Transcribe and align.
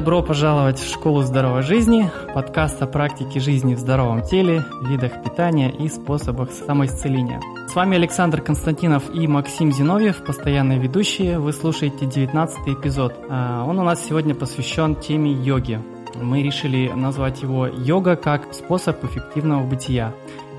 добро 0.00 0.22
пожаловать 0.22 0.78
в 0.78 0.90
Школу 0.90 1.20
здоровой 1.20 1.60
жизни, 1.60 2.10
подкаст 2.32 2.80
о 2.80 2.86
практике 2.86 3.38
жизни 3.38 3.74
в 3.74 3.78
здоровом 3.78 4.22
теле, 4.22 4.64
видах 4.82 5.22
питания 5.22 5.70
и 5.70 5.90
способах 5.90 6.52
самоисцеления. 6.52 7.38
С 7.68 7.74
вами 7.74 7.98
Александр 7.98 8.40
Константинов 8.40 9.14
и 9.14 9.26
Максим 9.26 9.70
Зиновьев, 9.70 10.24
постоянные 10.24 10.78
ведущие. 10.78 11.38
Вы 11.38 11.52
слушаете 11.52 12.06
19 12.06 12.60
эпизод. 12.68 13.14
А, 13.28 13.66
он 13.68 13.78
у 13.78 13.82
нас 13.82 14.02
сегодня 14.02 14.34
посвящен 14.34 14.96
теме 14.96 15.32
йоги. 15.32 15.82
Мы 16.14 16.42
решили 16.42 16.88
назвать 16.88 17.42
его 17.42 17.66
«Йога 17.66 18.16
как 18.16 18.54
способ 18.54 19.04
эффективного 19.04 19.66
бытия». 19.66 20.14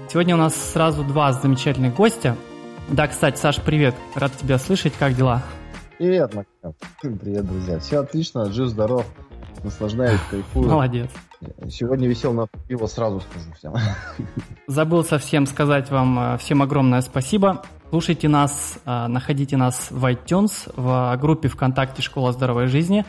Сегодня 0.08 0.36
у 0.36 0.38
нас 0.38 0.54
сразу 0.54 1.04
два 1.04 1.34
замечательных 1.34 1.96
гостя. 1.96 2.36
Да, 2.90 3.08
кстати, 3.08 3.40
Саш, 3.40 3.60
привет. 3.60 3.96
Рад 4.14 4.38
тебя 4.38 4.60
слышать. 4.60 4.94
Как 5.00 5.16
дела? 5.16 5.42
Привет, 5.98 6.32
Максим. 6.36 7.18
Привет, 7.20 7.48
друзья. 7.48 7.80
Все 7.80 8.00
отлично, 8.00 8.52
жив, 8.52 8.70
здоров, 8.70 9.06
наслаждаюсь, 9.64 10.20
кайфую. 10.30 10.70
Молодец. 10.70 11.10
Сегодня 11.70 12.08
висел 12.08 12.34
на 12.34 12.48
пиво, 12.68 12.86
сразу 12.86 13.22
скажу 13.22 13.52
всем. 13.58 13.74
Забыл 14.68 15.04
совсем 15.04 15.46
сказать 15.46 15.90
вам 15.90 16.20
э, 16.20 16.38
всем 16.38 16.62
огромное 16.62 17.02
спасибо. 17.02 17.64
Слушайте 17.90 18.28
нас, 18.28 18.78
э, 18.86 19.08
находите 19.08 19.58
нас 19.58 19.90
в 19.90 20.06
iTunes, 20.06 20.72
в 20.76 21.18
группе 21.20 21.48
ВКонтакте 21.50 22.02
«Школа 22.02 22.32
здоровой 22.32 22.68
жизни». 22.68 23.06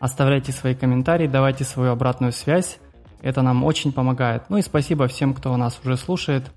Оставляйте 0.00 0.52
свои 0.52 0.74
комментарии, 0.74 1.26
давайте 1.26 1.64
свою 1.64 1.92
обратную 1.92 2.32
связь. 2.32 2.78
Это 3.22 3.42
нам 3.42 3.64
очень 3.64 3.92
помогает. 3.92 4.44
Ну 4.50 4.58
и 4.58 4.62
спасибо 4.62 5.08
всем, 5.08 5.34
кто 5.34 5.56
нас 5.56 5.80
уже 5.82 5.96
слушает 5.96 6.52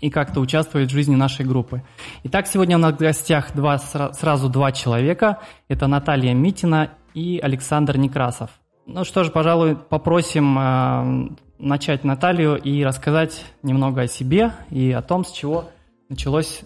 и 0.00 0.10
как-то 0.10 0.40
участвует 0.40 0.90
в 0.90 0.92
жизни 0.92 1.16
нашей 1.16 1.44
группы. 1.44 1.82
Итак, 2.24 2.46
сегодня 2.46 2.76
у 2.76 2.80
нас 2.80 2.94
в 2.94 2.98
гостях 2.98 3.52
два, 3.52 3.78
сразу 3.78 4.48
два 4.48 4.72
человека. 4.72 5.40
Это 5.68 5.88
Наталья 5.88 6.34
Митина 6.34 6.90
и 7.14 7.38
Александр 7.38 7.96
Некрасов. 7.96 8.50
Ну 8.86 9.04
что 9.04 9.24
ж, 9.24 9.30
пожалуй, 9.30 9.76
попросим 9.76 10.58
э, 10.58 11.36
начать 11.58 12.04
Наталью 12.04 12.56
и 12.56 12.84
рассказать 12.84 13.44
немного 13.62 14.02
о 14.02 14.06
себе 14.08 14.52
и 14.70 14.90
о 14.90 15.02
том, 15.02 15.24
с 15.24 15.30
чего 15.30 15.70
началось 16.08 16.62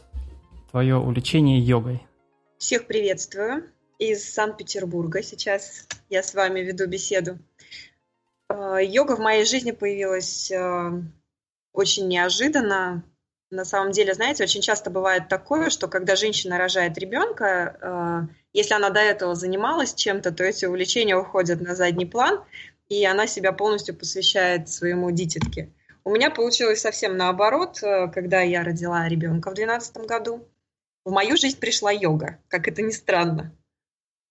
твое 0.71 0.97
увлечение 0.97 1.59
йогой. 1.59 2.03
Всех 2.59 2.87
приветствую 2.87 3.65
из 3.99 4.33
Санкт-Петербурга. 4.33 5.23
Сейчас 5.23 5.87
я 6.09 6.23
с 6.23 6.35
вами 6.35 6.61
веду 6.61 6.87
беседу. 6.87 7.39
Э, 8.49 8.79
йога 8.83 9.17
в 9.17 9.21
моей 9.21 9.45
жизни 9.45 9.73
появилась 9.73 10.51
э, 10.51 11.03
очень 11.73 12.09
неожиданно. 12.09 13.05
На 13.51 13.65
самом 13.65 13.93
деле, 13.93 14.15
знаете, 14.15 14.43
очень 14.43 14.63
часто 14.63 14.91
бывает 14.91 15.29
такое, 15.29 15.71
что 15.71 15.87
когда 15.87 16.17
женщина 16.17 16.59
рожает 16.59 16.99
ребенка, 16.99 18.29
если 18.57 18.73
она 18.73 18.89
до 18.89 19.01
этого 19.01 19.35
занималась 19.35 19.93
чем-то, 19.93 20.33
то 20.33 20.43
эти 20.43 20.65
увлечения 20.65 21.15
уходят 21.15 21.61
на 21.61 21.75
задний 21.75 22.07
план, 22.07 22.43
и 22.89 23.05
она 23.05 23.27
себя 23.27 23.53
полностью 23.53 23.95
посвящает 23.95 24.71
своему 24.71 25.11
дитятке. 25.11 25.69
У 26.05 26.11
меня 26.11 26.31
получилось 26.31 26.81
совсем 26.81 27.19
наоборот, 27.19 27.83
э, 27.83 28.09
когда 28.09 28.41
я 28.41 28.65
родила 28.65 29.07
ребенка 29.07 29.51
в 29.51 29.55
2012 29.55 30.07
году. 30.07 30.49
В 31.05 31.11
мою 31.11 31.37
жизнь 31.37 31.59
пришла 31.59 31.93
йога, 31.93 32.39
как 32.49 32.67
это 32.67 32.81
ни 32.81 32.93
странно. 32.93 33.55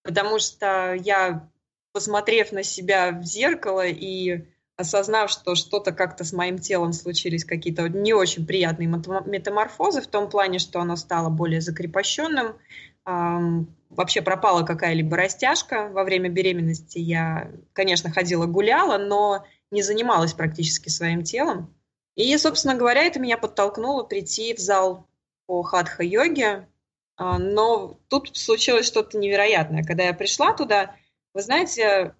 Потому 0.01 0.39
что 0.39 0.95
я, 0.95 1.47
посмотрев 1.93 2.51
на 2.51 2.63
себя 2.63 3.11
в 3.11 3.23
зеркало 3.23 3.85
и 3.85 4.43
осознав, 4.75 5.29
что 5.29 5.53
что-то 5.53 5.91
как-то 5.91 6.23
с 6.23 6.33
моим 6.33 6.57
телом 6.57 6.93
случились 6.93 7.45
какие-то 7.45 7.87
не 7.89 8.13
очень 8.13 8.47
приятные 8.47 8.87
метаморфозы 8.87 10.01
в 10.01 10.07
том 10.07 10.31
плане, 10.31 10.57
что 10.57 10.79
оно 10.79 10.95
стало 10.95 11.29
более 11.29 11.61
закрепощенным, 11.61 12.55
вообще 13.05 14.21
пропала 14.21 14.63
какая-либо 14.63 15.15
растяжка. 15.15 15.89
Во 15.89 16.03
время 16.03 16.29
беременности 16.29 16.97
я, 16.97 17.51
конечно, 17.73 18.11
ходила 18.11 18.45
гуляла, 18.45 18.97
но 18.97 19.45
не 19.71 19.81
занималась 19.81 20.33
практически 20.33 20.89
своим 20.89 21.23
телом. 21.23 21.73
И, 22.15 22.35
собственно 22.37 22.75
говоря, 22.75 23.03
это 23.03 23.19
меня 23.19 23.37
подтолкнуло 23.37 24.03
прийти 24.03 24.53
в 24.53 24.59
зал 24.59 25.07
по 25.45 25.63
хатха-йоге. 25.63 26.67
А, 27.17 27.37
но 27.37 27.99
тут 28.09 28.35
случилось 28.35 28.85
что-то 28.85 29.17
невероятное. 29.17 29.83
Когда 29.83 30.03
я 30.03 30.13
пришла 30.13 30.53
туда, 30.53 30.95
вы 31.33 31.41
знаете, 31.41 32.15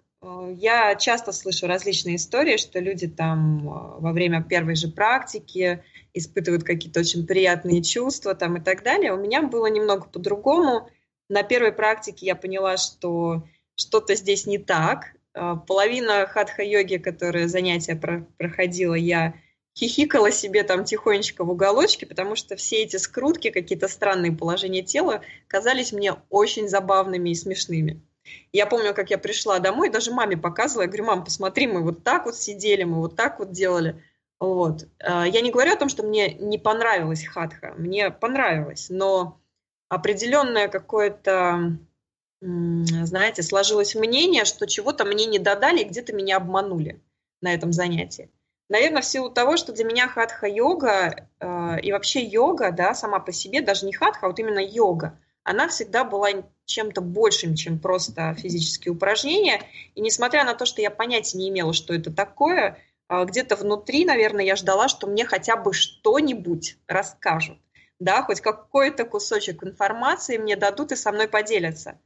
я 0.58 0.94
часто 0.94 1.32
слышу 1.32 1.66
различные 1.66 2.16
истории, 2.16 2.56
что 2.56 2.80
люди 2.80 3.06
там 3.06 3.68
э, 3.68 4.00
во 4.00 4.12
время 4.12 4.42
первой 4.42 4.74
же 4.74 4.88
практики 4.88 5.84
испытывают 6.14 6.64
какие-то 6.64 7.00
очень 7.00 7.26
приятные 7.26 7.82
чувства 7.82 8.34
там 8.34 8.56
и 8.56 8.60
так 8.60 8.82
далее. 8.82 9.12
У 9.12 9.18
меня 9.18 9.42
было 9.42 9.66
немного 9.66 10.06
по-другому. 10.06 10.88
На 11.28 11.42
первой 11.42 11.72
практике 11.72 12.26
я 12.26 12.34
поняла, 12.34 12.76
что 12.76 13.44
что-то 13.74 14.14
здесь 14.14 14.46
не 14.46 14.58
так. 14.58 15.14
Э, 15.34 15.54
половина 15.66 16.26
хатха-йоги, 16.26 16.96
которая 16.96 17.48
занятия 17.48 17.94
проходила, 18.38 18.94
я 18.94 19.34
хихикала 19.78 20.30
себе 20.30 20.62
там 20.62 20.84
тихонечко 20.84 21.44
в 21.44 21.50
уголочке, 21.50 22.06
потому 22.06 22.34
что 22.34 22.56
все 22.56 22.82
эти 22.82 22.96
скрутки, 22.96 23.50
какие-то 23.50 23.88
странные 23.88 24.32
положения 24.32 24.82
тела 24.82 25.22
казались 25.48 25.92
мне 25.92 26.14
очень 26.30 26.68
забавными 26.68 27.30
и 27.30 27.34
смешными. 27.34 28.02
Я 28.52 28.66
помню, 28.66 28.94
как 28.94 29.10
я 29.10 29.18
пришла 29.18 29.58
домой, 29.58 29.90
даже 29.90 30.12
маме 30.12 30.36
показывала, 30.36 30.82
я 30.82 30.88
говорю, 30.88 31.04
мам, 31.04 31.24
посмотри, 31.24 31.66
мы 31.66 31.82
вот 31.82 32.04
так 32.04 32.26
вот 32.26 32.36
сидели, 32.36 32.84
мы 32.84 33.00
вот 33.00 33.16
так 33.16 33.38
вот 33.38 33.52
делали. 33.52 34.02
Вот. 34.38 34.86
А, 34.98 35.26
я 35.26 35.40
не 35.40 35.50
говорю 35.50 35.72
о 35.72 35.78
том, 35.78 35.88
что 35.88 36.02
мне 36.02 36.34
не 36.34 36.58
понравилась 36.58 37.24
хатха, 37.24 37.74
мне 37.76 38.10
понравилось, 38.10 38.88
но 38.90 39.40
определенное 39.88 40.68
какое-то, 40.68 41.78
знаете, 42.40 43.42
сложилось 43.42 43.94
мнение, 43.94 44.44
что 44.44 44.66
чего-то 44.66 45.04
мне 45.04 45.26
не 45.26 45.38
додали 45.38 45.84
где-то 45.84 46.12
меня 46.12 46.36
обманули 46.36 47.00
на 47.40 47.54
этом 47.54 47.72
занятии. 47.72 48.30
Наверное, 48.68 49.02
в 49.02 49.06
силу 49.06 49.30
того, 49.30 49.56
что 49.56 49.72
для 49.72 49.84
меня 49.84 50.08
хатха-йога 50.08 51.28
э, 51.38 51.80
и 51.82 51.92
вообще 51.92 52.24
йога, 52.24 52.72
да, 52.72 52.94
сама 52.94 53.20
по 53.20 53.30
себе, 53.30 53.60
даже 53.60 53.86
не 53.86 53.92
хатха, 53.92 54.26
а 54.26 54.28
вот 54.28 54.38
именно 54.40 54.58
йога, 54.58 55.18
она 55.44 55.68
всегда 55.68 56.02
была 56.02 56.30
чем-то 56.66 57.00
большим, 57.00 57.54
чем 57.54 57.78
просто 57.78 58.34
физические 58.34 58.92
упражнения. 58.92 59.62
И 59.94 60.00
несмотря 60.00 60.44
на 60.44 60.54
то, 60.54 60.66
что 60.66 60.82
я 60.82 60.90
понятия 60.90 61.38
не 61.38 61.48
имела, 61.48 61.72
что 61.72 61.94
это 61.94 62.12
такое, 62.12 62.78
а, 63.08 63.24
где-то 63.24 63.56
внутри, 63.56 64.04
наверное, 64.04 64.44
я 64.44 64.56
ждала, 64.56 64.88
что 64.88 65.06
мне 65.06 65.24
хотя 65.24 65.56
бы 65.56 65.72
что-нибудь 65.72 66.76
расскажут. 66.86 67.58
Да, 67.98 68.22
хоть 68.22 68.40
какой-то 68.40 69.04
кусочек 69.04 69.64
информации 69.64 70.36
мне 70.36 70.56
дадут 70.56 70.92
и 70.92 70.96
со 70.96 71.12
мной 71.12 71.28
поделятся. 71.28 71.98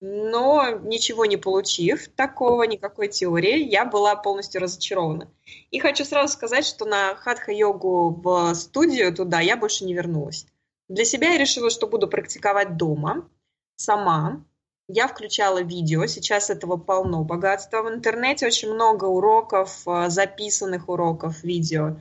Но 0.00 0.70
ничего 0.82 1.24
не 1.24 1.36
получив 1.36 2.08
такого, 2.08 2.62
никакой 2.64 3.08
теории, 3.08 3.64
я 3.64 3.84
была 3.84 4.14
полностью 4.14 4.60
разочарована. 4.60 5.28
И 5.70 5.80
хочу 5.80 6.04
сразу 6.04 6.32
сказать, 6.32 6.66
что 6.66 6.84
на 6.84 7.16
хатха-йогу 7.16 8.20
в 8.22 8.54
студию 8.54 9.12
туда 9.12 9.40
я 9.40 9.56
больше 9.56 9.84
не 9.84 9.94
вернулась. 9.94 10.46
Для 10.88 11.04
себя 11.04 11.32
я 11.32 11.38
решила, 11.38 11.68
что 11.68 11.88
буду 11.88 12.06
практиковать 12.06 12.76
дома, 12.76 13.28
сама. 13.78 14.44
Я 14.88 15.06
включала 15.06 15.62
видео, 15.62 16.06
сейчас 16.06 16.50
этого 16.50 16.76
полно 16.76 17.24
богатства. 17.24 17.82
В 17.82 17.88
интернете 17.88 18.46
очень 18.46 18.72
много 18.72 19.04
уроков, 19.04 19.82
э, 19.86 20.08
записанных 20.08 20.88
уроков 20.88 21.42
видео. 21.42 21.96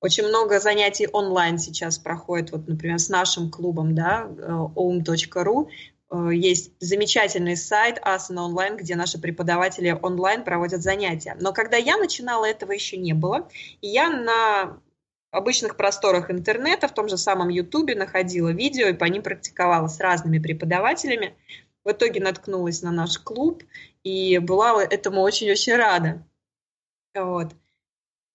Очень 0.00 0.26
много 0.26 0.58
занятий 0.58 1.08
онлайн 1.12 1.58
сейчас 1.58 1.96
проходит, 1.96 2.50
вот, 2.50 2.66
например, 2.66 2.98
с 2.98 3.08
нашим 3.08 3.50
клубом, 3.50 3.94
да, 3.94 4.28
om.ru. 4.74 5.68
Э, 6.10 6.28
есть 6.34 6.72
замечательный 6.80 7.56
сайт 7.56 7.98
Asana 7.98 8.48
Online, 8.48 8.76
где 8.76 8.96
наши 8.96 9.18
преподаватели 9.18 9.96
онлайн 10.02 10.44
проводят 10.44 10.82
занятия. 10.82 11.36
Но 11.40 11.52
когда 11.52 11.76
я 11.76 11.96
начинала, 11.96 12.44
этого 12.44 12.72
еще 12.72 12.96
не 12.96 13.14
было. 13.14 13.48
И 13.80 13.88
я 13.88 14.10
на 14.10 14.76
обычных 15.32 15.76
просторах 15.76 16.30
интернета, 16.30 16.86
в 16.86 16.94
том 16.94 17.08
же 17.08 17.16
самом 17.16 17.48
Ютубе 17.48 17.94
находила 17.94 18.50
видео 18.50 18.88
и 18.88 18.92
по 18.92 19.04
ним 19.06 19.22
практиковала 19.22 19.88
с 19.88 19.98
разными 19.98 20.38
преподавателями. 20.38 21.34
В 21.84 21.90
итоге 21.90 22.20
наткнулась 22.20 22.82
на 22.82 22.92
наш 22.92 23.18
клуб 23.18 23.64
и 24.04 24.38
была 24.38 24.84
этому 24.84 25.22
очень-очень 25.22 25.74
рада. 25.74 26.24
Вот. 27.14 27.52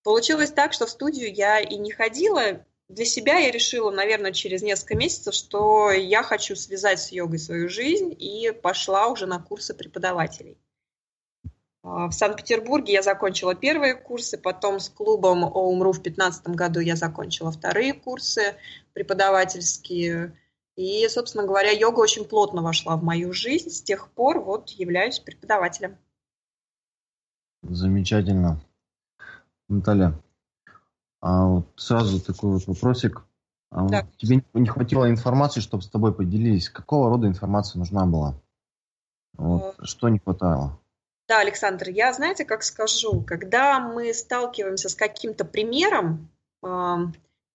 Получилось 0.04 0.51
так, 0.51 0.74
что 0.74 0.86
в 0.86 0.89
студию 0.89 1.33
я 1.33 1.60
и 1.60 1.77
не 1.77 1.92
ходила. 1.92 2.66
Для 2.89 3.06
себя 3.06 3.38
я 3.38 3.51
решила, 3.51 3.92
наверное, 3.92 4.31
через 4.31 4.62
несколько 4.62 4.95
месяцев, 4.95 5.33
что 5.33 5.92
я 5.92 6.24
хочу 6.24 6.56
связать 6.56 7.00
с 7.00 7.12
йогой 7.12 7.39
свою 7.39 7.69
жизнь 7.69 8.16
и 8.18 8.51
пошла 8.51 9.07
уже 9.07 9.27
на 9.27 9.39
курсы 9.39 9.74
преподавателей. 9.74 10.57
А, 11.83 12.07
в 12.07 12.12
Санкт-Петербурге 12.13 12.94
я 12.94 13.01
закончила 13.01 13.56
первые 13.56 13.95
курсы, 13.95 14.38
потом 14.38 14.79
с 14.79 14.89
клубом 14.89 15.44
ОУМРУ 15.44 15.91
в 15.91 16.01
2015 16.01 16.47
году 16.50 16.79
я 16.79 16.95
закончила 16.95 17.51
вторые 17.51 17.94
курсы 17.94 18.56
преподавательские. 18.94 20.38
И, 20.75 21.07
собственно 21.09 21.45
говоря, 21.45 21.71
йога 21.71 22.00
очень 22.00 22.25
плотно 22.25 22.62
вошла 22.62 22.97
в 22.97 23.03
мою 23.03 23.33
жизнь. 23.33 23.69
С 23.69 23.81
тех 23.81 24.09
пор 24.12 24.41
вот 24.41 24.69
являюсь 24.69 25.19
преподавателем. 25.19 25.97
Замечательно. 27.63 28.62
Наталья, 29.68 30.13
а 31.19 31.45
вот 31.45 31.68
сразу 31.75 32.21
такой 32.21 32.51
вот 32.51 32.68
вопросик. 32.68 33.24
А 33.69 33.88
да. 33.88 34.03
вот 34.03 34.18
тебе 34.18 34.44
не 34.53 34.68
хватило 34.68 35.09
информации, 35.09 35.59
чтобы 35.59 35.83
с 35.83 35.89
тобой 35.89 36.13
поделились. 36.13 36.69
Какого 36.69 37.09
рода 37.09 37.27
информация 37.27 37.79
нужна 37.79 38.06
была? 38.06 38.39
Вот, 39.33 39.75
что 39.83 40.09
не 40.09 40.19
хватало? 40.19 40.79
Да, 41.27 41.39
Александр, 41.39 41.89
я, 41.89 42.13
знаете, 42.13 42.45
как 42.45 42.63
скажу, 42.63 43.21
когда 43.21 43.79
мы 43.79 44.13
сталкиваемся 44.13 44.88
с 44.88 44.95
каким-то 44.95 45.44
примером, 45.44 46.29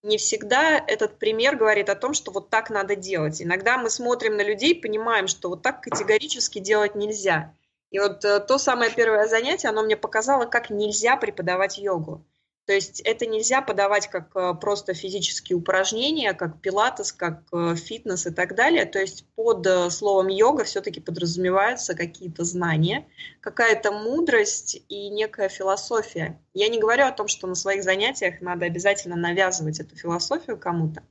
не 0.02 0.18
всегда 0.18 0.78
этот 0.78 1.18
пример 1.18 1.56
говорит 1.56 1.88
о 1.88 1.94
том, 1.94 2.12
что 2.12 2.32
вот 2.32 2.50
так 2.50 2.70
надо 2.70 2.96
делать. 2.96 3.40
Иногда 3.40 3.78
мы 3.78 3.88
смотрим 3.88 4.36
на 4.36 4.42
людей, 4.42 4.78
понимаем, 4.80 5.28
что 5.28 5.48
вот 5.48 5.62
так 5.62 5.80
категорически 5.80 6.58
делать 6.58 6.94
нельзя. 6.96 7.54
И 7.90 7.98
вот 7.98 8.24
э, 8.24 8.40
то 8.40 8.58
самое 8.58 8.90
первое 8.90 9.28
занятие, 9.28 9.68
оно 9.68 9.82
мне 9.82 9.96
показало, 9.96 10.46
как 10.46 10.70
нельзя 10.70 11.16
преподавать 11.16 11.78
йогу. 11.78 12.24
То 12.64 12.72
есть 12.72 13.00
это 13.00 13.26
нельзя 13.26 13.60
подавать 13.60 14.08
как 14.08 14.36
э, 14.36 14.54
просто 14.54 14.94
физические 14.94 15.56
упражнения, 15.56 16.32
как 16.32 16.60
пилатес, 16.60 17.12
как 17.12 17.42
э, 17.52 17.74
фитнес 17.74 18.26
и 18.26 18.30
так 18.30 18.54
далее. 18.54 18.84
То 18.86 19.00
есть 19.00 19.26
под 19.34 19.66
э, 19.66 19.90
словом 19.90 20.28
йога 20.28 20.62
все-таки 20.62 21.00
подразумеваются 21.00 21.96
какие-то 21.96 22.44
знания, 22.44 23.08
какая-то 23.40 23.90
мудрость 23.90 24.80
и 24.88 25.08
некая 25.08 25.48
философия. 25.48 26.40
Я 26.54 26.68
не 26.68 26.78
говорю 26.78 27.06
о 27.06 27.12
том, 27.12 27.28
что 27.28 27.46
на 27.46 27.54
своих 27.54 27.82
занятиях 27.82 28.42
надо 28.42 28.66
обязательно 28.66 29.16
навязывать 29.16 29.80
эту 29.80 29.96
философию 29.96 30.58
кому-то, 30.58 31.02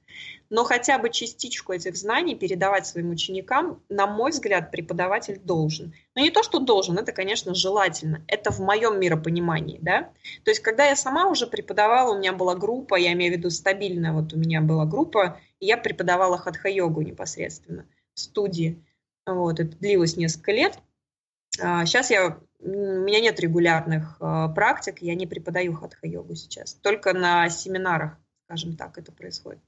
но 0.52 0.64
хотя 0.66 1.00
бы 1.00 1.10
частичку 1.10 1.74
этих 1.74 1.96
знаний 1.96 2.36
передавать 2.36 2.86
своим 2.86 3.10
ученикам, 3.10 3.82
на 3.90 4.06
мой 4.06 4.32
взгляд, 4.32 4.70
преподаватель 4.70 5.40
должен. 5.40 5.96
Но 6.14 6.22
не 6.22 6.30
то, 6.30 6.44
что 6.44 6.60
должен, 6.60 6.98
это, 6.98 7.12
конечно, 7.12 7.56
желательно. 7.56 8.24
Это 8.28 8.52
в 8.52 8.60
моем 8.60 9.00
миропонимании, 9.00 9.80
да. 9.82 10.12
То 10.44 10.52
есть, 10.52 10.62
когда 10.62 10.86
я 10.86 10.96
сама 10.96 11.28
уже 11.28 11.48
преподавала, 11.48 12.14
у 12.14 12.20
меня 12.20 12.34
была 12.34 12.54
группа, 12.54 12.96
я 12.96 13.14
имею 13.14 13.34
в 13.34 13.38
виду 13.38 13.50
стабильная, 13.50 14.12
вот 14.12 14.34
у 14.34 14.38
меня 14.38 14.62
была 14.62 14.86
группа, 14.86 15.40
и 15.60 15.66
я 15.66 15.78
преподавала 15.78 16.38
хатха-йогу 16.38 17.02
непосредственно 17.02 17.86
в 18.14 18.20
студии. 18.20 18.84
Вот, 19.26 19.60
это 19.60 19.76
длилось 19.78 20.18
несколько 20.18 20.52
лет. 20.52 20.78
Сейчас 21.52 22.12
а, 22.12 22.14
я, 22.14 22.40
у 22.64 22.70
меня 22.70 23.20
нет 23.20 23.40
регулярных 23.40 24.18
а, 24.20 24.48
практик, 24.50 25.02
я 25.02 25.16
не 25.16 25.28
преподаю 25.28 25.74
хатха-йогу 25.74 26.36
сейчас. 26.36 26.74
Только 26.76 27.14
на 27.14 27.50
семинарах, 27.50 28.18
скажем 28.46 28.76
так, 28.76 28.98
это 28.98 29.12
происходит. 29.12 29.62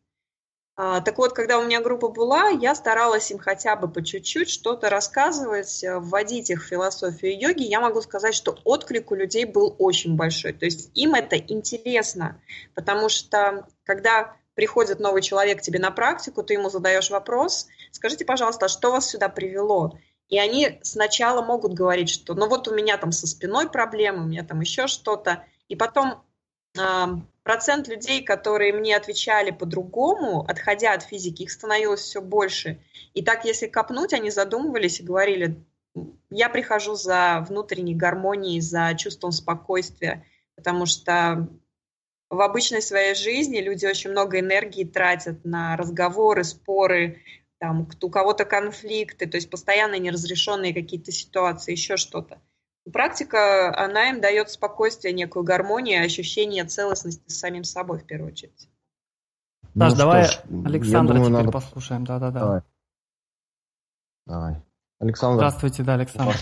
А, 0.76 1.02
так 1.02 1.18
вот, 1.20 1.34
когда 1.34 1.60
у 1.60 1.66
меня 1.66 1.82
группа 1.82 2.10
была, 2.10 2.50
я 2.50 2.74
старалась 2.74 3.30
им 3.30 3.38
хотя 3.38 3.76
бы 3.76 3.88
по 3.88 4.04
чуть-чуть 4.04 4.50
что-то 4.50 4.90
рассказывать, 4.90 5.84
э, 5.84 6.00
вводить 6.00 6.50
их 6.50 6.64
в 6.64 6.68
философию 6.68 7.40
йоги. 7.40 7.64
Я 7.64 7.80
могу 7.80 8.02
сказать, 8.02 8.34
что 8.34 8.58
отклик 8.64 9.12
у 9.12 9.16
людей 9.16 9.46
был 9.46 9.76
очень 9.78 10.16
большой. 10.16 10.54
То 10.54 10.66
есть 10.66 10.90
им 10.96 11.14
это 11.14 11.38
интересно, 11.38 12.42
потому 12.74 13.10
что 13.10 13.68
когда 13.84 14.36
приходит 14.56 15.00
новый 15.00 15.22
человек 15.22 15.62
тебе 15.62 15.78
на 15.78 15.92
практику, 15.92 16.42
ты 16.42 16.54
ему 16.54 16.70
задаешь 16.70 17.12
вопрос, 17.12 17.68
скажите, 17.92 18.26
пожалуйста, 18.26 18.66
а 18.66 18.70
что 18.70 18.92
вас 18.92 19.10
сюда 19.10 19.30
привело? 19.30 20.00
И 20.30 20.40
они 20.40 20.80
сначала 20.82 21.44
могут 21.44 21.74
говорить, 21.74 22.10
что 22.10 22.34
ну 22.34 22.48
вот 22.48 22.68
у 22.68 22.76
меня 22.76 22.98
там 22.98 23.12
со 23.12 23.28
спиной 23.28 23.70
проблемы, 23.70 24.24
у 24.24 24.28
меня 24.28 24.44
там 24.44 24.62
еще 24.62 24.88
что-то. 24.88 25.46
И 25.68 25.76
потом 25.76 26.24
процент 27.44 27.88
людей, 27.88 28.24
которые 28.24 28.74
мне 28.74 28.96
отвечали 28.96 29.52
по-другому, 29.52 30.42
отходя 30.48 30.94
от 30.94 31.04
физики, 31.04 31.44
их 31.44 31.52
становилось 31.52 32.02
все 32.02 32.22
больше. 32.22 32.80
И 33.14 33.24
так, 33.24 33.46
если 33.46 33.68
копнуть, 33.68 34.14
они 34.14 34.32
задумывались 34.32 35.00
и 35.00 35.04
говорили, 35.04 35.64
я 36.32 36.50
прихожу 36.50 36.96
за 36.96 37.46
внутренней 37.48 37.96
гармонией, 37.96 38.62
за 38.62 38.96
чувством 38.98 39.32
спокойствия, 39.32 40.26
потому 40.56 40.88
что 40.88 41.48
в 42.30 42.42
обычной 42.42 42.82
своей 42.82 43.14
жизни 43.14 43.60
люди 43.60 43.86
очень 43.86 44.10
много 44.10 44.40
энергии 44.40 44.84
тратят 44.84 45.46
на 45.46 45.78
разговоры, 45.78 46.44
споры, 46.44 47.22
там, 47.64 47.88
у 48.02 48.10
кого-то 48.10 48.44
конфликты, 48.44 49.26
то 49.26 49.38
есть 49.38 49.50
постоянно 49.50 49.98
неразрешенные 49.98 50.74
какие-то 50.74 51.14
ситуации, 51.14 51.72
еще 51.72 51.96
что-то. 51.96 52.42
Практика, 52.92 53.74
она 53.82 54.10
им 54.10 54.20
дает 54.20 54.50
спокойствие, 54.50 55.14
некую 55.14 55.46
гармонию, 55.46 56.04
ощущение 56.04 56.66
целостности 56.66 57.24
с 57.30 57.40
самим 57.40 57.64
собой 57.64 58.00
в 58.00 58.06
первую 58.06 58.34
очередь. 58.34 58.68
Саш, 59.78 59.92
ну, 59.94 59.96
давай 59.96 60.28
ж, 60.28 60.42
Александра 60.66 61.14
думаю, 61.14 61.32
теперь 61.32 61.46
надо... 61.46 61.52
послушаем. 61.54 62.04
Да-да-да. 62.04 62.40
Давай. 62.42 62.62
Давай. 64.26 64.56
Александр. 65.00 65.38
Здравствуйте, 65.38 65.84
да, 65.84 65.94
Александр. 65.94 66.36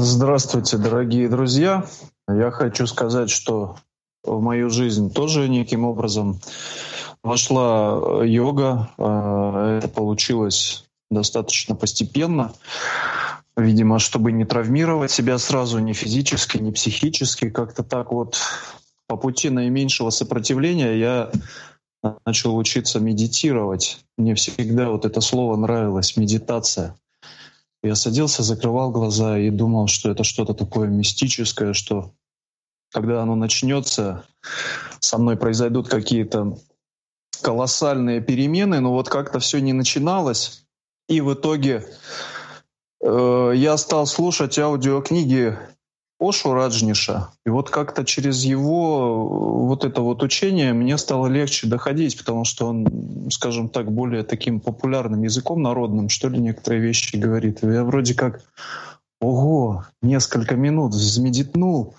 Здравствуйте, 0.00 0.78
дорогие 0.78 1.28
друзья. 1.28 1.84
Я 2.26 2.50
хочу 2.50 2.86
сказать, 2.86 3.28
что 3.28 3.76
в 4.22 4.40
мою 4.40 4.70
жизнь 4.70 5.12
тоже 5.12 5.46
неким 5.50 5.84
образом 5.84 6.40
вошла 7.24 8.22
йога. 8.24 8.90
А, 8.98 9.78
это 9.78 9.88
получилось 9.88 10.84
достаточно 11.10 11.74
постепенно. 11.74 12.52
Видимо, 13.56 13.98
чтобы 13.98 14.32
не 14.32 14.44
травмировать 14.44 15.10
себя 15.10 15.38
сразу 15.38 15.78
ни 15.78 15.92
физически, 15.92 16.58
ни 16.58 16.70
психически, 16.70 17.50
как-то 17.50 17.82
так 17.82 18.12
вот 18.12 18.38
по 19.06 19.16
пути 19.16 19.50
наименьшего 19.50 20.10
сопротивления 20.10 20.98
я 20.98 21.30
начал 22.26 22.56
учиться 22.56 23.00
медитировать. 23.00 24.04
Мне 24.18 24.34
всегда 24.34 24.90
вот 24.90 25.04
это 25.04 25.20
слово 25.20 25.56
нравилось, 25.56 26.16
медитация. 26.16 26.96
Я 27.82 27.94
садился, 27.94 28.42
закрывал 28.42 28.90
глаза 28.90 29.38
и 29.38 29.50
думал, 29.50 29.86
что 29.86 30.10
это 30.10 30.24
что-то 30.24 30.54
такое 30.54 30.88
мистическое, 30.88 31.74
что 31.74 32.12
когда 32.92 33.22
оно 33.22 33.34
начнется, 33.34 34.24
со 35.00 35.18
мной 35.18 35.36
произойдут 35.36 35.88
какие-то 35.88 36.58
колоссальные 37.36 38.20
перемены, 38.20 38.80
но 38.80 38.92
вот 38.92 39.08
как-то 39.08 39.38
все 39.38 39.60
не 39.60 39.72
начиналось. 39.72 40.64
И 41.08 41.20
в 41.20 41.34
итоге 41.34 41.86
Э, 43.04 43.52
я 43.54 43.76
стал 43.76 44.06
слушать 44.06 44.58
аудиокниги 44.58 45.58
Ошу 46.18 46.54
Раджниша. 46.54 47.28
И 47.44 47.50
вот 47.50 47.68
как-то 47.68 48.04
через 48.04 48.44
его 48.44 48.96
э, 49.04 49.66
вот 49.66 49.84
это 49.84 50.00
вот 50.00 50.22
учение 50.22 50.72
мне 50.72 50.96
стало 50.96 51.26
легче 51.26 51.66
доходить, 51.66 52.16
потому 52.16 52.44
что 52.44 52.66
он, 52.66 53.28
скажем 53.30 53.68
так, 53.68 53.92
более 53.92 54.22
таким 54.22 54.58
популярным 54.58 55.22
языком 55.22 55.60
народным, 55.60 56.08
что 56.08 56.28
ли, 56.28 56.38
некоторые 56.38 56.80
вещи 56.80 57.16
говорит. 57.16 57.62
Я 57.62 57.84
вроде 57.84 58.14
как, 58.14 58.42
ого, 59.20 59.84
несколько 60.00 60.56
минут 60.56 60.94
взмедитнул, 60.94 61.94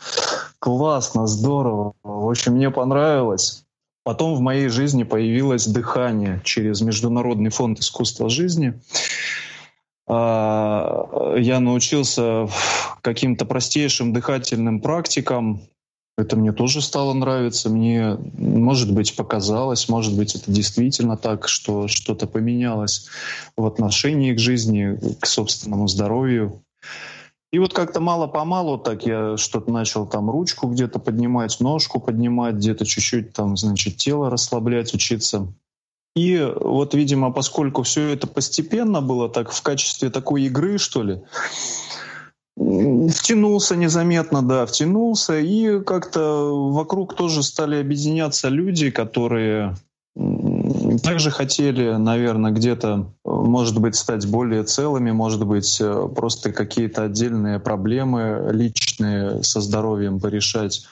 классно, 0.58 1.28
здорово. 1.28 1.94
В 2.04 2.30
общем, 2.30 2.54
мне 2.54 2.72
понравилось. 2.72 3.65
Потом 4.06 4.36
в 4.36 4.40
моей 4.40 4.68
жизни 4.68 5.02
появилось 5.02 5.66
дыхание 5.66 6.40
через 6.44 6.82
Международный 6.82 7.50
фонд 7.50 7.80
искусства 7.80 8.30
жизни. 8.30 8.80
А, 10.08 11.34
я 11.38 11.60
научился 11.60 12.48
каким-то 13.02 13.46
простейшим 13.46 14.14
дыхательным 14.14 14.80
практикам. 14.80 15.64
Это 16.20 16.38
мне 16.38 16.52
тоже 16.52 16.82
стало 16.82 17.14
нравиться. 17.14 17.72
Мне, 17.72 18.20
может 18.38 18.94
быть, 18.94 19.16
показалось, 19.16 19.90
может 19.90 20.16
быть, 20.16 20.36
это 20.36 20.52
действительно 20.52 21.18
так, 21.18 21.48
что 21.48 21.88
что-то 21.88 22.28
поменялось 22.28 23.08
в 23.58 23.66
отношении 23.66 24.36
к 24.36 24.40
жизни, 24.40 25.00
к 25.20 25.26
собственному 25.26 25.88
здоровью. 25.88 26.62
И 27.52 27.60
вот 27.60 27.74
как-то 27.74 28.02
мало-помалу 28.02 28.78
так 28.78 29.06
я 29.06 29.38
что-то 29.38 29.72
начал 29.72 30.06
там 30.06 30.30
ручку 30.30 30.68
где-то 30.68 31.00
поднимать, 31.00 31.60
ножку 31.60 32.00
поднимать, 32.00 32.56
где-то 32.56 32.86
чуть-чуть 32.86 33.34
там, 33.34 33.56
значит, 33.56 33.98
тело 33.98 34.30
расслаблять, 34.30 34.94
учиться. 34.94 35.48
И 36.16 36.38
вот, 36.56 36.94
видимо, 36.94 37.32
поскольку 37.32 37.84
все 37.84 38.10
это 38.10 38.28
постепенно 38.28 39.02
было 39.02 39.30
так 39.30 39.52
в 39.52 39.62
качестве 39.62 40.10
такой 40.10 40.44
игры, 40.44 40.78
что 40.78 41.04
ли, 41.04 41.22
втянулся 42.58 43.76
незаметно, 43.76 44.42
да, 44.42 44.66
втянулся, 44.66 45.38
и 45.40 45.82
как-то 45.82 46.72
вокруг 46.72 47.16
тоже 47.16 47.44
стали 47.44 47.82
объединяться 47.82 48.48
люди, 48.48 48.92
которые 48.92 49.76
также 51.02 51.32
хотели, 51.32 51.92
наверное, 51.92 52.52
где-то, 52.52 53.12
может 53.24 53.80
быть, 53.80 53.96
стать 53.96 54.28
более 54.30 54.64
целыми, 54.64 55.12
может 55.12 55.46
быть, 55.46 55.82
просто 56.16 56.52
какие-то 56.52 57.04
отдельные 57.04 57.60
проблемы 57.60 58.50
личные 58.52 59.44
со 59.44 59.62
здоровьем 59.62 60.20
порешать. 60.20 60.86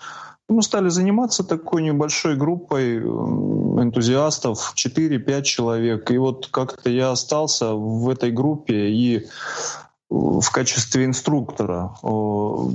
Мы 0.49 0.61
стали 0.61 0.89
заниматься 0.89 1.43
такой 1.43 1.83
небольшой 1.83 2.35
группой 2.35 2.97
энтузиастов, 2.97 4.73
4-5 4.75 5.41
человек. 5.43 6.11
И 6.11 6.17
вот 6.17 6.47
как-то 6.51 6.89
я 6.89 7.11
остался 7.11 7.73
в 7.73 8.09
этой 8.09 8.31
группе 8.31 8.89
и 8.89 9.25
в 10.13 10.51
качестве 10.51 11.05
инструктора. 11.05 11.95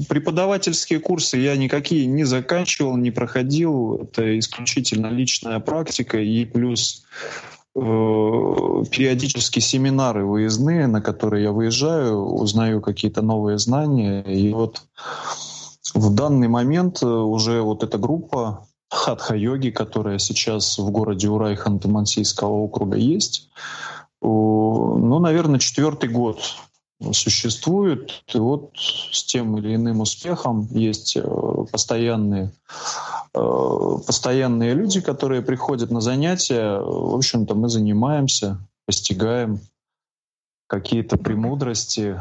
Преподавательские 0.09 0.99
курсы 0.99 1.37
я 1.37 1.57
никакие 1.57 2.07
не 2.07 2.25
заканчивал, 2.25 2.97
не 2.97 3.13
проходил. 3.13 3.95
Это 3.95 4.39
исключительно 4.41 5.07
личная 5.07 5.61
практика 5.61 6.19
и 6.19 6.45
плюс 6.45 7.05
э, 7.77 7.81
периодически 7.81 9.61
семинары 9.61 10.27
выездные, 10.27 10.89
на 10.89 11.01
которые 11.01 11.45
я 11.45 11.53
выезжаю, 11.53 12.25
узнаю 12.25 12.81
какие-то 12.81 13.23
новые 13.23 13.59
знания. 13.59 14.23
И 14.23 14.53
вот 14.53 14.83
в 15.95 16.13
данный 16.13 16.49
момент 16.49 17.03
э, 17.03 17.07
уже 17.07 17.63
вот 17.63 17.85
эта 17.85 17.99
группа 17.99 18.67
хатха-йоги, 18.91 19.71
которая 19.71 20.19
сейчас 20.19 20.77
в 20.77 20.91
городе 20.91 21.29
Урай 21.29 21.55
Ханты-Мансийского 21.55 22.49
округа 22.49 22.97
есть, 22.97 23.49
ну, 24.21 25.21
наверное, 25.21 25.61
четвертый 25.61 26.09
год 26.09 26.41
существует, 27.13 28.25
и 28.33 28.39
вот 28.39 28.73
с 28.75 29.25
тем 29.25 29.57
или 29.59 29.75
иным 29.75 30.01
успехом 30.01 30.69
есть 30.71 31.17
э, 31.17 31.23
постоянные, 31.71 32.53
э, 33.35 33.97
постоянные 34.07 34.75
люди, 34.75 35.01
которые 35.01 35.43
приходят 35.43 35.91
на 35.91 36.01
занятия. 36.01 36.79
В 36.79 37.15
общем-то, 37.15 37.55
мы 37.55 37.69
занимаемся, 37.69 38.59
постигаем 38.87 39.61
какие-то 40.67 41.17
премудрости. 41.17 42.21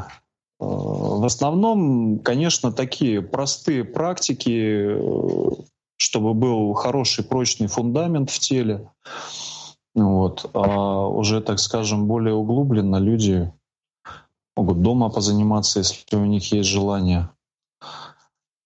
в 0.60 1.24
основном, 1.24 2.20
конечно, 2.20 2.70
такие 2.70 3.20
простые 3.20 3.82
практики, 3.84 4.96
чтобы 5.96 6.34
был 6.34 6.72
хороший 6.74 7.24
прочный 7.24 7.66
фундамент 7.66 8.30
в 8.30 8.38
теле. 8.38 8.88
Вот. 9.96 10.48
А 10.54 11.08
уже, 11.08 11.40
так 11.40 11.58
скажем, 11.58 12.06
более 12.06 12.34
углубленно 12.34 12.96
люди 12.96 13.52
могут 14.58 14.82
дома 14.82 15.08
позаниматься, 15.08 15.78
если 15.78 16.16
у 16.16 16.24
них 16.24 16.52
есть 16.52 16.68
желание. 16.68 17.30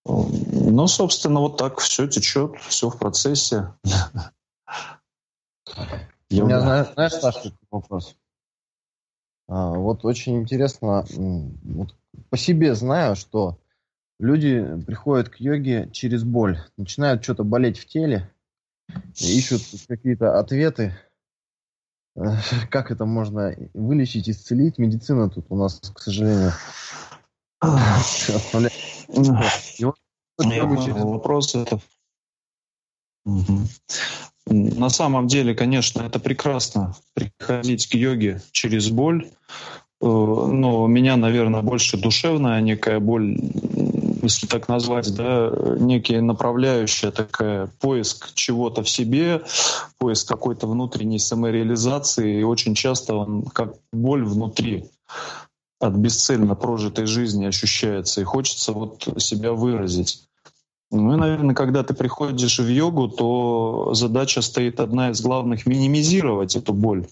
Ну, 0.06 0.86
собственно, 0.86 1.40
вот 1.40 1.58
так 1.58 1.80
все 1.80 2.08
течет, 2.08 2.58
все 2.60 2.88
в 2.88 2.98
процессе. 2.98 3.74
У 6.30 6.34
меня, 6.34 6.60
знаешь, 6.60 6.86
знаешь 6.94 7.12
какой 7.12 7.52
вопрос? 7.70 8.16
А, 9.48 9.72
вот 9.72 10.04
очень 10.06 10.40
интересно, 10.40 11.04
вот 11.10 11.94
по 12.30 12.38
себе 12.38 12.74
знаю, 12.74 13.14
что 13.14 13.58
люди 14.18 14.82
приходят 14.86 15.28
к 15.28 15.36
йоге 15.40 15.90
через 15.92 16.24
боль, 16.24 16.58
начинают 16.78 17.22
что-то 17.22 17.44
болеть 17.44 17.78
в 17.78 17.86
теле, 17.86 18.32
ищут 19.14 19.60
какие-то 19.86 20.38
ответы, 20.38 20.96
как 22.70 22.90
это 22.90 23.04
можно 23.04 23.54
вылечить, 23.74 24.28
исцелить? 24.28 24.78
Медицина 24.78 25.30
тут 25.30 25.46
у 25.48 25.56
нас, 25.56 25.80
к 25.94 26.00
сожалению, 26.00 26.52
Вопрос 31.04 31.54
это. 31.54 31.80
На 34.46 34.90
самом 34.90 35.28
деле, 35.28 35.54
конечно, 35.54 36.02
это 36.02 36.18
прекрасно 36.18 36.96
приходить 37.14 37.86
к 37.86 37.94
йоге 37.94 38.42
через 38.50 38.90
боль, 38.90 39.26
э, 39.26 39.30
но 40.00 40.82
у 40.82 40.88
меня, 40.88 41.16
наверное, 41.16 41.62
больше 41.62 41.96
душевная 41.96 42.60
некая 42.60 42.98
боль 42.98 43.38
если 44.22 44.46
так 44.46 44.68
назвать, 44.68 45.14
да, 45.14 45.52
некие 45.78 46.20
направляющая 46.20 47.10
такая 47.10 47.68
поиск 47.80 48.32
чего-то 48.34 48.82
в 48.82 48.88
себе, 48.88 49.42
поиск 49.98 50.28
какой-то 50.28 50.66
внутренней 50.66 51.18
самореализации, 51.18 52.40
и 52.40 52.44
очень 52.44 52.74
часто 52.74 53.14
он 53.14 53.42
как 53.42 53.74
боль 53.92 54.24
внутри 54.24 54.86
от 55.80 55.94
бесцельно 55.94 56.54
прожитой 56.54 57.06
жизни 57.06 57.44
ощущается, 57.44 58.20
и 58.20 58.24
хочется 58.24 58.72
вот 58.72 59.08
себя 59.18 59.52
выразить. 59.52 60.24
Ну 60.92 61.14
и, 61.14 61.16
наверное, 61.16 61.54
когда 61.54 61.82
ты 61.82 61.94
приходишь 61.94 62.58
в 62.58 62.68
йогу, 62.68 63.08
то 63.08 63.94
задача 63.94 64.42
стоит 64.42 64.78
одна 64.78 65.10
из 65.10 65.20
главных— 65.22 65.66
минимизировать 65.66 66.54
эту 66.54 66.72
боль 66.74 67.06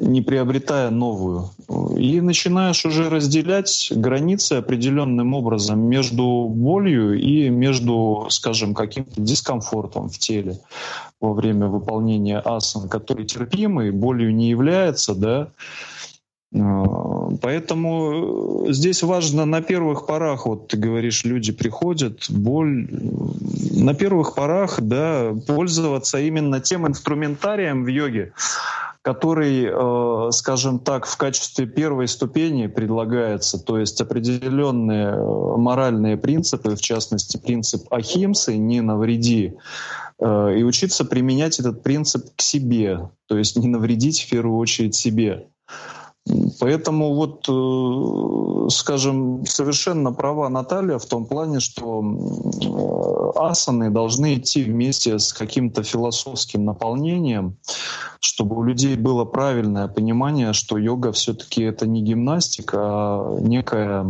не 0.00 0.22
приобретая 0.22 0.90
новую. 0.90 1.50
И 1.96 2.20
начинаешь 2.20 2.84
уже 2.86 3.10
разделять 3.10 3.92
границы 3.94 4.54
определенным 4.54 5.34
образом 5.34 5.80
между 5.80 6.46
болью 6.48 7.18
и 7.18 7.48
между, 7.50 8.26
скажем, 8.30 8.74
каким-то 8.74 9.20
дискомфортом 9.20 10.08
в 10.08 10.18
теле 10.18 10.58
во 11.20 11.34
время 11.34 11.66
выполнения 11.66 12.38
асан, 12.38 12.88
который 12.88 13.26
терпимый, 13.26 13.90
болью 13.90 14.34
не 14.34 14.48
является, 14.48 15.14
да, 15.14 15.48
Поэтому 17.40 18.66
здесь 18.68 19.02
важно 19.02 19.46
на 19.46 19.62
первых 19.62 20.04
порах, 20.04 20.44
вот 20.44 20.68
ты 20.68 20.76
говоришь, 20.76 21.24
люди 21.24 21.50
приходят, 21.50 22.26
боль, 22.28 22.88
на 23.70 23.94
первых 23.94 24.34
порах, 24.34 24.78
да, 24.82 25.32
пользоваться 25.46 26.18
именно 26.18 26.60
тем 26.60 26.86
инструментарием 26.86 27.84
в 27.84 27.86
йоге, 27.86 28.34
который, 29.02 29.66
э, 29.68 30.30
скажем 30.30 30.78
так, 30.78 31.06
в 31.06 31.16
качестве 31.16 31.66
первой 31.66 32.06
ступени 32.06 32.68
предлагается, 32.68 33.58
то 33.58 33.78
есть 33.78 34.00
определенные 34.00 35.08
э, 35.08 35.56
моральные 35.56 36.16
принципы, 36.16 36.76
в 36.76 36.80
частности 36.80 37.36
принцип 37.36 37.92
ахимсы, 37.92 38.56
не 38.56 38.80
навреди, 38.80 39.54
э, 40.20 40.56
и 40.56 40.62
учиться 40.62 41.04
применять 41.04 41.58
этот 41.58 41.82
принцип 41.82 42.26
к 42.36 42.40
себе, 42.40 43.10
то 43.26 43.36
есть 43.36 43.56
не 43.56 43.66
навредить 43.66 44.20
в 44.22 44.30
первую 44.30 44.58
очередь 44.58 44.94
себе. 44.94 45.48
Поэтому 46.60 47.14
вот, 47.14 47.46
э, 47.48 48.68
скажем, 48.70 49.44
совершенно 49.44 50.12
права 50.12 50.48
Наталья 50.48 50.98
в 50.98 51.06
том 51.06 51.26
плане, 51.26 51.58
что 51.58 52.00
э, 52.00 53.38
асаны 53.38 53.90
должны 53.90 54.34
идти 54.34 54.62
вместе 54.62 55.18
с 55.18 55.32
каким-то 55.32 55.82
философским 55.82 56.64
наполнением, 56.64 57.56
чтобы 58.20 58.56
у 58.56 58.62
людей 58.62 58.96
было 58.96 59.24
правильное 59.24 59.88
понимание, 59.88 60.52
что 60.52 60.78
йога 60.78 61.10
все-таки 61.10 61.62
это 61.62 61.88
не 61.88 62.02
гимнастика, 62.02 62.78
а 62.80 63.38
некая 63.40 64.06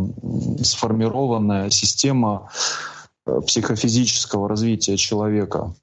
сформированная 0.61 1.71
система 1.71 2.49
э, 3.25 3.41
психофизического 3.41 4.47
развития 4.47 4.97
человека. 4.97 5.73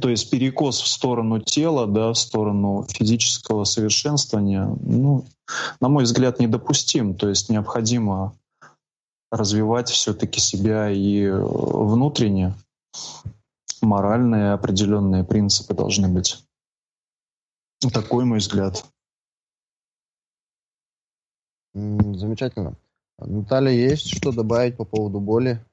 То 0.00 0.08
есть 0.08 0.30
перекос 0.30 0.80
в 0.80 0.88
сторону 0.88 1.40
тела, 1.40 1.86
да, 1.86 2.12
в 2.12 2.18
сторону 2.18 2.84
физического 2.88 3.64
совершенствования, 3.64 4.66
ну, 4.80 5.24
на 5.80 5.88
мой 5.88 6.04
взгляд, 6.04 6.40
недопустим. 6.40 7.14
То 7.14 7.28
есть 7.28 7.48
необходимо 7.48 8.34
развивать 9.30 9.88
все-таки 9.88 10.40
себя 10.40 10.90
и 10.90 11.28
внутренне. 11.30 12.54
Моральные 13.80 14.52
определенные 14.52 15.22
принципы 15.22 15.74
должны 15.74 16.08
быть. 16.08 16.42
Такой 17.92 18.24
мой 18.24 18.38
взгляд. 18.38 18.84
Замечательно. 21.74 22.74
Наталья, 23.18 23.70
есть 23.70 24.08
что 24.08 24.32
добавить 24.32 24.76
по 24.76 24.84
поводу 24.84 25.20
боли? 25.20 25.64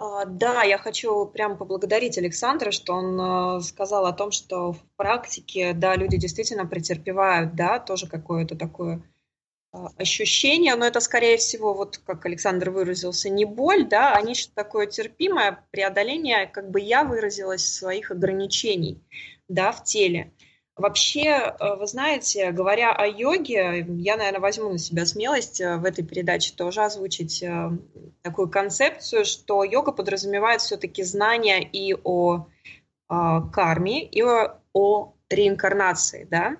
А, 0.00 0.24
да, 0.24 0.62
я 0.62 0.78
хочу 0.78 1.26
прямо 1.26 1.56
поблагодарить 1.56 2.16
Александра, 2.16 2.70
что 2.70 2.94
он 2.94 3.58
э, 3.58 3.60
сказал 3.60 4.06
о 4.06 4.14
том, 4.14 4.30
что 4.30 4.72
в 4.72 4.82
практике, 4.96 5.74
да, 5.74 5.94
люди 5.94 6.16
действительно 6.16 6.64
претерпевают, 6.66 7.54
да, 7.54 7.78
тоже 7.78 8.06
какое-то 8.06 8.56
такое 8.56 9.02
а, 9.72 9.88
ощущение, 9.98 10.74
но 10.76 10.86
это, 10.86 11.00
скорее 11.00 11.36
всего, 11.36 11.74
вот 11.74 11.98
как 11.98 12.24
Александр 12.24 12.70
выразился, 12.70 13.28
не 13.28 13.44
боль, 13.44 13.86
да, 13.86 14.16
а 14.16 14.22
нечто 14.22 14.54
такое 14.54 14.86
терпимое 14.86 15.62
преодоление, 15.70 16.46
как 16.46 16.70
бы 16.70 16.80
я 16.80 17.04
выразилась, 17.04 17.70
своих 17.70 18.10
ограничений, 18.10 19.02
да, 19.48 19.70
в 19.70 19.84
теле. 19.84 20.32
Вообще, 20.80 21.26
э, 21.28 21.74
вы 21.76 21.86
знаете, 21.86 22.52
говоря 22.52 22.92
о 22.92 23.06
йоге, 23.06 23.84
я, 23.98 24.16
наверное, 24.16 24.40
возьму 24.40 24.70
на 24.70 24.78
себя 24.78 25.04
смелость 25.04 25.60
э, 25.60 25.76
в 25.76 25.84
этой 25.84 26.02
передаче 26.02 26.54
тоже 26.56 26.80
озвучить 26.82 27.42
э, 27.42 27.70
такую 28.22 28.48
концепцию, 28.48 29.26
что 29.26 29.62
йога 29.62 29.92
подразумевает 29.92 30.62
все-таки 30.62 31.02
знания 31.02 31.60
и 31.62 31.94
о 32.02 32.46
карме, 33.08 34.04
и 34.04 34.22
о, 34.22 35.14
реинкарнации, 35.28 36.28
да. 36.30 36.56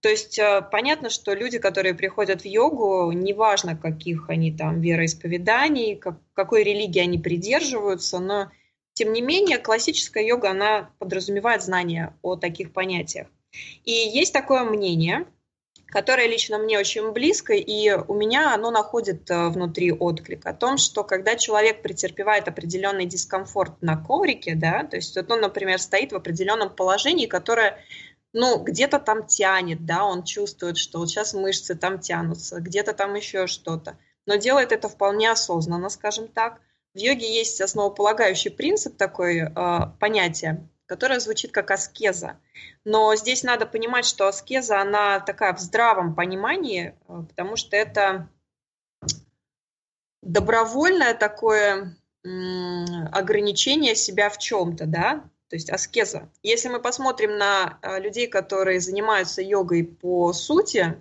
То 0.00 0.08
есть 0.08 0.40
понятно, 0.72 1.10
что 1.10 1.32
люди, 1.32 1.58
которые 1.58 1.94
приходят 1.94 2.42
в 2.42 2.44
йогу, 2.44 3.12
неважно, 3.12 3.76
каких 3.76 4.28
они 4.28 4.52
там 4.52 4.80
вероисповеданий, 4.80 5.94
как, 5.94 6.16
какой 6.34 6.64
религии 6.64 6.98
они 6.98 7.18
придерживаются, 7.18 8.18
но 8.18 8.50
тем 8.94 9.12
не 9.12 9.22
менее 9.22 9.58
классическая 9.58 10.26
йога, 10.26 10.50
она 10.50 10.90
подразумевает 10.98 11.62
знания 11.62 12.16
о 12.20 12.34
таких 12.34 12.72
понятиях. 12.72 13.28
И 13.84 13.92
есть 13.92 14.32
такое 14.32 14.64
мнение, 14.64 15.26
которое 15.92 16.26
лично 16.26 16.56
мне 16.58 16.78
очень 16.78 17.12
близко, 17.12 17.52
и 17.52 17.90
у 17.90 18.14
меня 18.14 18.54
оно 18.54 18.70
находит 18.70 19.30
э, 19.30 19.48
внутри 19.48 19.92
отклик 19.92 20.46
о 20.46 20.54
том, 20.54 20.78
что 20.78 21.04
когда 21.04 21.36
человек 21.36 21.82
претерпевает 21.82 22.48
определенный 22.48 23.04
дискомфорт 23.04 23.82
на 23.82 24.02
коврике, 24.02 24.54
да, 24.54 24.84
то 24.84 24.96
есть 24.96 25.14
вот 25.16 25.30
он, 25.30 25.42
например, 25.42 25.78
стоит 25.78 26.12
в 26.12 26.16
определенном 26.16 26.74
положении, 26.74 27.26
которое 27.26 27.78
ну, 28.32 28.62
где-то 28.62 28.98
там 28.98 29.26
тянет, 29.26 29.84
да, 29.84 30.06
он 30.06 30.24
чувствует, 30.24 30.78
что 30.78 30.98
вот 30.98 31.10
сейчас 31.10 31.34
мышцы 31.34 31.74
там 31.74 32.00
тянутся, 32.00 32.60
где-то 32.60 32.94
там 32.94 33.14
еще 33.14 33.46
что-то, 33.46 33.98
но 34.24 34.36
делает 34.36 34.72
это 34.72 34.88
вполне 34.88 35.30
осознанно, 35.30 35.90
скажем 35.90 36.28
так. 36.28 36.58
В 36.94 36.98
йоге 36.98 37.30
есть 37.30 37.60
основополагающий 37.60 38.50
принцип 38.50 38.96
такой, 38.96 39.40
э, 39.40 39.80
понятие 40.00 40.66
которая 40.92 41.20
звучит 41.20 41.52
как 41.52 41.70
аскеза. 41.70 42.38
Но 42.84 43.16
здесь 43.16 43.44
надо 43.44 43.64
понимать, 43.64 44.04
что 44.04 44.28
аскеза, 44.28 44.78
она 44.78 45.20
такая 45.20 45.54
в 45.54 45.58
здравом 45.58 46.14
понимании, 46.14 46.94
э, 47.08 47.22
потому 47.30 47.56
что 47.56 47.78
это 47.78 48.28
добровольное 50.20 51.14
такое 51.14 51.96
ограничение 53.10 53.94
себя 53.94 54.28
в 54.28 54.36
чем-то, 54.36 54.84
да, 54.84 55.24
то 55.48 55.56
есть 55.56 55.70
аскеза. 55.70 56.28
Если 56.42 56.68
мы 56.68 56.78
посмотрим 56.78 57.38
на 57.38 57.78
э, 57.80 57.98
людей, 57.98 58.26
которые 58.26 58.78
занимаются 58.78 59.40
йогой 59.40 59.84
по 59.84 60.34
сути, 60.34 61.00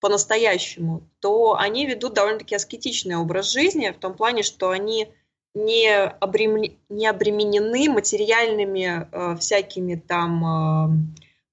по-настоящему, 0.00 1.08
то 1.20 1.56
они 1.56 1.86
ведут 1.86 2.14
довольно-таки 2.14 2.56
аскетичный 2.56 3.14
образ 3.14 3.52
жизни 3.52 3.90
в 3.90 3.98
том 3.98 4.16
плане, 4.16 4.42
что 4.42 4.70
они 4.70 5.12
не, 5.64 5.94
обремен... 5.94 6.76
не 6.88 7.06
обременены 7.06 7.90
материальными 7.90 9.08
э, 9.10 9.36
всякими 9.36 9.96
там 9.96 10.44
э, 10.44 10.88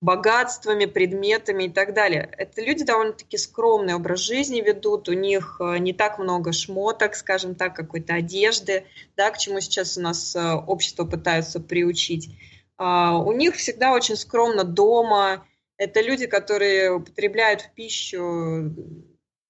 богатствами, 0.02 0.86
предметами 0.86 1.66
и 1.66 1.70
так 1.70 1.94
далее. 1.94 2.30
Это 2.38 2.62
люди 2.62 2.86
довольно-таки 2.86 3.38
скромный 3.38 3.96
образ 3.96 4.20
жизни 4.20 4.62
ведут, 4.62 5.10
у 5.10 5.14
них 5.14 5.58
э, 5.60 5.80
не 5.80 5.94
так 5.94 6.20
много 6.20 6.52
шмоток, 6.54 7.16
скажем 7.16 7.56
так, 7.56 7.76
какой-то 7.76 8.14
одежды, 8.14 8.86
да, 9.18 9.32
к 9.32 9.38
чему 9.38 9.60
сейчас 9.62 9.98
у 9.98 10.02
нас 10.02 10.36
э, 10.36 10.54
общество 10.54 11.06
пытаются 11.06 11.60
приучить. 11.60 12.30
А, 12.78 13.18
у 13.18 13.32
них 13.32 13.56
всегда 13.56 13.94
очень 13.94 14.16
скромно 14.16 14.64
дома. 14.64 15.46
Это 15.78 16.02
люди, 16.02 16.28
которые 16.28 16.94
употребляют 16.94 17.62
в 17.62 17.74
пищу 17.74 18.72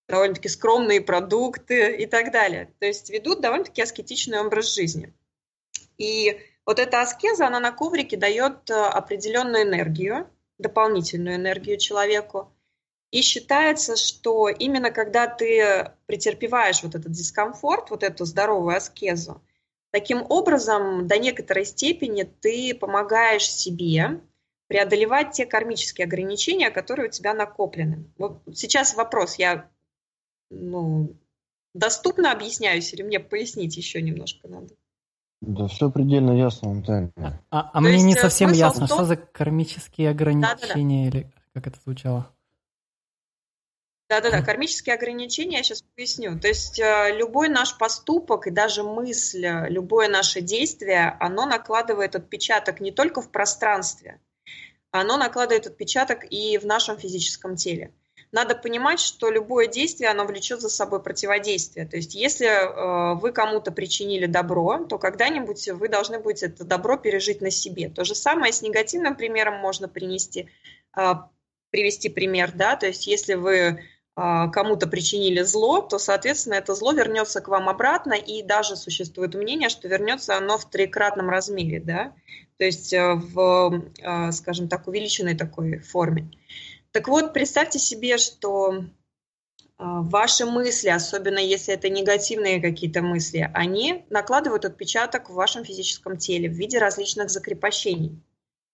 довольно-таки 0.08 0.50
скромные 0.50 1.02
продукты 1.02 1.96
и 1.96 2.06
так 2.06 2.32
далее. 2.32 2.70
То 2.80 2.86
есть 2.86 3.10
ведут 3.10 3.42
довольно-таки 3.42 3.82
аскетичный 3.82 4.40
образ 4.40 4.74
жизни. 4.74 5.14
И 5.98 6.40
вот 6.66 6.80
эта 6.80 7.02
аскеза, 7.02 7.48
она 7.48 7.60
на 7.60 7.72
коврике 7.72 8.18
дает 8.18 8.70
э, 8.70 8.74
определенную 8.74 9.64
энергию, 9.64 10.28
дополнительную 10.58 11.36
энергию 11.36 11.78
человеку. 11.78 12.52
И 13.12 13.22
считается, 13.22 13.96
что 13.96 14.50
именно 14.50 14.92
когда 14.92 15.28
ты 15.28 15.92
претерпеваешь 16.06 16.84
вот 16.84 16.96
этот 16.96 17.12
дискомфорт, 17.12 17.90
вот 17.92 18.04
эту 18.04 18.26
здоровую 18.26 18.76
аскезу, 18.76 19.42
таким 19.92 20.26
образом 20.28 21.08
до 21.08 21.18
некоторой 21.18 21.66
степени 21.66 22.24
ты 22.24 22.76
помогаешь 22.76 23.50
себе 23.50 24.20
преодолевать 24.68 25.32
те 25.32 25.46
кармические 25.46 26.06
ограничения, 26.06 26.72
которые 26.72 27.08
у 27.08 27.12
тебя 27.12 27.34
накоплены. 27.34 28.04
Вот 28.18 28.42
сейчас 28.54 28.96
вопрос, 28.96 29.36
я 29.36 29.70
ну, 30.50 31.16
доступно 31.74 32.32
объясняюсь 32.32 32.94
или 32.94 33.04
мне 33.04 33.20
пояснить 33.20 33.78
еще 33.78 34.02
немножко 34.02 34.48
надо? 34.48 34.74
Да, 35.42 35.68
все 35.68 35.92
предельно 35.92 36.32
ясно, 36.32 36.72
Антон. 36.72 37.12
А, 37.18 37.40
а, 37.52 37.72
а 37.74 37.82
мне 37.82 37.94
есть, 37.94 38.06
не 38.06 38.16
э, 38.16 38.20
совсем 38.20 38.52
ясно, 38.52 38.88
том... 38.88 38.98
что 38.98 39.06
за 39.06 39.16
кармические 39.18 40.10
ограничения 40.10 41.12
да, 41.12 41.20
да, 41.20 41.20
да. 41.20 41.20
или 41.20 41.34
как 41.54 41.68
это 41.68 41.80
звучало? 41.84 42.32
Да-да-да, 44.08 44.44
кармические 44.44 44.96
ограничения 44.96 45.58
я 45.58 45.64
сейчас 45.64 45.84
поясню. 45.96 46.40
То 46.40 46.48
есть 46.48 46.80
э, 46.80 47.16
любой 47.18 47.50
наш 47.50 47.78
поступок 47.78 48.46
и 48.46 48.52
даже 48.52 48.84
мысль, 48.84 49.48
любое 49.68 50.08
наше 50.08 50.42
действие, 50.42 51.18
оно 51.20 51.46
накладывает 51.46 52.16
отпечаток 52.16 52.80
не 52.82 52.92
только 52.92 53.22
в 53.22 53.32
пространстве, 53.32 54.22
оно 54.92 55.18
накладывает 55.18 55.66
отпечаток 55.66 56.24
и 56.30 56.58
в 56.58 56.66
нашем 56.66 56.98
физическом 56.98 57.56
теле 57.56 57.94
надо 58.36 58.54
понимать, 58.54 59.00
что 59.00 59.32
любое 59.32 59.68
действие, 59.68 60.10
оно 60.10 60.26
влечет 60.26 60.60
за 60.60 60.68
собой 60.68 61.02
противодействие. 61.02 61.88
То 61.88 61.96
есть 61.96 62.16
если 62.16 62.48
э, 62.48 63.16
вы 63.18 63.32
кому-то 63.32 63.72
причинили 63.72 64.26
добро, 64.26 64.80
то 64.90 64.98
когда-нибудь 64.98 65.70
вы 65.70 65.88
должны 65.88 66.20
будете 66.20 66.48
это 66.48 66.66
добро 66.66 66.98
пережить 66.98 67.40
на 67.40 67.50
себе. 67.50 67.88
То 67.88 68.04
же 68.04 68.14
самое 68.14 68.52
с 68.52 68.62
негативным 68.62 69.16
примером 69.16 69.56
можно 69.60 69.88
принести, 69.88 70.50
э, 70.98 71.14
привести 71.70 72.10
пример, 72.10 72.52
да, 72.54 72.76
то 72.76 72.88
есть 72.88 73.08
если 73.08 73.36
вы 73.36 73.56
э, 73.56 73.78
кому-то 74.16 74.88
причинили 74.88 75.42
зло, 75.42 75.80
то, 75.80 75.98
соответственно, 75.98 76.56
это 76.56 76.76
зло 76.76 76.92
вернется 76.92 77.40
к 77.40 77.48
вам 77.48 77.70
обратно, 77.70 78.16
и 78.16 78.44
даже 78.44 78.76
существует 78.76 79.34
мнение, 79.34 79.70
что 79.70 79.88
вернется 79.88 80.36
оно 80.36 80.58
в 80.58 80.70
трикратном 80.70 81.30
размере, 81.30 81.80
да, 81.80 82.14
то 82.58 82.66
есть 82.66 82.92
э, 82.92 83.14
в, 83.14 83.82
э, 83.98 84.32
скажем 84.34 84.68
так, 84.68 84.90
увеличенной 84.90 85.38
такой 85.38 85.80
форме. 85.80 86.30
Так 86.96 87.10
вот, 87.10 87.34
представьте 87.34 87.78
себе, 87.78 88.18
что 88.18 88.86
а, 89.78 90.02
ваши 90.02 90.46
мысли, 90.46 90.88
особенно 90.88 91.40
если 91.40 91.74
это 91.74 91.90
негативные 91.90 92.62
какие-то 92.62 93.02
мысли, 93.02 93.52
они 93.54 94.06
накладывают 94.10 94.64
отпечаток 94.64 95.30
в 95.30 95.34
вашем 95.34 95.66
физическом 95.66 96.16
теле 96.16 96.50
в 96.50 96.54
виде 96.54 96.80
различных 96.80 97.30
закрепощений. 97.30 98.24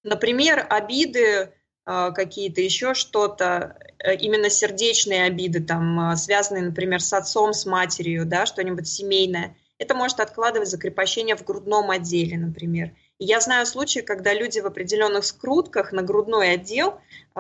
Например, 0.03 0.63
обиды, 0.69 1.51
а, 1.83 2.11
какие-то 2.11 2.61
еще 2.61 2.93
что-то, 2.93 3.79
э, 3.97 4.15
именно 4.17 4.51
сердечные 4.51 5.23
обиды, 5.23 5.59
там, 5.59 5.99
а, 5.99 6.15
связанные, 6.15 6.65
например, 6.65 7.01
с 7.01 7.13
отцом, 7.13 7.53
с 7.53 7.65
матерью, 7.65 8.27
да, 8.27 8.45
что-нибудь 8.45 8.87
семейное. 8.87 9.57
Это 9.79 9.95
может 9.95 10.19
откладывать 10.19 10.69
закрепощение 10.69 11.35
в 11.35 11.43
грудном 11.43 11.89
отделе, 11.89 12.37
например. 12.37 12.91
Я 13.23 13.39
знаю 13.39 13.67
случаи, 13.67 13.99
когда 13.99 14.33
люди 14.33 14.59
в 14.61 14.65
определенных 14.65 15.25
скрутках 15.25 15.91
на 15.91 16.01
грудной 16.01 16.53
отдел 16.53 16.99
э, 17.35 17.39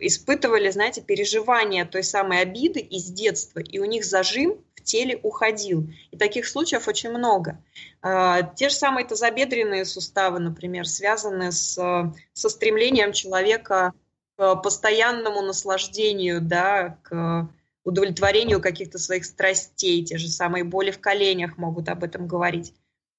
испытывали, 0.00 0.70
знаете, 0.70 1.02
переживания 1.02 1.84
той 1.84 2.02
самой 2.02 2.40
обиды 2.40 2.80
из 2.80 3.04
детства, 3.04 3.60
и 3.60 3.78
у 3.78 3.84
них 3.84 4.04
зажим 4.04 4.58
в 4.74 4.82
теле 4.82 5.20
уходил. 5.22 5.88
И 6.10 6.16
таких 6.16 6.48
случаев 6.48 6.88
очень 6.88 7.10
много. 7.10 7.62
Э, 8.02 8.40
те 8.56 8.70
же 8.70 8.74
самые 8.74 9.06
тазобедренные 9.06 9.84
суставы, 9.84 10.40
например, 10.40 10.84
связаны 10.88 11.52
с, 11.52 11.74
со 12.32 12.48
стремлением 12.48 13.12
человека 13.12 13.92
к 14.36 14.56
постоянному 14.56 15.42
наслаждению, 15.42 16.40
да, 16.40 16.98
к 17.04 17.48
удовлетворению 17.84 18.60
каких-то 18.60 18.98
своих 18.98 19.26
страстей, 19.26 20.04
те 20.04 20.18
же 20.18 20.26
самые 20.26 20.64
боли 20.64 20.90
в 20.90 20.98
коленях 20.98 21.56
могут 21.56 21.88
об 21.88 22.02
этом 22.02 22.26
говорить. 22.26 22.74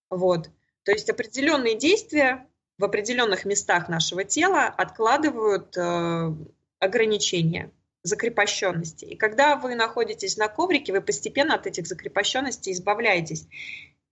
Вот. 0.09 0.49
То 0.85 0.91
есть 0.91 1.09
определенные 1.09 1.75
действия 1.75 2.45
в 2.77 2.85
определенных 2.85 3.43
местах 3.43 3.89
нашего 3.89 4.23
тела 4.23 4.65
откладывают 4.65 5.75
э, 5.75 6.33
ограничения, 6.79 7.71
закрепощенности. 8.03 9.05
И 9.05 9.15
когда 9.15 9.55
вы 9.55 9.73
находитесь 9.73 10.37
на 10.37 10.47
коврике, 10.47 10.93
вы 10.93 11.01
постепенно 11.01 11.55
от 11.55 11.65
этих 11.65 11.87
закрепощенностей 11.87 12.71
избавляетесь. 12.71 13.47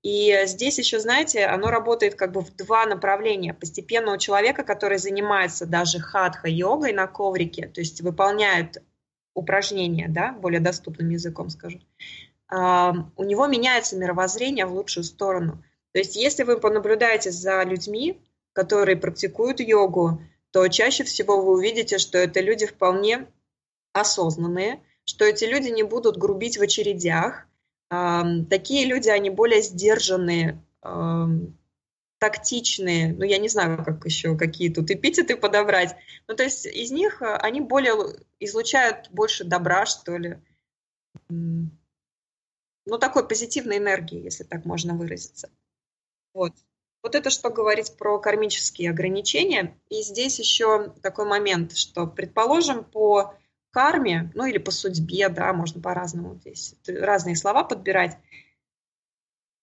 И 0.01 0.35
здесь 0.45 0.79
еще, 0.79 0.99
знаете, 0.99 1.45
оно 1.45 1.69
работает 1.69 2.15
как 2.15 2.31
бы 2.31 2.41
в 2.41 2.55
два 2.55 2.87
направления. 2.87 3.53
Постепенно 3.53 4.11
у 4.11 4.17
человека, 4.17 4.63
который 4.63 4.97
занимается 4.97 5.67
даже 5.67 5.99
хатха-йогой 5.99 6.91
на 6.91 7.05
коврике, 7.05 7.67
то 7.67 7.81
есть 7.81 8.01
выполняет 8.01 8.81
упражнения, 9.35 10.07
да, 10.09 10.31
более 10.31 10.59
доступным 10.59 11.09
языком 11.09 11.51
скажу, 11.51 11.79
э, 12.51 12.55
у 12.55 13.23
него 13.23 13.45
меняется 13.45 13.95
мировоззрение 13.95 14.65
в 14.65 14.73
лучшую 14.73 15.03
сторону– 15.03 15.63
то 15.93 15.99
есть 15.99 16.15
если 16.15 16.43
вы 16.43 16.59
понаблюдаете 16.59 17.31
за 17.31 17.63
людьми, 17.63 18.19
которые 18.51 18.97
практикуют 18.97 19.59
йогу, 19.59 20.21
то 20.51 20.67
чаще 20.67 21.03
всего 21.03 21.41
вы 21.41 21.53
увидите, 21.53 21.97
что 21.99 22.17
это 22.17 22.41
люди 22.41 22.65
вполне 22.65 23.27
осознанные, 23.93 24.81
что 25.05 25.25
эти 25.25 25.45
люди 25.45 25.69
не 25.69 25.83
будут 25.83 26.17
грубить 26.17 26.57
в 26.57 26.61
очередях. 26.61 27.45
Такие 27.89 28.85
люди, 28.85 29.09
они 29.09 29.29
более 29.29 29.61
сдержанные, 29.61 30.59
тактичные, 32.23 33.13
ну, 33.13 33.25
я 33.25 33.37
не 33.37 33.49
знаю, 33.49 33.83
как 33.83 34.05
еще 34.05 34.37
какие 34.37 34.73
тут 34.73 34.89
эпитеты 34.89 35.35
подобрать. 35.35 35.95
Ну, 36.27 36.35
то 36.35 36.43
есть 36.43 36.65
из 36.65 36.89
них 36.89 37.21
а, 37.21 37.35
они 37.35 37.59
более 37.59 37.95
излучают 38.39 39.09
больше 39.11 39.43
добра, 39.43 39.85
что 39.85 40.15
ли. 40.15 40.39
Ну, 41.27 41.67
такой 42.97 43.27
позитивной 43.27 43.77
энергии, 43.77 44.23
если 44.23 44.45
так 44.45 44.63
можно 44.63 44.95
выразиться. 44.95 45.49
Вот. 46.33 46.53
Вот 47.01 47.15
это 47.15 47.29
что 47.29 47.49
говорить 47.49 47.97
про 47.97 48.17
кармические 48.19 48.91
ограничения. 48.91 49.77
И 49.89 50.01
здесь 50.01 50.39
еще 50.39 50.93
такой 51.01 51.25
момент, 51.25 51.75
что, 51.75 52.07
предположим, 52.07 52.83
по 52.85 53.35
карме, 53.71 54.31
ну 54.35 54.45
или 54.45 54.57
по 54.57 54.71
судьбе, 54.71 55.27
да, 55.29 55.51
можно 55.51 55.81
по-разному 55.81 56.35
здесь 56.35 56.75
разные 56.87 57.35
слова 57.35 57.63
подбирать. 57.63 58.17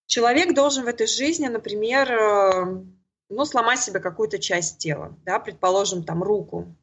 Человек 0.06 0.54
должен 0.54 0.84
в 0.84 0.88
этой 0.88 1.06
жизни, 1.06 1.46
например, 1.46 2.12
э, 2.12 2.84
ну, 3.28 3.44
сломать 3.44 3.80
себе 3.80 4.00
какую-то 4.00 4.38
часть 4.38 4.78
тела, 4.78 5.16
да, 5.24 5.38
предположим, 5.38 6.02
там, 6.02 6.22
руку. 6.22 6.76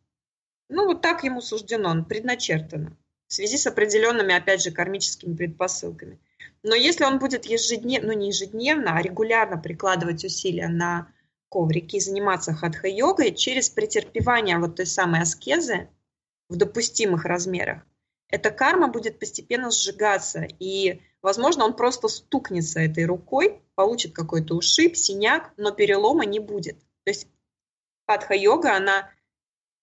Ну, 0.69 0.85
вот 0.85 1.01
так 1.01 1.23
ему 1.23 1.41
суждено, 1.41 2.03
предначертано 2.05 2.97
в 3.27 3.33
связи 3.33 3.57
с 3.57 3.67
определенными, 3.67 4.33
опять 4.33 4.63
же, 4.63 4.71
кармическими 4.71 5.35
предпосылками. 5.35 6.19
Но 6.63 6.75
если 6.75 7.03
он 7.03 7.19
будет 7.19 7.45
ежедневно, 7.45 8.13
ну 8.13 8.19
не 8.19 8.27
ежедневно, 8.27 8.97
а 8.97 9.01
регулярно 9.01 9.57
прикладывать 9.57 10.23
усилия 10.25 10.67
на 10.67 11.11
коврике 11.49 11.97
и 11.97 12.01
заниматься 12.01 12.53
хатха-йогой 12.53 13.33
через 13.33 13.69
претерпевание 13.69 14.57
вот 14.57 14.75
той 14.75 14.85
самой 14.85 15.21
аскезы 15.21 15.89
в 16.49 16.55
допустимых 16.57 17.25
размерах, 17.25 17.83
эта 18.29 18.51
карма 18.51 18.89
будет 18.89 19.19
постепенно 19.19 19.71
сжигаться, 19.71 20.45
и, 20.59 21.01
возможно, 21.21 21.63
он 21.63 21.75
просто 21.75 22.09
стукнется 22.09 22.81
этой 22.81 23.05
рукой, 23.05 23.61
получит 23.75 24.13
какой-то 24.13 24.55
ушиб, 24.55 24.97
синяк, 24.97 25.53
но 25.55 25.71
перелома 25.71 26.25
не 26.25 26.39
будет. 26.39 26.77
То 27.03 27.11
есть 27.11 27.27
хатха-йога, 28.05 28.75
она 28.75 29.09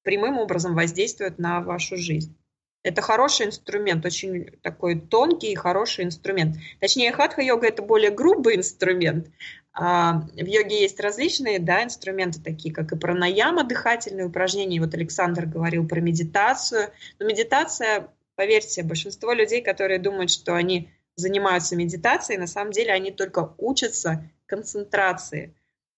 прямым 0.02 0.38
образом 0.38 0.74
воздействует 0.74 1.38
на 1.38 1.62
вашу 1.62 1.96
жизнь. 1.96 2.36
Это 2.84 3.02
хороший 3.02 3.46
инструмент, 3.46 4.06
очень 4.06 4.50
такой 4.62 5.00
тонкий 5.00 5.50
и 5.52 5.56
хороший 5.56 6.04
инструмент. 6.04 6.56
Точнее, 6.80 7.10
хатха-йога– 7.10 7.66
это 7.68 7.82
более 7.82 8.10
грубый 8.10 8.56
инструмент. 8.56 9.30
А 9.72 10.20
в 10.20 10.46
йоге 10.46 10.82
есть 10.82 11.00
различные 11.00 11.58
да, 11.58 11.82
инструменты, 11.82 12.40
такие 12.40 12.72
как 12.72 12.92
и 12.92 12.96
пранаяма, 12.96 13.64
дыхательные 13.64 14.26
упражнения. 14.26 14.80
Вот 14.80 14.94
Александр 14.94 15.46
говорил 15.46 15.88
про 15.88 16.00
медитацию. 16.00 16.90
Но 17.18 17.26
медитация 17.26 18.08
Поверьте, 18.36 18.82
большинство 18.82 19.32
людей, 19.32 19.62
которые 19.62 20.00
думают, 20.00 20.30
что 20.30 20.54
они 20.54 20.90
занимаются 21.16 21.76
медитацией, 21.76 22.38
на 22.38 22.46
самом 22.46 22.72
деле 22.72 22.92
они 22.92 23.12
только 23.12 23.54
учатся 23.58 24.28
концентрации. 24.46 25.54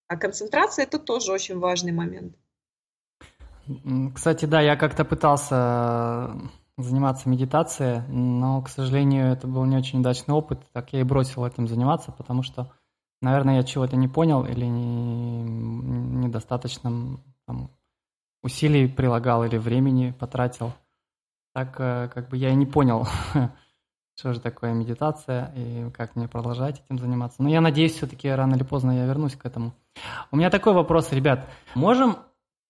А 0.07 0.17
концентрация 0.17 0.85
это 0.85 0.99
тоже 0.99 1.33
очень 1.33 1.59
важный 1.59 1.93
момент. 1.93 2.37
Кстати, 4.15 4.45
да, 4.45 4.61
я 4.61 4.77
как-то 4.77 5.05
пытался 5.05 6.37
заниматься 6.79 7.29
медитацией, 7.29 8.03
но, 8.09 8.61
к 8.61 8.69
сожалению, 8.69 9.33
это 9.33 9.47
был 9.47 9.65
не 9.65 9.77
очень 9.77 10.01
удачный 10.01 10.35
опыт, 10.35 10.61
так 10.73 10.93
я 10.93 11.01
и 11.01 11.05
бросил 11.05 11.45
этим 11.47 11.69
заниматься, 11.69 12.13
потому 12.13 12.43
что, 12.43 12.71
наверное, 13.23 13.57
я 13.57 13.63
чего-то 13.63 13.97
не 13.97 14.09
понял 14.09 14.45
или 14.45 14.67
не, 14.67 15.43
недостаточно 15.43 17.19
там, 17.47 17.71
усилий 18.43 18.89
прилагал 18.89 19.45
или 19.45 19.57
времени 19.57 20.15
потратил. 20.19 20.73
Так 21.55 21.77
э, 21.79 22.11
как 22.13 22.29
бы 22.29 22.37
я 22.37 22.51
и 22.51 22.55
не 22.55 22.67
понял, 22.67 23.09
что 24.19 24.35
же 24.35 24.41
такое 24.41 24.75
медитация 24.75 25.53
и 25.57 25.91
как 25.93 26.15
мне 26.15 26.29
продолжать 26.29 26.83
этим 26.85 26.99
заниматься. 26.99 27.43
Но 27.43 27.49
я 27.49 27.63
надеюсь, 27.63 27.95
все-таки 27.95 28.29
рано 28.29 28.55
или 28.55 28.65
поздно 28.65 28.91
я 28.91 29.07
вернусь 29.07 29.35
к 29.35 29.47
этому. 29.47 29.73
У 30.31 30.37
меня 30.37 30.51
такой 30.51 30.75
вопрос, 30.75 31.11
ребят. 31.13 31.49
Можем 31.75 32.19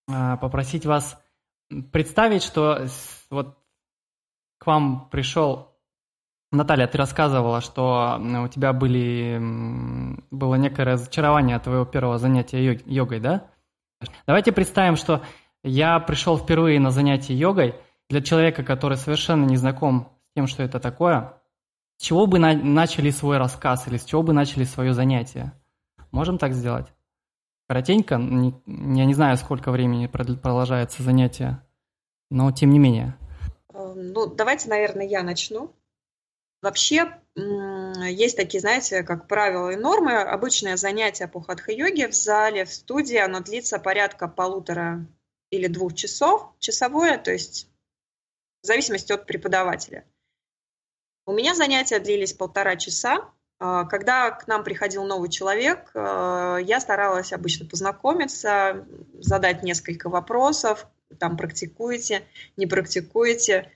э, 0.07 0.37
попросить 0.37 0.85
вас 0.85 1.21
представить, 1.91 2.43
что 2.43 2.85
вот 3.29 3.57
вам 4.67 5.09
пришел 5.09 5.77
Наталья, 6.51 6.87
ты 6.87 6.97
рассказывала, 6.97 7.59
что 7.59 8.21
у 8.21 8.47
тебя 8.47 8.71
были, 8.71 9.37
было 10.31 10.55
некое 10.55 10.85
разочарование 10.85 11.57
от 11.57 11.63
твоего 11.63 11.83
первого 11.83 12.17
занятия 12.19 12.79
йогой, 12.85 13.19
да? 13.19 13.47
Давайте 14.25 14.53
представим, 14.53 14.95
что 14.95 15.23
я 15.63 15.99
пришел 15.99 16.37
впервые 16.37 16.79
на 16.79 16.91
занятие 16.91 17.35
йогой 17.35 17.75
для 18.09 18.21
человека, 18.21 18.63
который 18.63 18.95
совершенно 18.95 19.43
не 19.43 19.57
знаком 19.57 20.13
с 20.31 20.35
тем, 20.35 20.47
что 20.47 20.63
это 20.63 20.79
такое. 20.79 21.33
С 21.97 22.03
чего 22.03 22.27
бы 22.27 22.39
на 22.39 22.53
начали 22.53 23.09
свой 23.09 23.37
рассказ 23.37 23.85
или 23.87 23.97
с 23.97 24.05
чего 24.05 24.23
бы 24.23 24.31
начали 24.31 24.63
свое 24.63 24.93
занятие? 24.93 25.51
Можем 26.11 26.37
так 26.37 26.53
сделать? 26.53 26.87
Коротенько, 27.67 28.15
я 28.15 29.05
не 29.05 29.13
знаю, 29.13 29.35
сколько 29.35 29.71
времени 29.71 30.07
продолжается 30.07 31.03
занятие, 31.03 31.61
но 32.29 32.49
тем 32.53 32.69
не 32.69 32.79
менее. 32.79 33.17
Ну, 33.95 34.27
давайте, 34.27 34.69
наверное, 34.69 35.05
я 35.05 35.23
начну. 35.23 35.73
Вообще, 36.61 37.21
есть 37.35 38.35
такие, 38.35 38.59
знаете, 38.59 39.03
как 39.03 39.27
правила 39.27 39.69
и 39.69 39.75
нормы. 39.75 40.13
Обычное 40.13 40.75
занятие 40.75 41.27
по 41.27 41.41
хатха-йоге 41.41 42.07
в 42.07 42.13
зале, 42.13 42.65
в 42.65 42.73
студии, 42.73 43.17
оно 43.17 43.41
длится 43.41 43.77
порядка 43.79 44.27
полутора 44.27 45.05
или 45.49 45.67
двух 45.67 45.93
часов, 45.93 46.51
часовое, 46.59 47.17
то 47.17 47.31
есть 47.31 47.69
в 48.63 48.67
зависимости 48.67 49.11
от 49.13 49.25
преподавателя. 49.25 50.03
У 51.25 51.33
меня 51.33 51.55
занятия 51.55 51.99
длились 51.99 52.33
полтора 52.33 52.75
часа. 52.75 53.29
А, 53.59 53.85
когда 53.85 54.31
к 54.31 54.47
нам 54.47 54.63
приходил 54.63 55.03
новый 55.05 55.29
человек, 55.29 55.91
а, 55.93 56.57
я 56.57 56.79
старалась 56.79 57.33
обычно 57.33 57.65
познакомиться, 57.67 58.85
задать 59.19 59.63
несколько 59.63 60.09
вопросов, 60.09 60.87
там 61.19 61.37
практикуете, 61.37 62.23
не 62.55 62.67
практикуете, 62.67 63.71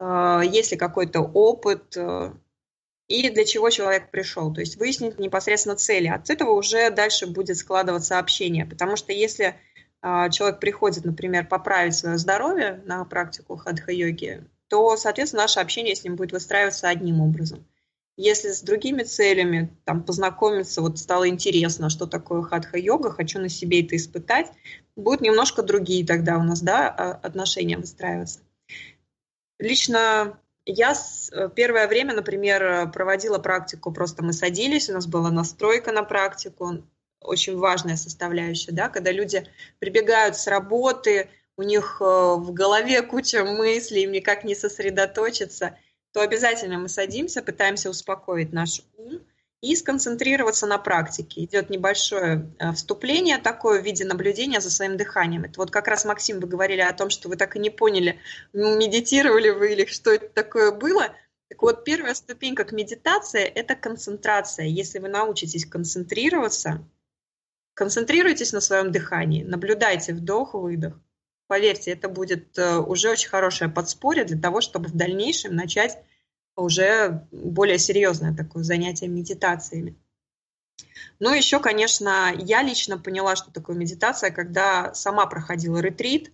есть 0.00 0.72
ли 0.72 0.78
какой-то 0.78 1.20
опыт 1.20 1.96
э, 1.96 2.32
и 3.10 3.28
для 3.28 3.44
чего 3.44 3.70
человек 3.70 4.10
пришел. 4.10 4.54
То 4.54 4.60
есть 4.60 4.76
выяснить 4.76 5.18
непосредственно 5.18 5.74
цели. 5.74 6.06
От 6.06 6.30
этого 6.30 6.52
уже 6.52 6.90
дальше 6.90 7.26
будет 7.26 7.56
складываться 7.56 8.18
общение. 8.18 8.64
Потому 8.64 8.96
что 8.96 9.12
если 9.12 9.56
э, 10.00 10.30
человек 10.30 10.60
приходит, 10.60 11.04
например, 11.04 11.48
поправить 11.48 11.96
свое 11.96 12.18
здоровье 12.18 12.80
на 12.86 13.04
практику 13.04 13.56
хадха-йоги, 13.56 14.44
то, 14.68 14.96
соответственно, 14.96 15.42
наше 15.42 15.58
общение 15.58 15.96
с 15.96 16.04
ним 16.04 16.14
будет 16.14 16.30
выстраиваться 16.30 16.88
одним 16.88 17.20
образом. 17.20 17.66
Если 18.16 18.52
с 18.52 18.62
другими 18.62 19.02
целями, 19.02 19.76
там, 19.84 20.04
познакомиться, 20.04 20.80
вот 20.80 20.98
стало 20.98 21.28
интересно, 21.28 21.90
что 21.90 22.06
такое 22.06 22.42
хатха-йога, 22.42 23.10
хочу 23.10 23.40
на 23.40 23.48
себе 23.48 23.82
это 23.82 23.96
испытать, 23.96 24.46
будут 24.94 25.22
немножко 25.22 25.62
другие 25.62 26.06
тогда 26.06 26.38
у 26.38 26.42
нас, 26.42 26.60
да, 26.60 26.88
а, 26.88 27.12
отношения 27.12 27.76
выстраиваться. 27.76 28.40
Лично 29.60 30.38
я 30.66 30.94
э, 31.32 31.48
первое 31.54 31.86
время, 31.86 32.14
например, 32.14 32.90
проводила 32.90 33.38
практику, 33.38 33.92
просто 33.92 34.24
мы 34.24 34.32
садились, 34.32 34.90
у 34.90 34.94
нас 34.94 35.06
была 35.06 35.30
настройка 35.30 35.92
на 35.92 36.02
практику, 36.02 36.82
очень 37.20 37.56
важная 37.56 37.96
составляющая, 37.96 38.72
да, 38.72 38.88
когда 38.88 39.12
люди 39.12 39.46
прибегают 39.78 40.36
с 40.36 40.46
работы, 40.48 41.28
у 41.56 41.62
них 41.62 41.98
э, 42.00 42.04
в 42.04 42.52
голове 42.52 43.02
куча 43.02 43.44
мыслей, 43.44 44.02
им 44.02 44.12
никак 44.12 44.42
не 44.42 44.56
сосредоточиться– 44.56 45.78
то 46.12 46.20
обязательно 46.20 46.78
мы 46.78 46.88
садимся, 46.88 47.42
пытаемся 47.42 47.90
успокоить 47.90 48.52
наш 48.52 48.82
ум 48.96 49.20
и 49.60 49.76
сконцентрироваться 49.76 50.66
на 50.66 50.78
практике. 50.78 51.44
Идет 51.44 51.68
небольшое 51.68 52.50
э, 52.58 52.72
вступление 52.72 53.38
такое 53.38 53.82
в 53.82 53.84
виде 53.84 54.04
наблюдения 54.04 54.60
за 54.60 54.70
своим 54.70 54.96
дыханием. 54.96 55.44
Это 55.44 55.60
вот 55.60 55.70
как 55.70 55.86
раз, 55.86 56.04
Максим, 56.04 56.40
вы 56.40 56.48
говорили 56.48 56.80
о 56.80 56.94
том, 56.94 57.10
что 57.10 57.28
вы 57.28 57.36
так 57.36 57.56
и 57.56 57.58
не 57.58 57.68
поняли, 57.68 58.18
медитировали 58.52 59.50
вы 59.50 59.72
или 59.72 59.84
что 59.84 60.12
это 60.12 60.28
такое 60.28 60.72
было. 60.72 61.08
Так 61.48 61.62
вот, 61.62 61.84
первая 61.84 62.14
ступенька 62.14 62.64
к 62.64 62.72
медитации– 62.72 63.42
это 63.54 63.74
концентрация. 63.74 64.66
Если 64.66 64.98
вы 64.98 65.08
научитесь 65.08 65.66
концентрироваться, 65.66 66.82
концентрируйтесь 67.74 68.52
на 68.52 68.60
своем 68.60 68.92
дыхании, 68.92 69.42
наблюдайте 69.42 70.14
вдох-выдох. 70.14 70.98
Поверьте, 71.48 71.90
это 71.90 72.08
будет 72.08 72.56
э, 72.56 72.78
уже 72.78 73.10
очень 73.10 73.28
хорошее 73.28 73.68
подспорье 73.68 74.24
для 74.24 74.40
того, 74.40 74.60
чтобы 74.60 74.88
в 74.88 74.96
дальнейшем 74.96 75.56
начать 75.56 75.98
уже 76.60 77.26
более 77.32 77.78
серьезное 77.78 78.34
такое 78.34 78.62
занятие 78.62 79.08
медитациями. 79.08 79.96
Ну, 81.18 81.34
еще, 81.34 81.60
конечно, 81.60 82.32
я 82.38 82.62
лично 82.62 82.98
поняла, 82.98 83.36
что 83.36 83.50
такое 83.50 83.76
медитация, 83.76 84.30
когда 84.30 84.94
сама 84.94 85.26
проходила 85.26 85.78
ретрит. 85.78 86.32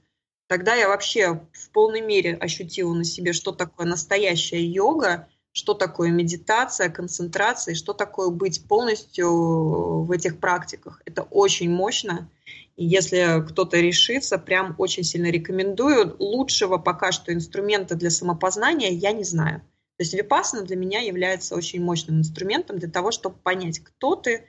Тогда 0.48 0.74
я 0.74 0.88
вообще 0.88 1.40
в 1.52 1.70
полной 1.70 2.00
мере 2.00 2.34
ощутила 2.36 2.94
на 2.94 3.04
себе, 3.04 3.32
что 3.32 3.50
такое 3.50 3.86
настоящая 3.86 4.64
йога, 4.64 5.28
что 5.50 5.74
такое 5.74 6.10
медитация, 6.10 6.88
концентрация, 6.88 7.74
что 7.74 7.94
такое 7.94 8.28
быть 8.28 8.68
полностью 8.68 10.02
в 10.04 10.12
этих 10.12 10.38
практиках. 10.38 11.02
Это 11.04 11.22
очень 11.22 11.70
мощно. 11.70 12.30
И 12.76 12.84
если 12.84 13.42
кто-то 13.48 13.78
решится, 13.78 14.38
прям 14.38 14.74
очень 14.78 15.02
сильно 15.02 15.30
рекомендую. 15.30 16.14
Лучшего 16.18 16.76
пока 16.76 17.10
что 17.10 17.32
инструмента 17.32 17.94
для 17.94 18.10
самопознания 18.10 18.90
я 18.90 19.12
не 19.12 19.24
знаю. 19.24 19.62
То 19.96 20.02
есть 20.02 20.14
випассана 20.14 20.62
для 20.62 20.76
меня 20.76 21.00
является 21.00 21.54
очень 21.56 21.82
мощным 21.82 22.18
инструментом 22.18 22.78
для 22.78 22.90
того, 22.90 23.10
чтобы 23.10 23.36
понять, 23.38 23.80
кто 23.80 24.14
ты, 24.14 24.48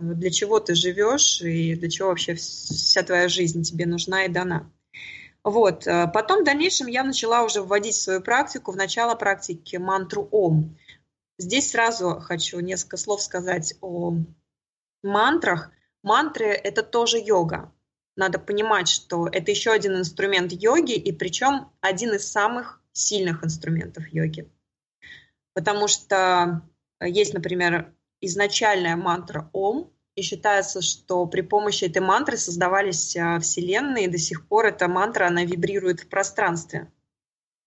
для 0.00 0.30
чего 0.30 0.58
ты 0.58 0.74
живешь 0.74 1.40
и 1.40 1.76
для 1.76 1.88
чего 1.88 2.08
вообще 2.08 2.34
вся 2.34 3.02
твоя 3.02 3.28
жизнь 3.28 3.62
тебе 3.62 3.86
нужна 3.86 4.24
и 4.24 4.28
дана. 4.28 4.70
Вот. 5.44 5.86
Э, 5.86 6.10
потом 6.12 6.42
в 6.42 6.44
дальнейшем 6.44 6.88
я 6.88 7.04
начала 7.04 7.42
уже 7.44 7.62
вводить 7.62 7.94
в 7.94 8.00
свою 8.00 8.20
практику, 8.20 8.72
в 8.72 8.76
начало 8.76 9.14
практики 9.14 9.76
мантру 9.76 10.28
Ом. 10.32 10.76
Здесь 11.38 11.70
сразу 11.70 12.20
хочу 12.20 12.60
несколько 12.60 12.96
слов 12.96 13.22
сказать 13.22 13.74
о 13.80 14.14
мантрах. 15.02 15.70
Мантры– 16.02 16.46
это 16.64 16.82
тоже 16.82 17.18
йога. 17.18 17.72
Надо 18.16 18.38
понимать, 18.38 18.88
что 18.88 19.28
это 19.28 19.50
еще 19.50 19.70
один 19.70 19.96
инструмент 19.96 20.52
йоги, 20.52 20.94
и 20.94 21.12
причем 21.12 21.70
один 21.80 22.14
из 22.14 22.30
самых 22.30 22.80
сильных 22.92 23.44
инструментов 23.44 24.06
йоги. 24.08 24.48
Потому 25.54 25.88
что 25.88 26.62
есть, 27.00 27.34
например, 27.34 27.94
изначальная 28.20 28.96
мантра 28.96 29.50
Ом, 29.52 29.92
и 30.14 30.22
считается, 30.22 30.82
что 30.82 31.26
при 31.26 31.40
помощи 31.40 31.84
этой 31.84 32.02
мантры 32.02 32.36
создавались 32.36 33.16
а, 33.16 33.40
вселенные, 33.40 34.04
и 34.04 34.10
до 34.10 34.18
сих 34.18 34.46
пор 34.46 34.66
эта 34.66 34.86
мантра, 34.86 35.26
она 35.26 35.44
вибрирует 35.44 36.00
в 36.00 36.08
пространстве. 36.08 36.92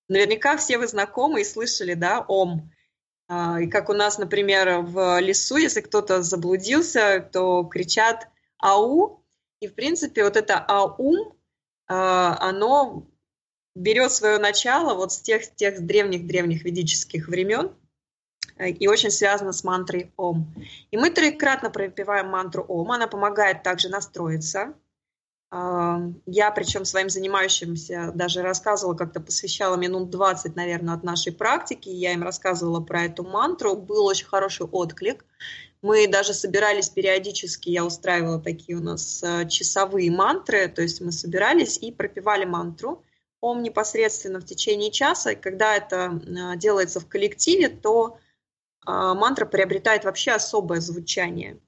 Наверняка 0.07 0.55
все 0.57 0.77
вы 0.77 0.87
знакомы 0.87 1.41
и 1.41 1.45
слышали, 1.45 1.95
да, 1.95 2.21
Ом. 2.27 2.71
А, 3.27 3.59
и 3.59 3.67
как 3.67 3.89
у 3.89 3.93
нас, 3.93 4.19
например, 4.19 4.81
в 4.81 5.19
лесу, 5.19 5.57
если 5.57 5.81
кто-то 5.81 6.21
заблудился, 6.21 7.19
то 7.19 7.63
кричат 7.63 8.27
«Ау!». 8.59 9.23
И, 9.59 9.67
в 9.67 9.73
принципе, 9.73 10.23
вот 10.23 10.37
это 10.37 10.59
«Аум», 10.59 11.33
а, 11.87 12.37
оно 12.39 13.07
берет 13.75 14.11
свое 14.11 14.38
начало 14.38 14.95
вот 14.95 15.11
с 15.11 15.19
тех, 15.19 15.53
тех 15.55 15.85
древних-древних 15.85 16.63
ведических 16.63 17.27
времен 17.27 17.71
э, 18.57 18.69
и 18.69 18.88
очень 18.88 19.11
связано 19.11 19.51
с 19.51 19.63
мантрой 19.63 20.11
Ом. 20.17 20.53
И 20.91 20.97
мы 20.97 21.11
трехкратно 21.11 21.69
пропеваем 21.69 22.29
мантру 22.29 22.63
Ом, 22.63 22.91
она 22.91 23.07
помогает 23.07 23.63
также 23.63 23.89
настроиться, 23.89 24.73
я, 25.51 26.51
причем 26.51 26.85
своим 26.85 27.09
занимающимся, 27.09 28.11
даже 28.13 28.41
рассказывала, 28.41 28.95
как-то 28.95 29.21
посвящала 29.21 29.75
минут 29.77 30.09
20, 30.09 30.55
наверное, 30.55 30.95
от 30.95 31.03
нашей 31.03 31.31
практики. 31.31 31.88
Я 31.88 32.13
им 32.13 32.23
рассказывала 32.23 32.81
про 32.81 33.03
эту 33.03 33.23
мантру. 33.23 33.75
Был 33.75 34.05
очень 34.05 34.25
хороший 34.25 34.65
отклик. 34.65 35.23
Мы 35.81 36.07
даже 36.07 36.33
собирались 36.33 36.89
периодически, 36.89 37.69
я 37.69 37.85
устраивала 37.85 38.41
такие 38.41 38.77
у 38.77 38.81
нас 38.81 39.21
э, 39.23 39.47
часовые 39.47 40.09
мантры, 40.09 40.67
то 40.67 40.81
есть 40.81 40.99
мы 40.99 41.11
собирались 41.11 41.77
и 41.77 41.91
пропевали 41.91 42.43
мантру 42.43 43.03
ом 43.45 43.62
непосредственно 43.62 44.39
в 44.39 44.45
течение 44.45 44.91
часа. 44.91 45.31
И 45.31 45.36
когда 45.36 45.75
это 45.75 46.21
делается 46.58 46.99
в 46.99 47.08
коллективе, 47.08 47.69
то 47.69 48.17
мантра 48.86 49.45
приобретает 49.45 50.03
вообще 50.03 50.31
особое 50.31 50.79
звучание. 50.79 51.60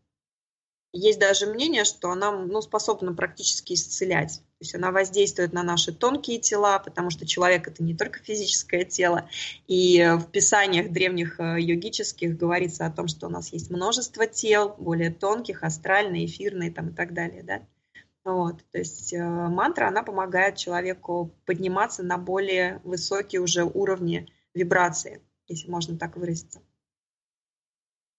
Есть 0.93 1.19
даже 1.19 1.45
мнение, 1.45 1.83
что 1.83 2.09
она 2.09 2.31
ну, 2.31 2.61
способна 2.61 3.13
практически 3.13 3.73
исцелять. 3.73 4.39
То 4.39 4.61
есть 4.61 4.73
она 4.73 4.91
воздействует 4.91 5.53
на 5.53 5.61
наши 5.61 5.93
тонкие 5.93 6.39
тела, 6.39 6.79
потому 6.79 7.11
что 7.11 7.27
человек 7.27 7.67
это 7.67 7.83
не 7.83 7.95
только 7.95 8.19
физическое 8.19 8.85
тело. 8.85 9.29
И 9.67 10.03
в 10.17 10.31
писаниях 10.31 10.91
древних 10.91 11.39
э, 11.39 11.57
йогических 11.59 12.35
говорится 12.35 12.87
о 12.87 12.91
том, 12.91 13.07
что 13.07 13.27
у 13.27 13.29
нас 13.29 13.53
есть 13.53 13.69
множество 13.69 14.25
тел, 14.25 14.73
более 14.79 15.11
тонких, 15.11 15.61
астральные, 15.61 16.25
эфирные 16.25 16.71
там, 16.71 16.89
и 16.89 16.93
так 16.93 17.13
далее. 17.13 17.43
Да? 17.43 17.61
Вот, 18.27 18.57
то 18.73 18.77
есть 18.77 19.13
э, 19.13 19.23
мантра, 19.23 19.87
она 19.87 20.03
помогает 20.03 20.57
человеку 20.57 21.33
подниматься 21.45 22.03
на 22.03 22.17
более 22.17 22.81
высокие 22.83 23.39
уже 23.39 23.63
уровни 23.63 24.27
вибрации, 24.53 25.21
если 25.47 25.71
можно 25.71 25.97
так 25.97 26.17
выразиться. 26.17 26.59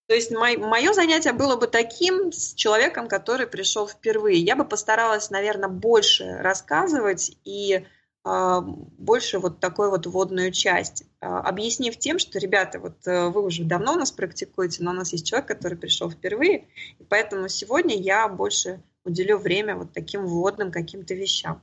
То 0.07 0.15
есть 0.15 0.31
мое 0.31 0.95
занятие 0.95 1.35
было 1.35 1.57
бы 1.57 1.67
таким 1.67 2.33
с 2.33 2.55
человеком, 2.55 3.07
который 3.07 3.47
пришел 3.47 3.87
впервые. 3.87 4.39
Я 4.39 4.57
бы 4.57 4.65
постаралась, 4.65 5.29
наверное, 5.29 5.69
больше 5.69 6.39
рассказывать 6.39 7.37
и 7.45 7.85
э, 8.25 8.61
больше 8.63 9.39
вот 9.39 9.61
такой 9.61 9.91
вот 9.91 10.07
вводную 10.07 10.53
часть, 10.53 11.03
э, 11.03 11.27
объяснив 11.27 11.99
тем, 11.99 12.19
что, 12.19 12.39
ребята, 12.39 12.81
вот 12.81 13.07
э, 13.07 13.29
вы 13.29 13.43
уже 13.43 13.63
давно 13.65 13.93
у 13.93 13.97
нас 13.97 14.11
практикуете, 14.11 14.83
но 14.83 14.93
у 14.93 14.95
нас 14.95 15.13
есть 15.13 15.27
человек, 15.27 15.49
который 15.49 15.77
пришел 15.77 16.11
впервые, 16.11 16.65
и 16.99 17.05
поэтому 17.05 17.49
сегодня 17.49 17.95
я 17.95 18.27
больше 18.27 18.83
уделю 19.05 19.39
время 19.39 19.77
вот 19.77 19.93
таким 19.93 20.27
вводным 20.27 20.71
каким-то 20.71 21.15
вещам. 21.15 21.63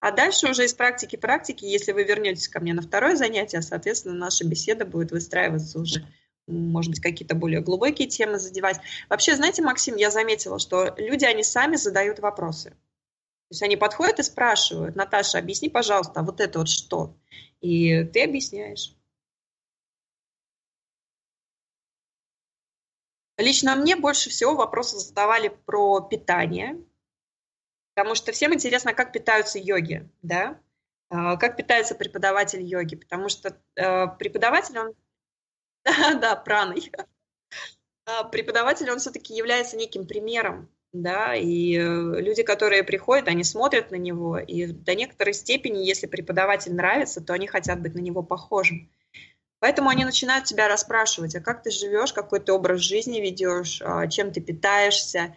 А 0.00 0.10
дальше 0.10 0.50
уже 0.50 0.64
из 0.64 0.74
практики 0.74 1.16
практики, 1.16 1.64
если 1.64 1.92
вы 1.92 2.04
вернетесь 2.04 2.48
ко 2.48 2.60
мне 2.60 2.74
на 2.74 2.82
второе 2.82 3.16
занятие, 3.16 3.62
соответственно, 3.62 4.14
наша 4.14 4.46
беседа 4.46 4.84
будет 4.84 5.12
выстраиваться 5.12 5.78
уже 5.78 6.06
может 6.46 6.90
быть, 6.90 7.00
какие-то 7.00 7.34
более 7.34 7.60
глубокие 7.60 8.08
темы 8.08 8.38
задевать. 8.38 8.80
Вообще, 9.08 9.34
знаете, 9.34 9.62
Максим, 9.62 9.96
я 9.96 10.10
заметила, 10.10 10.58
что 10.58 10.94
люди, 10.98 11.24
они 11.24 11.42
сами 11.42 11.76
задают 11.76 12.18
вопросы. 12.18 12.70
То 12.70 13.52
есть 13.52 13.62
они 13.62 13.76
подходят 13.76 14.18
и 14.18 14.22
спрашивают, 14.22 14.96
Наташа, 14.96 15.38
объясни, 15.38 15.68
пожалуйста, 15.68 16.20
а 16.20 16.22
вот 16.22 16.40
это 16.40 16.58
вот 16.58 16.68
что? 16.68 17.16
И 17.60 18.04
ты 18.04 18.24
объясняешь. 18.24 18.94
Лично 23.36 23.74
мне 23.76 23.96
больше 23.96 24.30
всего 24.30 24.54
вопросы 24.54 24.98
задавали 24.98 25.48
про 25.48 26.00
питание, 26.00 26.80
потому 27.94 28.14
что 28.14 28.32
всем 28.32 28.54
интересно, 28.54 28.94
как 28.94 29.12
питаются 29.12 29.58
йоги, 29.58 30.08
да? 30.22 30.60
А, 31.10 31.36
как 31.36 31.56
питается 31.56 31.94
преподаватель 31.94 32.62
йоги, 32.62 32.96
потому 32.96 33.28
что 33.28 33.56
э, 33.76 34.06
преподаватель, 34.18 34.78
он 34.78 34.94
да, 35.84 36.14
да, 36.20 36.36
праной. 36.36 36.90
А 38.06 38.24
преподаватель, 38.24 38.90
он 38.90 38.98
все-таки 38.98 39.34
является 39.34 39.76
неким 39.76 40.06
примером, 40.06 40.68
да, 40.92 41.34
и 41.34 41.76
э, 41.76 42.20
люди, 42.20 42.42
которые 42.42 42.84
приходят, 42.84 43.28
они 43.28 43.44
смотрят 43.44 43.90
на 43.90 43.96
него, 43.96 44.38
и 44.38 44.66
до 44.66 44.94
некоторой 44.94 45.34
степени, 45.34 45.84
если 45.84 46.06
преподаватель 46.06 46.74
нравится, 46.74 47.20
то 47.20 47.32
они 47.32 47.46
хотят 47.46 47.80
быть 47.80 47.94
на 47.94 48.00
него 48.00 48.22
похожим. 48.22 48.90
Поэтому 49.64 49.88
они 49.88 50.04
начинают 50.04 50.44
тебя 50.44 50.68
расспрашивать, 50.68 51.34
а 51.34 51.40
как 51.40 51.62
ты 51.62 51.70
живешь, 51.70 52.12
какой 52.12 52.38
ты 52.38 52.52
образ 52.52 52.80
жизни 52.80 53.18
ведешь, 53.18 53.80
а 53.82 54.06
чем 54.08 54.30
ты 54.30 54.42
питаешься. 54.42 55.34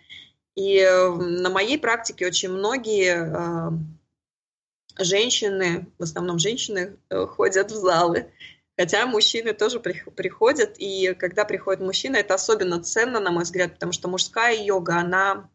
И 0.53 0.79
э, 0.79 1.09
на 1.11 1.49
моей 1.49 1.79
практике 1.79 2.27
очень 2.27 2.49
многие 2.49 3.15
э, 3.15 5.01
женщины, 5.01 5.87
в 5.97 6.03
основном 6.03 6.39
женщины, 6.39 6.97
ходят 7.09 7.71
в 7.71 7.75
залы 7.75 8.29
Хотя 8.75 9.05
мужчины 9.05 9.53
тоже 9.53 9.79
приходят, 9.79 10.75
и 10.77 11.13
когда 11.13 11.45
приходит 11.45 11.79
мужчина, 11.79 12.17
это 12.17 12.33
особенно 12.33 12.83
ценно, 12.83 13.21
на 13.21 13.31
мой 13.31 13.43
взгляд, 13.45 13.75
потому 13.75 13.93
что 13.93 14.09
мужская 14.09 14.61
йога, 14.61 14.97
она 14.97 15.49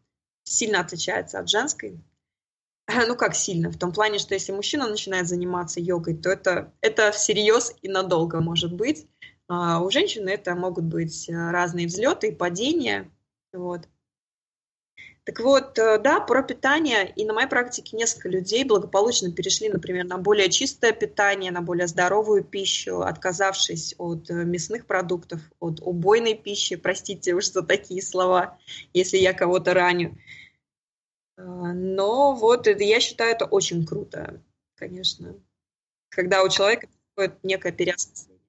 сильно 0.45 0.79
отличается 0.79 1.37
от 1.37 1.47
женской. 1.47 2.01
Ну 3.07 3.15
как 3.15 3.35
сильно? 3.35 3.69
В 3.71 3.77
том 3.77 3.91
плане, 3.91 4.19
что 4.19 4.33
если 4.33 4.51
мужчина 4.51 4.87
начинает 4.87 5.27
заниматься 5.27 5.79
йогой, 5.79 6.15
то 6.15 6.29
это, 6.29 6.73
это 6.81 7.11
всерьез 7.11 7.73
и 7.81 7.87
надолго 7.87 8.41
может 8.41 8.73
быть. 8.73 9.07
А 9.47 9.81
у 9.81 9.89
женщины 9.89 10.29
это 10.29 10.55
могут 10.55 10.85
быть 10.85 11.29
э, 11.29 11.33
разные 11.33 11.87
взлеты 11.87 12.29
и 12.29 12.35
падения. 12.35 13.11
Вот. 13.51 13.87
Так 15.25 15.39
вот, 15.39 15.77
э, 15.77 15.99
да, 15.99 16.19
про 16.19 16.43
питание. 16.43 17.11
И 17.15 17.25
на 17.25 17.33
моей 17.33 17.47
практике 17.47 17.95
несколько 17.95 18.29
людей 18.29 18.63
благополучно 18.63 19.31
перешли, 19.31 19.69
например, 19.69 20.05
на 20.05 20.17
более 20.17 20.49
чистое 20.49 20.91
питание, 20.91 21.51
на 21.51 21.61
более 21.61 21.87
здоровую 21.87 22.43
пищу, 22.43 23.01
отказавшись 23.01 23.95
от 23.97 24.29
э, 24.29 24.45
мясных 24.45 24.85
продуктов, 24.85 25.39
от 25.59 25.79
убойной 25.81 26.35
пищи. 26.35 26.75
Простите 26.75 27.33
уж 27.33 27.51
за 27.51 27.63
такие 27.63 28.01
слова, 28.01 28.57
если 28.93 29.17
я 29.17 29.33
кого-то 29.33 29.73
раню. 29.73 30.17
Э, 31.37 31.41
но 31.43 32.33
вот 32.35 32.67
я 32.67 32.99
считаю 32.99 33.33
это 33.35 33.45
очень 33.45 33.85
круто, 33.85 34.41
конечно, 34.75 35.39
когда 36.09 36.43
у 36.43 36.49
человека 36.49 36.87
происходит 37.15 37.43
некое 37.43 37.71
переосмысление. 37.71 38.39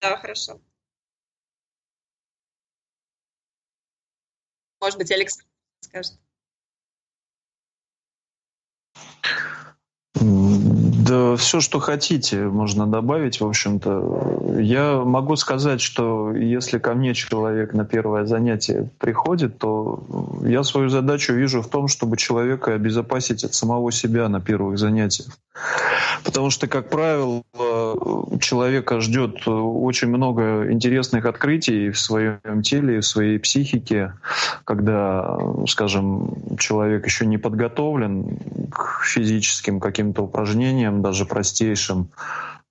Да, 0.00 0.16
хорошо. 0.16 0.60
Может 4.80 4.98
быть, 4.98 5.10
Александр 5.10 5.48
скажет. 5.80 6.18
Да, 11.08 11.36
все, 11.36 11.60
что 11.60 11.78
хотите, 11.78 12.42
можно 12.42 12.86
добавить, 12.86 13.40
в 13.40 13.46
общем-то. 13.46 14.58
Я 14.58 15.02
могу 15.04 15.36
сказать, 15.36 15.80
что 15.80 16.32
если 16.32 16.78
ко 16.78 16.94
мне 16.94 17.14
человек 17.14 17.72
на 17.72 17.84
первое 17.84 18.26
занятие 18.26 18.90
приходит, 18.98 19.58
то 19.58 20.02
я 20.42 20.62
свою 20.64 20.88
задачу 20.88 21.32
вижу 21.32 21.62
в 21.62 21.68
том, 21.68 21.88
чтобы 21.88 22.16
человека 22.16 22.74
обезопасить 22.74 23.44
от 23.44 23.54
самого 23.54 23.90
себя 23.92 24.28
на 24.28 24.40
первых 24.40 24.78
занятиях. 24.78 25.38
Потому 26.24 26.50
что, 26.50 26.66
как 26.66 26.90
правило, 26.90 27.42
человека 28.40 29.00
ждет 29.00 29.46
очень 29.46 30.08
много 30.08 30.70
интересных 30.70 31.24
открытий 31.24 31.90
в 31.90 31.98
своем 31.98 32.62
теле, 32.62 33.00
в 33.00 33.06
своей 33.06 33.38
психике, 33.38 34.14
когда, 34.64 35.38
скажем, 35.66 36.56
человек 36.58 37.06
еще 37.06 37.26
не 37.26 37.38
подготовлен 37.38 38.38
к 38.70 39.04
физическим 39.04 39.80
каким-то 39.80 40.22
упражнениям, 40.22 40.97
даже 40.98 41.24
простейшим, 41.24 42.10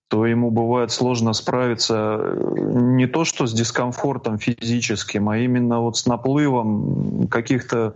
то 0.09 0.25
ему 0.25 0.51
бывает 0.51 0.91
сложно 0.91 1.33
справиться 1.33 2.35
не 2.45 3.07
то 3.07 3.25
что 3.25 3.45
с 3.45 3.53
дискомфортом 3.53 4.37
физическим, 4.37 5.29
а 5.29 5.37
именно 5.37 5.81
вот 5.81 5.97
с 5.97 6.05
наплывом 6.05 7.27
каких-то 7.27 7.95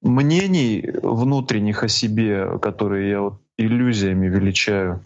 мнений 0.00 0.90
внутренних 1.02 1.82
о 1.82 1.88
себе, 1.88 2.58
которые 2.60 3.10
я 3.10 3.20
вот 3.20 3.40
иллюзиями 3.56 4.28
величаю. 4.28 5.00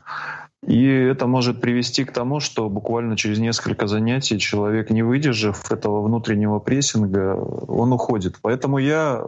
И 0.67 0.87
это 0.87 1.27
может 1.27 1.61
привести 1.61 2.05
к 2.05 2.13
тому, 2.13 2.39
что 2.39 2.69
буквально 2.69 3.17
через 3.17 3.39
несколько 3.39 3.89
занятий 3.89 4.39
человек, 4.39 4.91
не 4.91 5.03
выдержав 5.03 5.73
этого 5.73 6.03
внутреннего 6.03 6.61
прессинга, 6.61 7.35
он 7.35 7.93
уходит. 7.93 8.37
Поэтому 8.43 8.79
я 8.79 9.27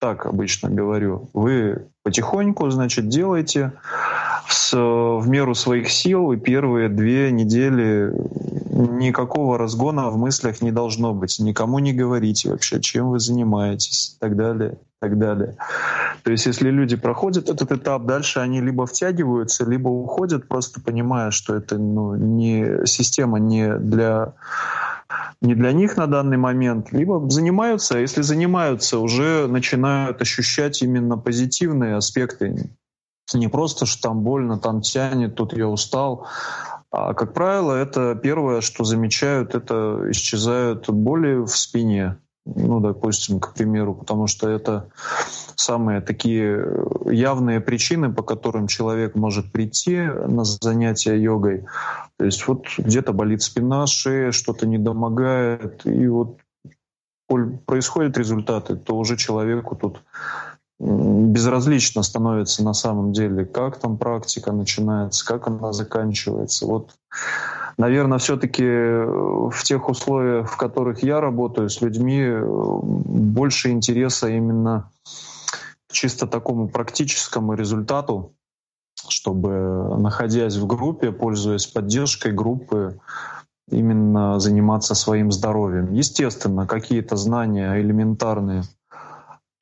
так 0.00 0.26
обычно 0.26 0.70
говорю. 0.70 1.28
Вы 1.34 1.88
потихоньку, 2.02 2.70
значит, 2.70 3.08
делайте 3.08 3.72
с, 4.48 4.76
в 4.76 5.28
меру 5.28 5.54
своих 5.54 5.90
сил, 5.90 6.32
и 6.32 6.36
первые 6.36 6.88
две 6.88 7.30
недели 7.30 8.12
никакого 8.74 9.58
разгона 9.58 10.10
в 10.10 10.16
мыслях 10.16 10.60
не 10.62 10.72
должно 10.72 11.14
быть. 11.14 11.38
Никому 11.38 11.78
не 11.78 11.92
говорите 11.92 12.50
вообще, 12.50 12.80
чем 12.80 13.10
вы 13.10 13.20
занимаетесь 13.20 14.16
и 14.16 14.20
так 14.20 14.36
далее, 14.36 14.72
и 14.72 14.76
так 15.00 15.18
далее. 15.18 15.56
То 16.22 16.30
есть 16.30 16.46
если 16.46 16.70
люди 16.70 16.96
проходят 16.96 17.48
этот 17.48 17.70
этап, 17.72 18.06
дальше 18.06 18.40
они 18.40 18.60
либо 18.60 18.86
втягиваются, 18.86 19.64
либо 19.64 19.88
уходят, 19.88 20.48
просто 20.48 20.80
понимая, 20.80 21.30
что 21.30 21.54
это 21.54 21.78
ну, 21.78 22.14
не 22.16 22.86
система 22.86 23.38
не 23.38 23.76
для 23.76 24.34
не 25.40 25.54
для 25.54 25.72
них 25.72 25.96
на 25.96 26.06
данный 26.06 26.38
момент, 26.38 26.90
либо 26.92 27.28
занимаются, 27.28 27.96
а 27.96 28.00
если 28.00 28.22
занимаются, 28.22 28.98
уже 28.98 29.46
начинают 29.46 30.22
ощущать 30.22 30.82
именно 30.82 31.18
позитивные 31.18 31.96
аспекты. 31.96 32.70
Не 33.32 33.48
просто, 33.48 33.86
что 33.86 34.02
там 34.02 34.20
больно, 34.20 34.58
там 34.58 34.82
тянет, 34.82 35.34
тут 35.34 35.54
я 35.54 35.66
устал. 35.66 36.26
А, 36.90 37.14
как 37.14 37.32
правило, 37.32 37.72
это 37.72 38.14
первое, 38.14 38.60
что 38.60 38.84
замечают, 38.84 39.54
это 39.54 40.10
исчезают 40.10 40.88
боли 40.90 41.36
в 41.44 41.48
спине, 41.48 42.18
ну, 42.44 42.80
допустим, 42.80 43.40
к 43.40 43.54
примеру, 43.54 43.94
потому 43.94 44.26
что 44.26 44.48
это 44.48 44.90
самые 45.56 46.02
такие 46.02 46.64
явные 47.06 47.60
причины, 47.60 48.12
по 48.12 48.22
которым 48.22 48.66
человек 48.66 49.14
может 49.14 49.50
прийти 49.50 49.96
на 50.02 50.44
занятия 50.44 51.16
йогой. 51.16 51.64
То 52.18 52.26
есть 52.26 52.46
вот 52.46 52.66
где-то 52.76 53.12
болит 53.12 53.42
спина, 53.42 53.86
шея, 53.86 54.30
что-то 54.30 54.66
не 54.66 54.78
домогает, 54.78 55.86
и 55.86 56.06
вот 56.06 56.38
происходят 57.66 58.18
результаты, 58.18 58.76
то 58.76 58.96
уже 58.96 59.16
человеку 59.16 59.74
тут 59.74 60.02
безразлично 60.80 62.02
становится 62.02 62.64
на 62.64 62.74
самом 62.74 63.12
деле, 63.12 63.44
как 63.44 63.78
там 63.78 63.96
практика 63.96 64.52
начинается, 64.52 65.24
как 65.24 65.46
она 65.46 65.72
заканчивается. 65.72 66.66
Вот, 66.66 66.90
наверное, 67.78 68.18
все-таки 68.18 68.64
в 68.64 69.62
тех 69.64 69.88
условиях, 69.88 70.50
в 70.50 70.56
которых 70.56 71.02
я 71.02 71.20
работаю 71.20 71.70
с 71.70 71.80
людьми, 71.80 72.28
больше 72.42 73.70
интереса 73.70 74.28
именно 74.28 74.90
чисто 75.90 76.26
такому 76.26 76.68
практическому 76.68 77.54
результату, 77.54 78.32
чтобы, 79.08 79.96
находясь 79.98 80.56
в 80.56 80.66
группе, 80.66 81.12
пользуясь 81.12 81.66
поддержкой 81.66 82.32
группы, 82.32 82.98
именно 83.70 84.38
заниматься 84.40 84.94
своим 84.94 85.32
здоровьем. 85.32 85.92
Естественно, 85.92 86.66
какие-то 86.66 87.16
знания 87.16 87.80
элементарные 87.80 88.64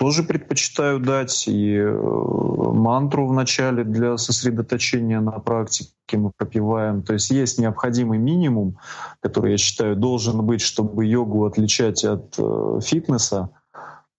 тоже 0.03 0.25
предпочитаю 0.25 0.99
дать. 0.99 1.47
И 1.47 1.77
э, 1.77 1.93
мантру 1.93 3.29
в 3.29 3.33
начале 3.33 3.85
для 3.85 4.17
сосредоточения 4.17 5.21
на 5.21 5.39
практике 5.39 5.93
мы 6.15 6.33
пропиваем. 6.37 7.05
То 7.05 7.13
есть 7.13 7.31
есть 7.31 7.61
необходимый 7.61 8.19
минимум, 8.19 8.79
который, 9.21 9.53
я 9.53 9.59
считаю, 9.59 9.95
должен 9.95 10.45
быть, 10.45 10.61
чтобы 10.61 11.07
йогу 11.07 11.47
отличать 11.47 12.05
от 12.05 12.35
э, 12.37 12.81
фитнеса. 12.83 13.51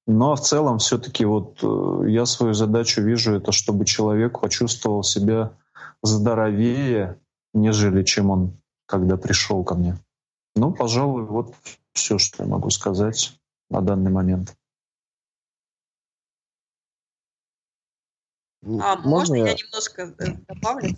Но 0.07 0.37
в 0.37 0.39
целом 0.39 0.77
все-таки 0.77 1.25
вот 1.25 1.59
э, 1.61 2.03
я 2.07 2.25
свою 2.25 2.53
задачу 2.53 3.01
вижу, 3.01 3.33
это 3.35 3.51
чтобы 3.51 3.83
человек 3.83 4.39
почувствовал 4.39 5.03
себя 5.03 5.51
здоровее, 6.01 7.19
нежели 7.53 8.03
чем 8.03 8.29
он 8.29 8.53
когда 8.85 9.17
пришел 9.17 9.65
ко 9.65 9.75
мне. 9.75 9.97
Ну, 10.55 10.71
пожалуй, 10.71 11.25
вот 11.25 11.53
все, 11.91 12.17
что 12.19 12.43
я 12.43 12.49
могу 12.49 12.69
сказать 12.69 13.37
на 13.69 13.81
данный 13.81 14.11
момент. 14.11 14.55
А, 18.65 18.95
можно, 18.97 19.05
можно 19.05 19.35
я 19.35 19.53
немножко 19.53 20.13
э, 20.19 20.25
добавлю? 20.47 20.89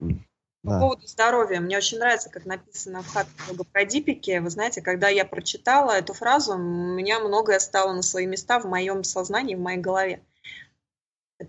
По 0.64 0.78
поводу 0.78 1.06
здоровья. 1.08 1.58
Мне 1.58 1.76
очень 1.76 1.98
нравится, 1.98 2.30
как 2.30 2.46
написано 2.46 3.02
в 3.02 3.08
Хатха 3.08 3.64
Прадипике. 3.72 4.40
Вы 4.40 4.48
знаете, 4.48 4.80
когда 4.80 5.08
я 5.08 5.24
прочитала 5.24 5.90
эту 5.90 6.14
фразу, 6.14 6.54
у 6.54 6.58
меня 6.58 7.18
многое 7.18 7.58
стало 7.58 7.92
на 7.92 8.02
свои 8.02 8.26
места 8.26 8.60
в 8.60 8.66
моем 8.66 9.02
сознании, 9.02 9.56
в 9.56 9.60
моей 9.60 9.80
голове. 9.80 10.22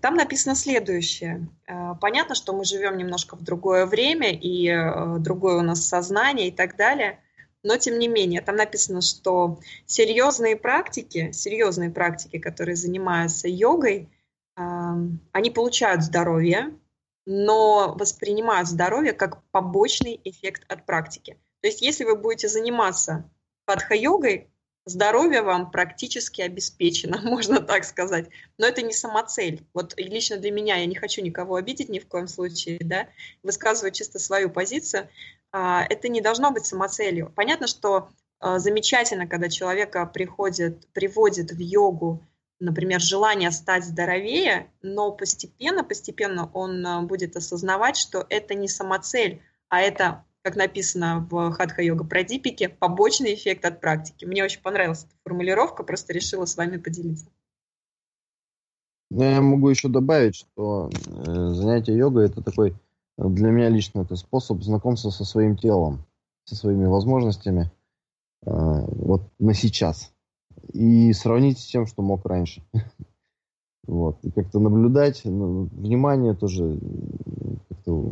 Там 0.00 0.14
написано 0.14 0.56
следующее. 0.56 1.46
Э, 1.68 1.94
понятно, 2.00 2.34
что 2.34 2.52
мы 2.52 2.64
живем 2.64 2.96
немножко 2.96 3.36
в 3.36 3.44
другое 3.44 3.86
время, 3.86 4.32
и 4.32 4.68
э, 4.68 5.18
другое 5.18 5.58
у 5.58 5.62
нас 5.62 5.86
сознание 5.86 6.48
и 6.48 6.52
так 6.52 6.76
далее. 6.76 7.20
Но 7.62 7.76
тем 7.76 7.98
не 7.98 8.08
менее, 8.08 8.42
там 8.42 8.56
написано, 8.56 9.00
что 9.00 9.60
серьезные 9.86 10.56
практики, 10.56 11.30
серьезные 11.32 11.90
практики, 11.90 12.38
которые 12.38 12.76
занимаются 12.76 13.48
йогой, 13.48 14.10
они 14.56 15.50
получают 15.50 16.02
здоровье, 16.02 16.78
но 17.26 17.94
воспринимают 17.98 18.68
здоровье 18.68 19.12
как 19.12 19.42
побочный 19.50 20.20
эффект 20.24 20.64
от 20.68 20.86
практики. 20.86 21.38
То 21.60 21.68
есть 21.68 21.80
если 21.80 22.04
вы 22.04 22.16
будете 22.16 22.48
заниматься 22.48 23.30
падха-йогой, 23.64 24.50
здоровье 24.86 25.42
вам 25.42 25.70
практически 25.70 26.42
обеспечено, 26.42 27.20
можно 27.22 27.60
так 27.60 27.84
сказать. 27.84 28.28
Но 28.58 28.66
это 28.66 28.82
не 28.82 28.92
самоцель. 28.92 29.66
Вот 29.72 29.94
лично 29.96 30.36
для 30.36 30.50
меня, 30.50 30.76
я 30.76 30.86
не 30.86 30.94
хочу 30.94 31.22
никого 31.22 31.56
обидеть 31.56 31.88
ни 31.88 31.98
в 31.98 32.06
коем 32.06 32.28
случае, 32.28 32.78
да, 32.80 33.08
высказываю 33.42 33.92
чисто 33.92 34.18
свою 34.18 34.50
позицию, 34.50 35.08
а, 35.52 35.84
это 35.88 36.08
не 36.08 36.20
должно 36.20 36.50
быть 36.50 36.66
самоцелью. 36.66 37.32
Понятно, 37.34 37.66
что 37.66 38.10
а, 38.40 38.58
замечательно, 38.58 39.26
когда 39.26 39.48
человека 39.48 40.04
приходит, 40.06 40.86
приводит 40.92 41.52
в 41.52 41.58
йогу 41.58 42.22
например, 42.60 43.00
желание 43.00 43.50
стать 43.50 43.84
здоровее, 43.84 44.70
но 44.82 45.12
постепенно, 45.12 45.84
постепенно 45.84 46.50
он 46.52 46.84
э, 46.86 47.02
будет 47.02 47.36
осознавать, 47.36 47.96
что 47.96 48.24
это 48.28 48.54
не 48.54 48.68
самоцель, 48.68 49.42
а 49.68 49.80
это, 49.80 50.24
как 50.42 50.56
написано 50.56 51.26
в 51.30 51.52
Хатха-йога 51.52 52.04
Прадипике, 52.04 52.68
побочный 52.68 53.34
эффект 53.34 53.64
от 53.64 53.80
практики. 53.80 54.24
Мне 54.24 54.44
очень 54.44 54.62
понравилась 54.62 55.04
эта 55.04 55.14
формулировка, 55.24 55.82
просто 55.82 56.12
решила 56.12 56.44
с 56.44 56.56
вами 56.56 56.76
поделиться. 56.76 57.26
Ну, 59.10 59.22
я 59.22 59.40
могу 59.40 59.68
еще 59.68 59.88
добавить, 59.88 60.36
что 60.36 60.90
э, 60.90 61.48
занятие 61.50 61.96
йогой 61.96 62.26
это 62.26 62.42
такой, 62.42 62.74
для 63.16 63.50
меня 63.50 63.68
лично 63.68 64.00
это 64.00 64.16
способ 64.16 64.62
знакомства 64.62 65.10
со 65.10 65.24
своим 65.24 65.56
телом, 65.56 66.04
со 66.44 66.56
своими 66.56 66.86
возможностями, 66.86 67.70
э, 68.44 68.50
вот 68.50 69.22
на 69.38 69.54
сейчас 69.54 70.13
и 70.72 71.12
сравнить 71.12 71.58
с 71.58 71.66
тем, 71.66 71.86
что 71.86 72.02
мог 72.02 72.24
раньше. 72.26 72.62
Вот. 73.86 74.16
И 74.22 74.30
как-то 74.30 74.60
наблюдать, 74.60 75.20
ну, 75.26 75.68
внимание 75.72 76.32
тоже 76.32 76.78
как-то 77.68 78.10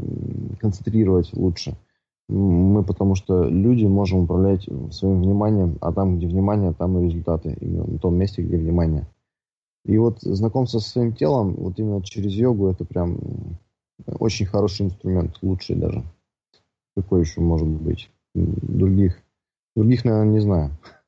концентрировать 0.61 1.33
лучше. 1.33 1.79
Мы 2.29 2.85
потому 2.85 3.15
что 3.15 3.45
люди 3.45 3.87
можем 3.87 4.21
управлять 4.21 4.69
своим 4.91 5.23
вниманием, 5.23 5.79
а 5.81 5.93
там, 5.93 6.19
где 6.19 6.27
внимание, 6.27 6.75
там 6.75 6.99
и 6.99 7.07
результаты. 7.07 7.57
Именно 7.59 7.87
на 7.87 7.99
том 7.99 8.17
месте, 8.17 8.43
где 8.43 8.59
внимание. 8.59 9.07
И 9.85 9.99
вот 9.99 10.21
знакомство 10.21 10.79
со 10.79 10.89
своим 10.89 11.13
телом, 11.15 11.55
вот 11.55 11.79
именно 11.79 12.03
через 12.03 12.33
йогу, 12.33 12.69
это 12.69 12.85
прям 12.85 13.19
очень 14.07 14.47
хороший 14.47 14.87
инструмент, 14.87 15.39
лучший 15.43 15.77
даже. 15.77 16.05
Какой 16.97 17.21
еще 17.21 17.41
может 17.41 17.69
быть? 17.69 18.11
Других, 18.35 19.21
других, 19.75 20.05
наверное, 20.05 20.33
не 20.33 20.41
знаю. 20.41 20.71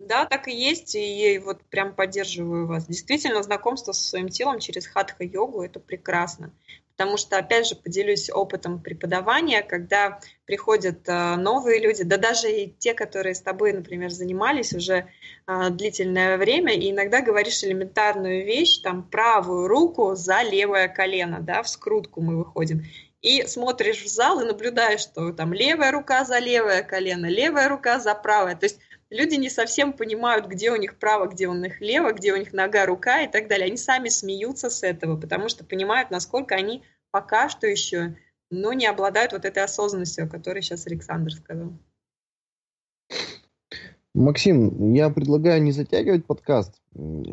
Да, 0.00 0.26
так 0.26 0.48
и 0.48 0.54
есть, 0.54 0.94
и 0.96 1.40
вот 1.44 1.62
прям 1.70 1.94
поддерживаю 1.94 2.66
вас. 2.66 2.86
Действительно, 2.86 3.42
знакомство 3.42 3.92
со 3.92 4.06
своим 4.08 4.28
телом 4.28 4.58
через 4.58 4.86
хатха-йогу– 4.86 5.62
это 5.64 5.78
прекрасно. 5.78 6.52
Потому 6.96 7.16
что, 7.16 7.38
опять 7.38 7.66
же, 7.66 7.74
поделюсь 7.74 8.30
опытом 8.30 8.80
преподавания, 8.80 9.62
когда 9.62 10.20
приходят 10.46 11.08
э, 11.08 11.36
новые 11.36 11.80
люди, 11.80 12.04
да 12.04 12.18
даже 12.18 12.50
и 12.50 12.70
те, 12.70 12.94
которые 12.94 13.34
с 13.34 13.40
тобой, 13.40 13.72
например, 13.72 14.10
занимались 14.10 14.72
уже 14.72 15.08
э, 15.46 15.70
длительное 15.70 16.38
время, 16.38 16.74
и 16.74 16.90
иногда 16.90 17.20
говоришь 17.20 17.64
элементарную 17.64 18.44
вещь, 18.44 18.78
там, 18.78 19.02
правую 19.02 19.66
руку 19.66 20.14
за 20.14 20.42
левое 20.42 20.86
колено, 20.88 21.40
да, 21.40 21.62
в 21.62 21.68
скрутку 21.68 22.20
мы 22.20 22.36
выходим 22.36 22.84
и 23.24 23.46
смотришь 23.46 24.02
в 24.02 24.06
зал 24.06 24.40
и 24.40 24.44
наблюдаешь, 24.44 25.00
что 25.00 25.32
там 25.32 25.54
левая 25.54 25.90
рука 25.92 26.26
за 26.26 26.38
левое 26.38 26.82
колено, 26.82 27.24
левая 27.24 27.70
рука 27.70 27.98
за 27.98 28.14
правое. 28.14 28.54
То 28.54 28.66
есть 28.66 28.78
люди 29.14 29.36
не 29.36 29.48
совсем 29.48 29.92
понимают, 29.92 30.46
где 30.46 30.70
у 30.70 30.76
них 30.76 30.98
право, 30.98 31.26
где 31.26 31.48
у 31.48 31.54
них 31.54 31.80
лево, 31.80 32.12
где 32.12 32.32
у 32.32 32.36
них 32.36 32.52
нога, 32.52 32.84
рука 32.86 33.22
и 33.22 33.30
так 33.30 33.48
далее. 33.48 33.66
Они 33.66 33.76
сами 33.76 34.08
смеются 34.08 34.68
с 34.68 34.82
этого, 34.82 35.18
потому 35.18 35.48
что 35.48 35.64
понимают, 35.64 36.10
насколько 36.10 36.54
они 36.54 36.82
пока 37.10 37.48
что 37.48 37.66
еще 37.66 38.16
но 38.50 38.72
не 38.72 38.86
обладают 38.86 39.32
вот 39.32 39.44
этой 39.44 39.62
осознанностью, 39.62 40.24
о 40.24 40.28
которой 40.28 40.62
сейчас 40.62 40.86
Александр 40.86 41.32
сказал. 41.32 41.72
Максим, 44.14 44.92
я 44.92 45.10
предлагаю 45.10 45.62
не 45.62 45.72
затягивать 45.72 46.24
подкаст. 46.24 46.80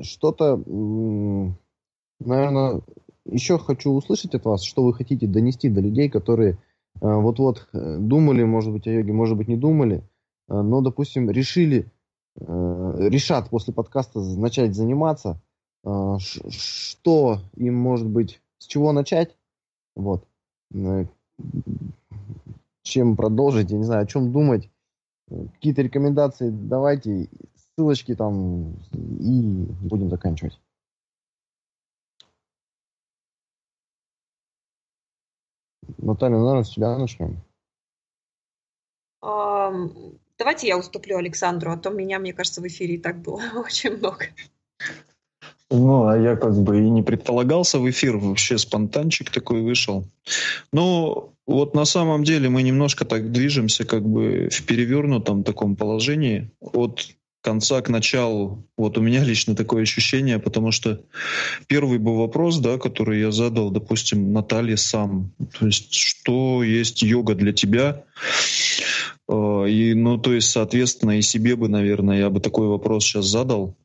Что-то, 0.01 0.57
наверное, 2.19 2.81
еще 3.25 3.59
хочу 3.59 3.91
услышать 3.91 4.33
от 4.33 4.45
вас, 4.45 4.63
что 4.63 4.83
вы 4.83 4.93
хотите 4.93 5.27
донести 5.27 5.69
до 5.69 5.79
людей, 5.79 6.09
которые 6.09 6.53
э, 6.53 6.57
вот-вот 7.01 7.67
э, 7.71 7.97
думали, 7.99 8.43
может 8.43 8.73
быть, 8.73 8.87
о 8.87 8.91
йоге, 8.91 9.13
может 9.13 9.37
быть, 9.37 9.47
не 9.47 9.57
думали, 9.57 10.01
но, 10.51 10.81
допустим, 10.81 11.29
решили, 11.29 11.89
э, 12.35 12.43
решат 13.09 13.49
после 13.49 13.73
подкаста 13.73 14.19
начать 14.19 14.75
заниматься, 14.75 15.41
э, 15.85 16.17
что 16.19 17.39
им 17.55 17.75
может 17.75 18.07
быть, 18.07 18.41
с 18.57 18.65
чего 18.65 18.91
начать, 18.91 19.37
вот, 19.95 20.27
чем 22.83 23.15
продолжить, 23.15 23.71
я 23.71 23.77
не 23.77 23.83
знаю, 23.83 24.03
о 24.03 24.07
чем 24.07 24.31
думать, 24.31 24.69
какие-то 25.29 25.81
рекомендации 25.81 26.49
давайте, 26.49 27.29
ссылочки 27.55 28.15
там, 28.15 28.73
и 28.93 29.65
будем 29.81 30.09
заканчивать. 30.09 30.59
Наталья, 35.97 36.37
наверное, 36.37 36.63
с 36.63 36.71
тебя 36.71 36.97
начнем. 36.97 37.41
Давайте 40.41 40.67
я 40.67 40.75
уступлю 40.75 41.17
Александру, 41.17 41.71
а 41.71 41.77
то 41.77 41.91
меня, 41.91 42.17
мне 42.17 42.33
кажется, 42.33 42.61
в 42.61 42.67
эфире 42.67 42.95
и 42.95 42.97
так 42.97 43.21
было 43.21 43.43
очень 43.63 43.95
много. 43.95 44.25
Ну, 45.69 46.07
а 46.07 46.17
я 46.17 46.35
как 46.35 46.55
бы 46.55 46.79
и 46.79 46.89
не 46.89 47.03
предполагался 47.03 47.77
в 47.77 47.87
эфир, 47.87 48.17
вообще 48.17 48.57
спонтанчик 48.57 49.29
такой 49.29 49.61
вышел. 49.61 50.03
Ну, 50.73 51.31
вот 51.45 51.75
на 51.75 51.85
самом 51.85 52.23
деле 52.23 52.49
мы 52.49 52.63
немножко 52.63 53.05
так 53.05 53.31
движемся 53.31 53.85
как 53.85 54.01
бы 54.01 54.49
в 54.51 54.65
перевернутом 54.65 55.43
таком 55.43 55.75
положении 55.75 56.49
от 56.59 57.07
конца 57.41 57.81
к 57.81 57.89
началу. 57.89 58.67
Вот 58.77 58.97
у 58.97 59.01
меня 59.01 59.23
лично 59.23 59.55
такое 59.55 59.83
ощущение, 59.83 60.39
потому 60.39 60.71
что 60.71 61.01
первый 61.67 61.97
был 61.97 62.15
вопрос, 62.15 62.59
да, 62.59 62.77
который 62.77 63.19
я 63.19 63.31
задал, 63.31 63.71
допустим, 63.71 64.31
Наталье 64.31 64.77
сам. 64.77 65.31
То 65.59 65.65
есть, 65.65 65.93
что 65.93 66.63
есть 66.63 67.01
йога 67.01 67.35
для 67.35 67.53
тебя? 67.53 68.03
Э, 69.27 69.65
и, 69.67 69.93
ну, 69.93 70.17
то 70.17 70.33
есть, 70.33 70.51
соответственно, 70.51 71.17
и 71.17 71.21
себе 71.21 71.55
бы, 71.55 71.67
наверное, 71.67 72.19
я 72.19 72.29
бы 72.29 72.39
такой 72.39 72.67
вопрос 72.67 73.03
сейчас 73.03 73.25
задал. 73.25 73.75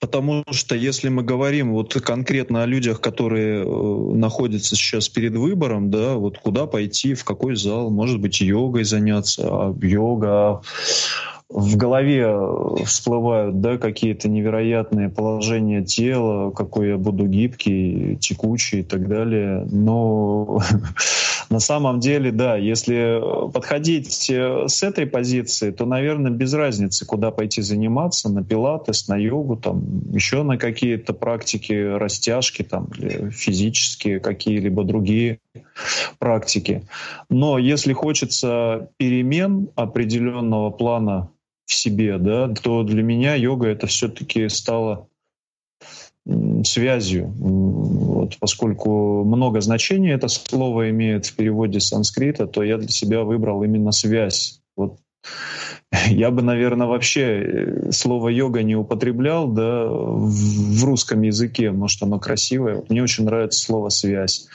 Потому 0.00 0.44
что 0.52 0.76
если 0.76 1.08
мы 1.08 1.24
говорим 1.24 1.72
вот 1.72 1.94
конкретно 1.94 2.62
о 2.62 2.66
людях, 2.66 3.00
которые 3.00 3.64
э, 3.64 4.14
находятся 4.14 4.76
сейчас 4.76 5.08
перед 5.08 5.34
выбором, 5.34 5.90
да, 5.90 6.14
вот 6.14 6.38
куда 6.38 6.66
пойти, 6.66 7.14
в 7.14 7.24
какой 7.24 7.56
зал, 7.56 7.90
может 7.90 8.20
быть, 8.20 8.40
йогой 8.40 8.84
заняться, 8.84 9.42
а 9.50 9.76
йога, 9.82 10.62
в 11.50 11.76
голове 11.76 12.28
всплывают 12.84 13.60
да, 13.60 13.78
какие-то 13.78 14.28
невероятные 14.28 15.08
положения 15.08 15.82
тела, 15.82 16.50
какой 16.50 16.88
я 16.88 16.98
буду 16.98 17.26
гибкий, 17.26 18.18
текучий 18.20 18.80
и 18.80 18.82
так 18.82 19.08
далее. 19.08 19.66
Но 19.70 20.60
на 21.50 21.58
самом 21.58 22.00
деле, 22.00 22.32
да, 22.32 22.56
если 22.56 23.20
подходить 23.52 24.28
э, 24.28 24.64
с 24.66 24.82
этой 24.82 25.06
позиции, 25.06 25.70
то, 25.70 25.86
наверное, 25.86 26.30
без 26.30 26.52
разницы, 26.52 27.06
куда 27.06 27.30
пойти 27.30 27.62
заниматься, 27.62 28.30
на 28.30 28.44
пилатес, 28.44 29.08
на 29.08 29.16
йогу, 29.16 29.56
там, 29.56 29.82
еще 30.12 30.42
на 30.42 30.58
какие-то 30.58 31.14
практики, 31.14 31.72
растяжки, 31.72 32.62
там, 32.62 32.88
физические 33.30 34.20
какие-либо 34.20 34.84
другие 34.84 35.38
практики. 36.18 36.82
Но 37.30 37.56
если 37.56 37.94
хочется 37.94 38.90
перемен 38.98 39.68
определенного 39.76 40.68
плана 40.68 41.30
в 41.68 41.74
себе, 41.74 42.18
да, 42.18 42.48
то 42.48 42.82
для 42.82 43.02
меня 43.02 43.34
йога 43.34 43.68
это 43.68 43.86
все-таки 43.86 44.48
стало 44.48 45.06
связью. 46.64 47.28
Вот, 47.28 48.38
поскольку 48.38 49.22
много 49.24 49.60
значений 49.60 50.10
это 50.10 50.28
слово 50.28 50.90
имеет 50.90 51.26
в 51.26 51.36
переводе 51.36 51.80
с 51.80 51.88
санскрита, 51.88 52.46
то 52.46 52.62
я 52.62 52.78
для 52.78 52.88
себя 52.88 53.22
выбрал 53.22 53.62
именно 53.62 53.92
связь. 53.92 54.60
Вот 54.76 54.98
я 56.10 56.30
бы, 56.30 56.42
наверное, 56.42 56.86
вообще 56.86 57.22
э, 57.22 57.92
слово 57.92 58.28
йога 58.28 58.62
не 58.62 58.76
употреблял 58.76 59.48
да, 59.48 59.86
в 59.88 60.84
русском 60.84 61.22
языке, 61.22 61.70
может, 61.70 62.02
оно 62.02 62.18
красивое. 62.18 62.84
Мне 62.88 63.02
очень 63.02 63.24
нравится 63.24 63.60
слово 63.60 63.88
связь. 63.88 64.48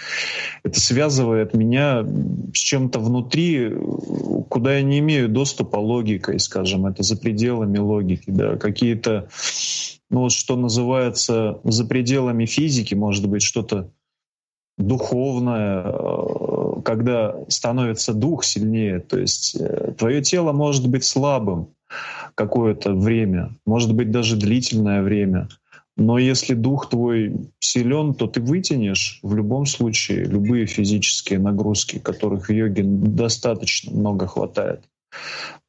Это 0.63 0.79
связывает 0.79 1.55
меня 1.55 2.05
с 2.53 2.59
чем-то 2.59 2.99
внутри, 2.99 3.71
куда 4.49 4.75
я 4.75 4.83
не 4.83 4.99
имею 4.99 5.27
доступа 5.27 5.77
логикой, 5.77 6.39
скажем, 6.39 6.85
это 6.85 7.01
за 7.01 7.17
пределами 7.17 7.79
логики, 7.79 8.29
да, 8.29 8.57
какие-то, 8.57 9.27
ну 10.11 10.21
вот 10.21 10.31
что 10.31 10.55
называется, 10.55 11.59
за 11.63 11.85
пределами 11.85 12.45
физики, 12.45 12.93
может 12.93 13.27
быть, 13.27 13.41
что-то 13.41 13.89
духовное, 14.77 15.83
э, 15.83 16.52
когда 16.93 17.35
становится 17.47 18.13
дух 18.13 18.43
сильнее, 18.43 18.99
то 18.99 19.17
есть 19.17 19.55
э, 19.59 19.93
твое 19.97 20.21
тело 20.21 20.51
может 20.51 20.87
быть 20.87 21.03
слабым 21.03 21.69
какое-то 22.35 22.93
время, 22.93 23.55
может 23.65 23.95
быть 23.95 24.11
даже 24.11 24.35
длительное 24.35 25.01
время, 25.01 25.49
но 25.97 26.19
если 26.19 26.53
дух 26.53 26.89
твой 26.89 27.33
силен, 27.59 28.13
то 28.13 28.27
ты 28.27 28.41
вытянешь 28.41 29.19
в 29.23 29.35
любом 29.35 29.65
случае 29.65 30.25
любые 30.25 30.67
физические 30.67 31.39
нагрузки, 31.39 31.97
которых 31.97 32.49
в 32.49 32.51
йоге 32.51 32.83
достаточно 32.83 33.91
много 33.91 34.27
хватает. 34.27 34.83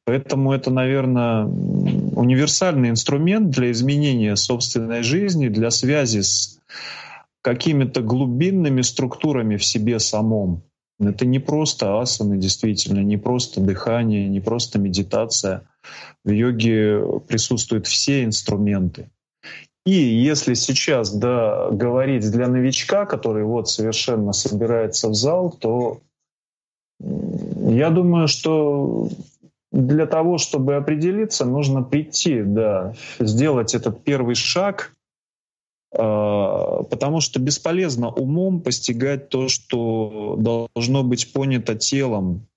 Поэтому 0.05 0.53
это, 0.53 0.69
наверное, 0.69 1.45
универсальный 1.45 2.89
инструмент 2.89 3.49
для 3.49 3.71
изменения 3.71 4.35
собственной 4.35 5.01
жизни, 5.01 5.47
для 5.47 5.71
связи 5.71 6.21
с 6.21 6.59
какими-то 7.41 8.01
глубинными 8.01 8.81
структурами 8.81 9.57
в 9.57 9.65
себе 9.65 9.99
самом. 9.99 10.61
Это 10.99 11.25
не 11.25 11.39
просто 11.39 11.99
асаны, 11.99 12.37
действительно, 12.37 12.99
не 12.99 13.17
просто 13.17 13.59
дыхание, 13.59 14.29
не 14.29 14.39
просто 14.39 14.79
медитация. 14.79 15.67
В 16.23 16.31
йоге 16.31 17.01
присутствуют 17.27 17.85
все 17.87 18.23
инструменты. 18.23 19.09
И 19.85 19.91
если 19.91 20.55
сейчас 20.55 21.13
да, 21.13 21.69
говорить 21.69 22.31
для 22.31 22.47
новичка, 22.47 23.05
который 23.05 23.43
вот 23.43 23.69
совершенно 23.69 24.33
собирается 24.33 25.09
в 25.09 25.13
зал, 25.13 25.51
то 25.51 26.01
я 26.99 27.89
думаю, 27.91 28.27
что 28.27 29.09
для 29.71 30.07
того, 30.07 30.37
чтобы 30.37 30.75
определиться, 30.75 31.45
нужно 31.45 31.83
прийти, 31.83 32.41
да, 32.41 32.95
сделать 33.19 33.75
этот 33.75 34.03
первый 34.03 34.35
шаг, 34.35 34.94
потому 35.95 37.21
что 37.21 37.39
бесполезно 37.39 38.09
умом 38.09 38.61
постигать 38.61 39.29
то, 39.29 39.47
что 39.47 40.35
должно 40.37 41.03
быть 41.03 41.31
понято 41.31 41.75
телом. 41.75 42.47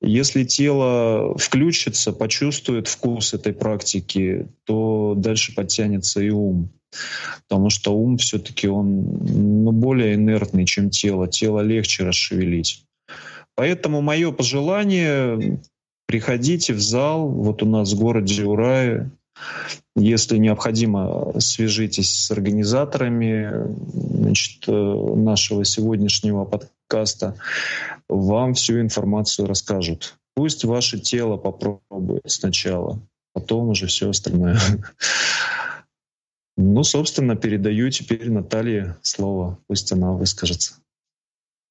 Если 0.00 0.44
тело 0.44 1.36
включится, 1.38 2.12
почувствует 2.12 2.88
вкус 2.88 3.34
этой 3.34 3.52
практики, 3.52 4.48
то 4.64 5.14
дальше 5.16 5.54
подтянется 5.54 6.20
и 6.20 6.30
ум. 6.30 6.70
Потому 7.48 7.70
что 7.70 7.94
ум 7.94 8.18
все-таки 8.18 8.68
он 8.68 9.02
ну, 9.64 9.72
более 9.72 10.14
инертный, 10.14 10.66
чем 10.66 10.90
тело. 10.90 11.26
Тело 11.26 11.60
легче 11.60 12.04
расшевелить. 12.04 12.84
Поэтому 13.56 14.00
мое 14.00 14.32
пожелание 14.32 15.60
приходите 16.06 16.72
в 16.74 16.80
зал. 16.80 17.28
Вот 17.28 17.62
у 17.62 17.66
нас 17.66 17.92
в 17.92 17.98
городе 17.98 18.44
Урае 18.44 19.10
если 19.96 20.38
необходимо, 20.38 21.32
свяжитесь 21.38 22.10
с 22.10 22.30
организаторами 22.30 23.74
значит, 23.94 24.68
э, 24.68 24.72
нашего 24.72 25.64
сегодняшнего 25.64 26.44
подкаста. 26.44 27.36
Вам 28.08 28.54
всю 28.54 28.80
информацию 28.80 29.46
расскажут. 29.46 30.16
Пусть 30.34 30.64
ваше 30.64 30.98
тело 30.98 31.36
попробует 31.36 32.22
сначала, 32.26 33.00
потом 33.32 33.68
уже 33.68 33.86
все 33.86 34.10
остальное. 34.10 34.58
Ну, 36.56 36.84
собственно, 36.84 37.34
передаю 37.34 37.90
теперь 37.90 38.30
Наталье 38.30 38.96
слово. 39.02 39.58
Пусть 39.66 39.90
она 39.90 40.12
выскажется. 40.12 40.74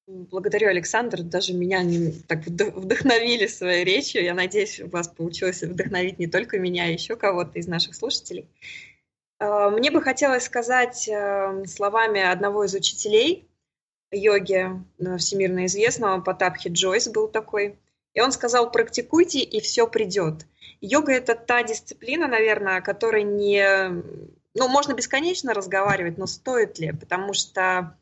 Благодарю, 0.06 0.68
Александр. 0.68 1.22
Даже 1.22 1.54
меня 1.54 1.82
не 1.82 2.12
так 2.12 2.46
вдохновили 2.46 3.46
своей 3.46 3.84
речью. 3.84 4.22
Я 4.22 4.34
надеюсь, 4.34 4.80
у 4.80 4.88
вас 4.88 5.08
получилось 5.08 5.62
вдохновить 5.62 6.18
не 6.18 6.26
только 6.26 6.58
меня, 6.58 6.84
а 6.84 6.88
еще 6.88 7.16
кого-то 7.16 7.58
из 7.58 7.66
наших 7.66 7.94
слушателей. 7.94 8.46
А, 9.38 9.70
мне 9.70 9.90
бы 9.90 10.02
хотелось 10.02 10.44
сказать 10.44 11.08
э, 11.08 11.64
словами 11.66 12.20
одного 12.20 12.64
из 12.64 12.74
учителей 12.74 13.48
йоги, 14.14 14.70
э, 14.98 15.16
всемирно 15.16 15.66
известного, 15.66 16.20
Потапхи 16.20 16.68
Джойс 16.68 17.08
был 17.08 17.28
такой. 17.28 17.78
И 18.12 18.20
он 18.20 18.30
сказал, 18.30 18.70
практикуйте, 18.70 19.40
и 19.40 19.60
все 19.60 19.88
придет. 19.88 20.46
Йога– 20.80 21.12
это 21.14 21.34
та 21.34 21.62
дисциплина, 21.62 22.28
наверное, 22.28 22.76
о 22.76 22.82
которой 22.82 23.24
не... 23.24 23.88
Ну, 24.54 24.68
можно 24.68 24.92
бесконечно 24.92 25.52
разговаривать, 25.52 26.16
но 26.16 26.26
стоит 26.26 26.78
ли? 26.78 26.92
Потому 26.92 27.32
что 27.32 27.96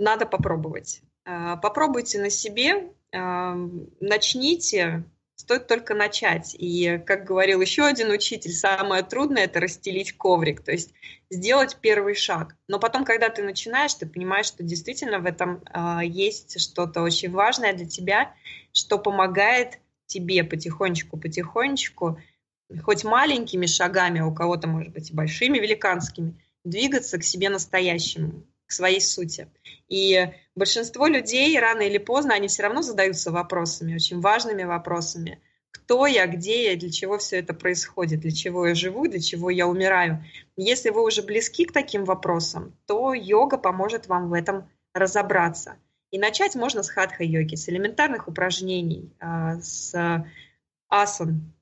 надо 0.00 0.26
попробовать. 0.26 1.02
А, 1.24 1.56
попробуйте 1.56 2.20
на 2.20 2.30
себе, 2.30 2.90
а, 3.12 3.54
начните, 4.00 5.04
стоит 5.36 5.66
только 5.66 5.94
начать. 5.94 6.54
И, 6.58 7.00
как 7.06 7.24
говорил 7.24 7.60
еще 7.60 7.84
один 7.84 8.10
учитель, 8.10 8.52
самое 8.52 9.02
трудное– 9.02 9.44
это 9.44 9.60
расстелить 9.60 10.16
коврик, 10.16 10.62
то 10.62 10.72
есть 10.72 10.92
сделать 11.30 11.78
первый 11.80 12.14
шаг. 12.14 12.56
Но 12.68 12.78
потом, 12.78 13.04
когда 13.04 13.28
ты 13.28 13.42
начинаешь, 13.42 13.94
ты 13.94 14.06
понимаешь, 14.06 14.46
что 14.46 14.62
действительно 14.62 15.18
в 15.18 15.26
этом 15.26 15.62
а, 15.66 16.04
есть 16.04 16.60
что-то 16.60 17.02
очень 17.02 17.30
важное 17.30 17.72
для 17.72 17.86
тебя, 17.86 18.34
что 18.72 18.98
помогает 18.98 19.78
тебе 20.06 20.42
потихонечку-потихонечку, 20.42 22.18
хоть 22.82 23.04
маленькими 23.04 23.66
шагами, 23.66 24.20
у 24.20 24.34
кого-то, 24.34 24.68
может 24.68 24.92
быть, 24.92 25.10
и 25.10 25.14
большими, 25.14 25.58
великанскими, 25.58 26.40
двигаться 26.64 27.18
к 27.18 27.24
себе 27.24 27.48
настоящему, 27.48 28.44
к 28.70 28.72
своей 28.72 29.00
сути. 29.00 29.48
И 29.88 30.32
большинство 30.54 31.08
людей 31.08 31.58
рано 31.58 31.82
или 31.82 31.98
поздно, 31.98 32.34
они 32.34 32.46
все 32.46 32.62
равно 32.62 32.82
задаются 32.82 33.32
вопросами, 33.32 33.96
очень 33.96 34.20
важными 34.20 34.62
вопросами. 34.62 35.42
Кто 35.72 36.06
я, 36.06 36.26
где 36.28 36.70
я, 36.70 36.76
для 36.76 36.90
чего 36.90 37.18
все 37.18 37.40
это 37.40 37.52
происходит, 37.52 38.20
для 38.20 38.30
чего 38.30 38.68
я 38.68 38.76
живу, 38.76 39.08
для 39.08 39.20
чего 39.20 39.50
я 39.50 39.66
умираю. 39.66 40.24
Если 40.56 40.90
вы 40.90 41.04
уже 41.04 41.22
близки 41.22 41.64
к 41.64 41.72
таким 41.72 42.04
вопросам, 42.04 42.76
то 42.86 43.12
йога 43.12 43.58
поможет 43.58 44.06
вам 44.06 44.30
в 44.30 44.34
этом 44.34 44.70
разобраться. 44.94 45.76
И 46.12 46.18
начать 46.18 46.54
можно 46.54 46.84
с 46.84 46.90
хатха-йоги, 46.90 47.56
с 47.56 47.68
элементарных 47.68 48.28
упражнений, 48.28 49.12
а, 49.18 49.60
с 49.60 50.24
асан. 50.88 51.52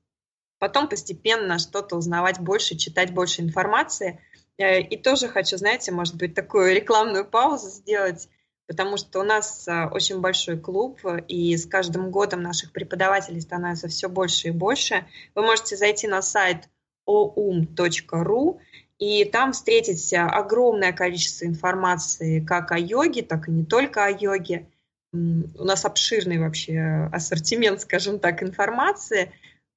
Потом 0.59 0.87
постепенно 0.89 1.57
что-то 1.57 1.95
узнавать 1.95 2.39
больше, 2.39 2.75
читать 2.75 3.11
больше 3.13 3.41
информации– 3.41 4.21
и 4.59 4.97
тоже 4.97 5.27
хочу, 5.29 5.57
знаете, 5.57 5.91
может 5.91 6.15
быть, 6.15 6.35
такую 6.35 6.75
рекламную 6.75 7.25
паузу 7.25 7.69
сделать, 7.69 8.27
потому 8.67 8.97
что 8.97 9.21
у 9.21 9.23
нас 9.23 9.67
э, 9.67 9.85
очень 9.87 10.19
большой 10.19 10.59
клуб, 10.59 10.99
и 11.27 11.55
с 11.55 11.65
каждым 11.65 12.11
годом 12.11 12.41
наших 12.41 12.73
преподавателей 12.73 13.39
становится 13.39 13.87
все 13.87 14.09
больше 14.09 14.49
и 14.49 14.51
больше. 14.51 15.05
Вы 15.33 15.43
можете 15.43 15.77
зайти 15.77 16.07
на 16.07 16.21
сайт 16.21 16.69
oum.ru 17.07 18.59
и 18.97 19.23
там 19.23 19.53
встретить 19.53 20.13
огромное 20.13 20.91
количество 20.91 21.45
информации 21.45 22.41
как 22.41 22.73
о 22.73 22.77
йоге, 22.77 23.21
так 23.21 23.47
и 23.47 23.51
не 23.51 23.63
только 23.65 24.03
о 24.05 24.11
йоге. 24.11 24.67
У 25.13 25.63
нас 25.63 25.85
обширный 25.85 26.37
вообще 26.37 27.09
ассортимент, 27.13 27.81
скажем 27.81 28.19
так, 28.19 28.43
информации. 28.43 29.31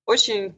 Очень 0.06 0.54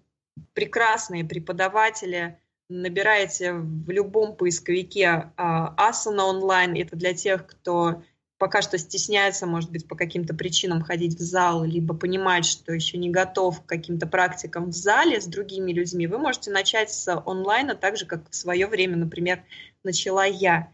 прекрасные 0.55 1.25
преподаватели– 1.25 2.39
набираете 2.69 3.53
в 3.53 3.91
любом 3.91 4.37
поисковике 4.37 5.31
Asana 5.37 6.23
онлайн. 6.23 6.75
Это 6.75 6.97
для 6.97 7.15
тех, 7.15 7.47
кто 7.47 8.03
пока 8.39 8.63
что 8.63 8.77
стесняется, 8.79 9.47
может 9.47 9.71
быть, 9.71 9.89
по 9.89 9.97
каким-то 9.97 10.35
причинам 10.35 10.83
ходить 10.83 11.15
в 11.15 11.21
зал, 11.23 11.65
либо 11.65 11.95
понимает, 11.95 12.45
что 12.45 12.73
еще 12.73 12.99
не 12.99 13.11
готов 13.11 13.63
к 13.63 13.67
каким-то 13.67 14.07
практикам 14.07 14.67
в 14.67 14.73
зале 14.73 15.21
с 15.21 15.27
другими 15.27 15.73
людьми, 15.73 16.07
вы 16.07 16.19
можете 16.19 16.51
начать 16.51 16.93
с 16.93 17.09
онлайна, 17.25 17.75
так 17.75 17.97
же, 17.97 18.07
как 18.07 18.29
в 18.29 18.35
свое 18.35 18.67
время, 18.67 18.97
например, 18.97 19.43
начала 19.83 20.25
я. 20.25 20.71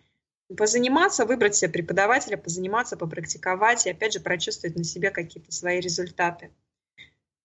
Позаниматься, 0.57 1.26
выбрать 1.26 1.55
себе 1.55 1.70
преподавателя, 1.70 2.36
позаниматься, 2.36 2.97
попрактиковать 2.97 3.86
и, 3.86 3.91
опять 3.91 4.14
же, 4.14 4.20
прочувствовать 4.20 4.76
на 4.76 4.82
себе 4.82 5.11
какие-то 5.11 5.53
свои 5.53 5.78
результаты. 5.78 6.51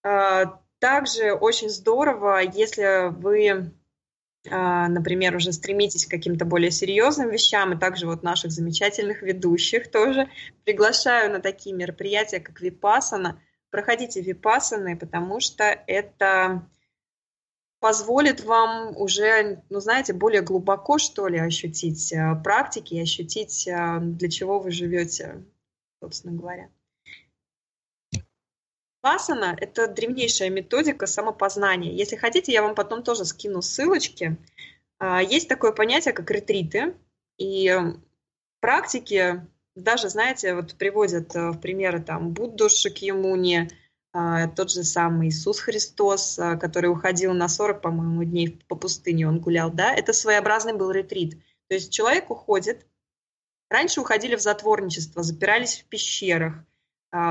А, 0.02 0.60
также 0.80 1.34
очень 1.34 1.70
здорово, 1.70 2.39
если 2.39 3.10
вы 3.12 3.50
а, 3.50 3.72
например, 4.50 5.36
уже 5.36 5.52
стремитесь 5.52 6.06
к 6.06 6.12
каким-то 6.12 6.46
более 6.46 6.72
серьезным 6.72 7.30
вещам, 7.30 7.74
и 7.74 7.80
также 7.80 8.06
вот 8.08 8.24
наших 8.24 8.52
замечательных 8.52 9.22
ведущих 9.22 9.91
тоже 9.91 10.30
приглашаю 10.64 11.32
на 11.32 11.39
такие 11.39 11.76
мероприятия, 11.76 12.39
как 12.39 12.62
Випасана. 12.62 13.41
Проходите 13.72 14.22
Випасаны, 14.22 14.98
потому 14.98 15.39
что 15.39 15.64
это 15.64 16.68
позволит 17.86 18.43
вам 18.43 18.98
уже, 18.98 19.62
ну, 19.70 19.80
знаете, 19.80 20.12
более 20.14 20.41
глубоко, 20.41 20.98
что 20.98 21.28
ли, 21.28 21.38
ощутить 21.38 22.12
а, 22.14 22.34
практики, 22.34 22.96
ощутить, 22.96 23.68
а, 23.68 24.00
для 24.00 24.28
чего 24.28 24.60
вы 24.60 24.72
живете, 24.72 25.43
собственно 26.00 26.36
говоря. 26.36 26.70
Випассана– 29.06 29.56
это 29.62 29.88
древнейшая 29.88 30.49
методика 30.49 31.06
самопознания. 31.06 31.93
Если 31.93 32.16
хотите, 32.16 32.51
я 32.51 32.64
вам 32.64 32.74
потом 32.74 33.03
тоже 33.03 33.24
скину 33.26 33.62
ссылочки. 33.62 34.36
А, 34.97 35.22
есть 35.22 35.47
такое 35.47 35.74
понятие, 35.74 36.12
как 36.12 36.32
ретриты. 36.32 36.95
И 37.38 37.72
практики 38.62 39.45
даже, 39.76 40.10
знаете, 40.10 40.56
вот 40.56 40.74
приводят 40.74 41.36
э, 41.36 41.51
в 41.51 41.60
примеры 41.60 42.01
там 42.01 42.32
Будду 42.32 42.68
Шакьямуни, 42.68 43.70
а, 44.12 44.47
тот 44.47 44.72
же 44.72 44.84
самый 44.84 45.28
Иисус 45.28 45.60
Христос, 45.60 46.39
а, 46.39 46.56
который 46.56 46.88
уходил 46.88 47.34
на 47.34 47.47
40, 47.47 47.82
по-моему, 47.82 48.24
дней 48.24 48.60
по 48.68 48.76
пустыне, 48.76 49.28
он 49.28 49.39
гулял, 49.39 49.70
да, 49.70 49.93
это 49.93 50.14
своеобразный 50.14 50.74
был 50.74 50.89
ретрит. 50.89 51.38
То 51.68 51.76
есть 51.76 51.93
человек 51.93 52.32
уходит, 52.32 52.88
раньше 53.70 54.01
уходили 54.01 54.36
в 54.36 54.41
затворничество, 54.41 55.22
запирались 55.22 55.78
в 55.78 55.86
пещерах– 55.86 56.56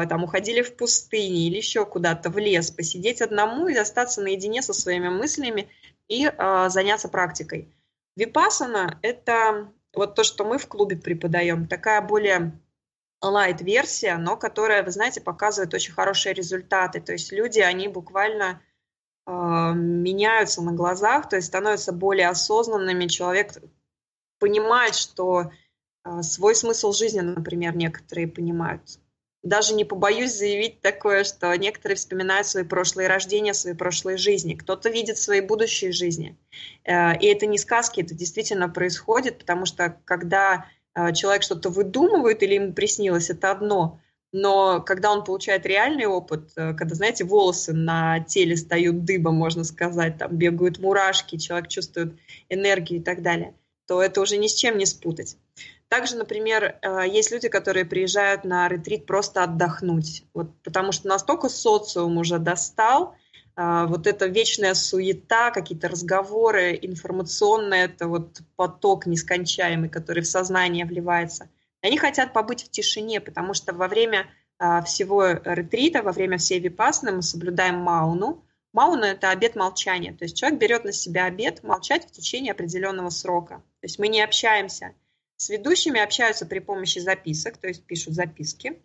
там 0.08 0.24
уходили 0.24 0.62
в 0.62 0.76
пустыни 0.76 1.46
или 1.46 1.56
еще 1.56 1.84
куда-то 1.84 2.30
в 2.30 2.38
лес, 2.38 2.70
посидеть 2.70 3.20
одному 3.20 3.68
и 3.68 3.76
остаться 3.76 4.22
наедине 4.22 4.62
со 4.62 4.72
своими 4.72 5.08
мыслями 5.08 5.68
и 6.08 6.26
э, 6.26 6.68
заняться 6.68 7.08
практикой. 7.08 7.74
Випасана– 8.16 8.98
это 9.02 9.72
вот 9.92 10.14
то, 10.14 10.24
что 10.24 10.44
мы 10.44 10.58
в 10.58 10.68
клубе 10.68 10.96
преподаем, 10.96 11.66
такая 11.66 12.00
более 12.00 12.58
лайт-версия, 13.20 14.16
но 14.16 14.36
которая, 14.36 14.82
вы 14.82 14.90
знаете, 14.90 15.20
показывает 15.20 15.74
очень 15.74 15.92
хорошие 15.92 16.34
результаты. 16.34 17.00
То 17.00 17.12
есть 17.12 17.32
люди, 17.32 17.60
они 17.60 17.88
буквально 17.88 18.62
э, 19.26 19.30
меняются 19.30 20.62
на 20.62 20.72
глазах, 20.72 21.28
то 21.28 21.36
есть 21.36 21.48
становятся 21.48 21.92
более 21.92 22.28
осознанными. 22.28 23.06
Человек 23.06 23.52
понимает, 24.38 24.94
что 24.94 25.50
э, 26.04 26.22
свой 26.22 26.54
смысл 26.54 26.92
жизни, 26.92 27.20
например, 27.20 27.76
некоторые 27.76 28.28
понимают 28.28 28.98
даже 29.44 29.74
не 29.74 29.84
побоюсь 29.84 30.36
заявить 30.36 30.80
такое, 30.80 31.22
что 31.22 31.54
некоторые 31.54 31.96
вспоминают 31.96 32.46
свои 32.46 32.64
прошлые 32.64 33.08
рождения, 33.08 33.52
свои 33.52 33.74
прошлые 33.74 34.16
жизни. 34.16 34.54
Кто-то 34.54 34.88
видит 34.88 35.18
свои 35.18 35.40
будущие 35.40 35.92
жизни. 35.92 36.36
Э, 36.84 37.16
и 37.18 37.26
это 37.26 37.46
не 37.46 37.58
сказки, 37.58 38.00
это 38.00 38.14
действительно 38.14 38.68
происходит, 38.70 39.38
потому 39.38 39.66
что 39.66 40.00
когда 40.06 40.66
э, 40.94 41.12
человек 41.12 41.42
что-то 41.42 41.68
выдумывает 41.68 42.42
или 42.42 42.54
ему 42.54 42.72
приснилось, 42.72 43.28
это 43.28 43.50
одно. 43.50 44.00
Но 44.32 44.80
когда 44.80 45.12
он 45.12 45.22
получает 45.22 45.66
реальный 45.66 46.06
опыт, 46.06 46.50
э, 46.56 46.72
когда, 46.72 46.94
знаете, 46.94 47.24
волосы 47.24 47.74
на 47.74 48.20
теле 48.20 48.56
стают 48.56 49.04
дыбом, 49.04 49.34
можно 49.36 49.62
сказать, 49.62 50.16
там 50.16 50.34
бегают 50.34 50.78
мурашки, 50.78 51.36
человек 51.36 51.68
чувствует 51.68 52.14
энергию 52.48 53.00
и 53.00 53.02
так 53.02 53.20
далее, 53.20 53.54
то 53.86 54.02
это 54.02 54.22
уже 54.22 54.38
ни 54.38 54.46
с 54.46 54.54
чем 54.54 54.78
не 54.78 54.86
спутать. 54.86 55.36
Также, 55.94 56.16
например, 56.16 56.76
э, 56.82 57.04
есть 57.06 57.30
люди, 57.30 57.48
которые 57.48 57.84
приезжают 57.84 58.42
на 58.42 58.68
ретрит 58.68 59.06
просто 59.06 59.44
отдохнуть, 59.44 60.24
вот, 60.34 60.50
потому 60.64 60.90
что 60.90 61.06
настолько 61.06 61.48
социум 61.48 62.18
уже 62.18 62.40
достал, 62.40 63.14
э, 63.56 63.86
вот 63.86 64.08
эта 64.08 64.26
вечная 64.26 64.74
суета, 64.74 65.52
какие-то 65.52 65.86
разговоры 65.86 66.76
информационные, 66.82 67.84
это 67.84 68.08
вот 68.08 68.40
поток 68.56 69.06
нескончаемый, 69.06 69.88
который 69.88 70.24
в 70.24 70.26
сознание 70.26 70.84
вливается. 70.84 71.48
Они 71.80 71.96
хотят 71.96 72.32
побыть 72.32 72.64
в 72.64 72.70
тишине, 72.72 73.20
потому 73.20 73.54
что 73.54 73.72
во 73.72 73.86
время 73.86 74.26
э, 74.58 74.82
всего 74.82 75.28
ретрита, 75.44 76.02
во 76.02 76.10
время 76.10 76.38
всей 76.38 76.58
випасны 76.58 77.12
мы 77.12 77.22
соблюдаем 77.22 77.76
мауну. 77.76 78.44
Мауна– 78.72 79.04
это 79.14 79.30
обед 79.30 79.54
молчания, 79.54 80.12
то 80.12 80.24
есть 80.24 80.36
человек 80.36 80.58
берет 80.58 80.82
на 80.82 80.90
себя 80.90 81.26
обед 81.26 81.62
молчать 81.62 82.04
в 82.04 82.10
течение 82.10 82.50
определенного 82.50 83.10
срока. 83.10 83.62
То 83.80 83.84
есть 83.84 84.00
мы 84.00 84.08
не 84.08 84.22
общаемся– 84.22 84.90
с 85.36 85.48
ведущими 85.50 86.00
общаются 86.00 86.46
при 86.46 86.58
помощи 86.58 86.98
записок, 86.98 87.56
то 87.58 87.68
есть 87.68 87.84
пишут 87.84 88.14
записки. 88.14 88.80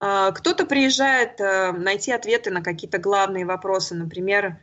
А, 0.00 0.30
кто-то 0.32 0.64
приезжает 0.64 1.40
э, 1.40 1.72
найти 1.72 2.12
ответы 2.12 2.50
на 2.50 2.62
какие-то 2.62 2.98
главные 2.98 3.44
вопросы, 3.44 3.94
например, 3.94 4.60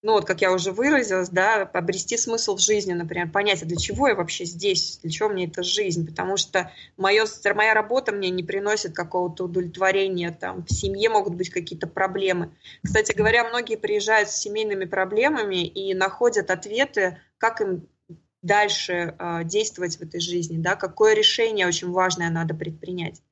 ну 0.00 0.12
вот, 0.12 0.26
как 0.26 0.40
я 0.40 0.52
уже 0.52 0.70
выразилась, 0.70 1.28
да, 1.28 1.62
обрести 1.62 2.16
смысл 2.16 2.56
в 2.56 2.60
жизни, 2.60 2.92
например, 2.92 3.30
понять, 3.30 3.62
а 3.62 3.66
для 3.66 3.76
чего 3.76 4.06
я 4.08 4.14
вообще 4.14 4.44
здесь, 4.44 4.98
для 5.02 5.10
чего 5.10 5.28
мне 5.28 5.46
эта 5.46 5.64
жизнь, 5.64 6.06
потому 6.06 6.36
что 6.36 6.70
моё, 6.96 7.26
моя 7.54 7.74
работа 7.74 8.12
мне 8.12 8.30
не 8.30 8.44
приносит 8.44 8.94
какого-то 8.94 9.44
удовлетворения, 9.44 10.30
там, 10.30 10.64
в 10.64 10.72
семье 10.72 11.10
могут 11.10 11.34
быть 11.34 11.50
какие-то 11.50 11.88
проблемы. 11.88 12.56
Кстати 12.84 13.12
говоря, 13.12 13.48
многие 13.48 13.76
приезжают 13.76 14.30
с 14.30 14.36
семейными 14.36 14.84
проблемами 14.84 15.66
и 15.66 15.92
находят 15.94 16.50
ответы, 16.52 17.18
как 17.38 17.60
им 17.60 17.88
дальше 18.42 19.14
э, 19.18 19.44
действовать 19.44 19.96
в 19.96 20.02
этой 20.02 20.20
жизни, 20.20 20.58
да, 20.58 20.76
какое 20.76 21.14
решение 21.14 21.66
очень 21.66 21.90
важное 21.90 22.30
надо 22.30 22.54
предпринять. 22.54 23.22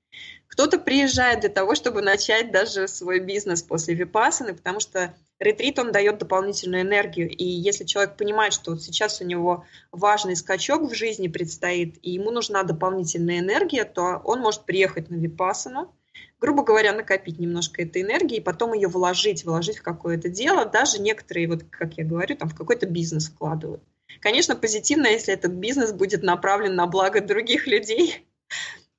Кто-то 0.48 0.78
приезжает 0.78 1.40
для 1.40 1.50
того, 1.50 1.74
чтобы 1.74 2.00
начать 2.02 2.50
даже 2.50 2.88
свой 2.88 3.20
бизнес 3.20 3.62
после 3.62 3.94
випасаны, 3.94 4.54
потому 4.54 4.80
что 4.80 5.14
ретрит, 5.38 5.78
он 5.78 5.92
дает 5.92 6.18
дополнительную 6.18 6.82
энергию. 6.82 7.28
И 7.28 7.44
если 7.44 7.84
человек 7.84 8.16
понимает, 8.16 8.54
что 8.54 8.70
вот 8.70 8.82
сейчас 8.82 9.20
у 9.20 9.24
него 9.24 9.64
важный 9.92 10.36
скачок 10.36 10.90
в 10.90 10.94
жизни 10.94 11.28
предстоит, 11.28 11.98
и 12.02 12.12
ему 12.12 12.30
нужна 12.30 12.62
дополнительная 12.62 13.40
энергия, 13.40 13.84
то 13.84 14.22
он 14.24 14.40
может 14.40 14.64
приехать 14.64 15.10
на 15.10 15.16
випасану, 15.16 15.94
грубо 16.40 16.62
говоря, 16.62 16.92
накопить 16.94 17.38
немножко 17.38 17.82
этой 17.82 18.02
энергии, 18.02 18.38
и 18.38 18.42
потом 18.42 18.72
ее 18.72 18.88
вложить, 18.88 19.44
вложить 19.44 19.78
в 19.78 19.82
какое-то 19.82 20.28
дело. 20.28 20.64
Даже 20.64 21.00
некоторые, 21.00 21.48
вот 21.48 21.64
как 21.64 21.98
я 21.98 22.04
говорю, 22.04 22.36
там 22.36 22.48
в 22.48 22.56
какой-то 22.56 22.86
бизнес 22.86 23.28
вкладывают. 23.28 23.82
Конечно, 24.20 24.56
позитивно, 24.56 25.06
если 25.06 25.34
этот 25.34 25.52
бизнес 25.52 25.92
будет 25.92 26.22
направлен 26.22 26.74
на 26.74 26.86
благо 26.86 27.20
других 27.20 27.66
людей. 27.66 28.26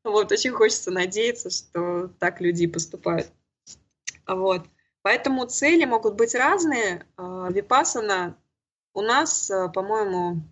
Вот, 0.04 0.32
очень 0.32 0.52
хочется 0.52 0.90
надеяться, 0.90 1.50
что 1.50 2.08
так 2.20 2.40
люди 2.40 2.64
и 2.64 2.68
поступают. 2.68 3.30
Вот. 4.26 4.66
Поэтому 5.02 5.46
цели 5.48 5.84
могут 5.84 6.16
быть 6.16 6.34
разные. 6.34 7.06
А, 7.18 7.50
Випасана 7.52 8.38
у 8.94 9.02
нас, 9.02 9.52
а, 9.52 9.68
по-моему, 9.68 10.44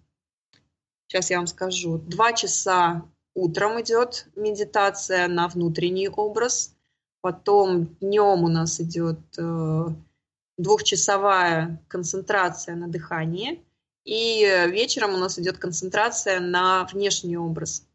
сейчас 1.07 1.29
я 1.29 1.37
вам 1.37 1.47
скажу, 1.47 1.99
два 1.99 2.33
часа 2.33 3.05
утром 3.33 3.79
идет 3.81 4.27
медитация 4.35 5.27
на 5.27 5.47
внутренний 5.47 6.09
образ, 6.09 6.75
потом 7.21 7.87
днем 7.99 8.43
у 8.43 8.47
нас 8.47 8.79
идет 8.79 9.19
э, 9.37 9.85
двухчасовая 10.57 11.83
концентрация 11.87 12.75
на 12.75 12.87
дыхание, 12.87 13.59
и 14.05 14.45
вечером 14.69 15.15
у 15.15 15.17
нас 15.17 15.37
идет 15.39 15.57
концентрация 15.57 16.39
на 16.39 16.85
внешний 16.85 17.37
образ. 17.37 17.85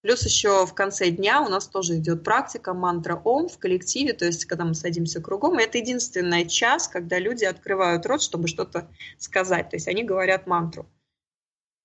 Плюс 0.00 0.24
еще 0.24 0.64
в 0.66 0.72
конце 0.72 1.10
дня 1.10 1.42
у 1.42 1.48
нас 1.48 1.66
тоже 1.66 1.96
идет 1.96 2.22
практика 2.22 2.74
мантра 2.74 3.20
Ом 3.24 3.48
в 3.48 3.58
коллективе, 3.58 4.12
то 4.12 4.24
есть 4.24 4.44
когда 4.44 4.64
мы 4.64 4.74
садимся 4.74 5.20
кругом. 5.20 5.58
И 5.58 5.62
это 5.64 5.78
единственный 5.78 6.48
час, 6.48 6.88
когда 6.88 7.18
люди 7.18 7.44
открывают 7.44 8.06
рот, 8.06 8.22
чтобы 8.22 8.46
что-то 8.46 8.88
сказать. 9.18 9.68
То 9.70 9.76
есть 9.76 9.88
они 9.88 10.04
говорят 10.04 10.46
мантру. 10.46 10.86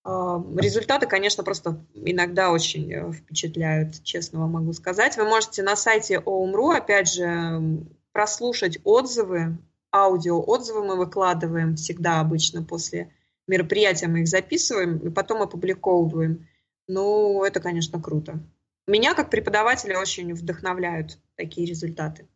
Результаты, 0.03 1.05
конечно, 1.05 1.43
просто 1.43 1.84
иногда 1.93 2.51
очень 2.51 2.91
э, 2.91 3.11
впечатляют, 3.11 4.03
честно 4.03 4.39
вам 4.39 4.51
могу 4.51 4.73
сказать. 4.73 5.15
Вы 5.15 5.25
можете 5.25 5.61
на 5.61 5.75
сайте 5.75 6.15
OMRU, 6.17 6.75
опять 6.75 7.11
же, 7.11 7.86
прослушать 8.11 8.79
отзывы 8.84 9.57
аудио 9.93 10.41
отзывы 10.41 10.85
мы 10.85 10.97
выкладываем 10.97 11.75
всегда 11.75 12.19
обычно 12.19 12.63
после 12.63 13.11
мероприятия, 13.47 14.07
мы 14.07 14.21
их 14.21 14.27
записываем 14.27 14.97
и 14.97 15.09
потом 15.09 15.41
опубликовываем. 15.41 16.47
Ну, 16.87 17.43
это, 17.43 17.59
конечно, 17.59 18.01
круто. 18.01 18.39
Меня 18.87 19.13
как 19.13 19.29
преподавателя 19.29 19.99
очень 19.99 20.33
вдохновляют 20.33 21.19
такие 21.35 21.67
результаты. 21.67 22.27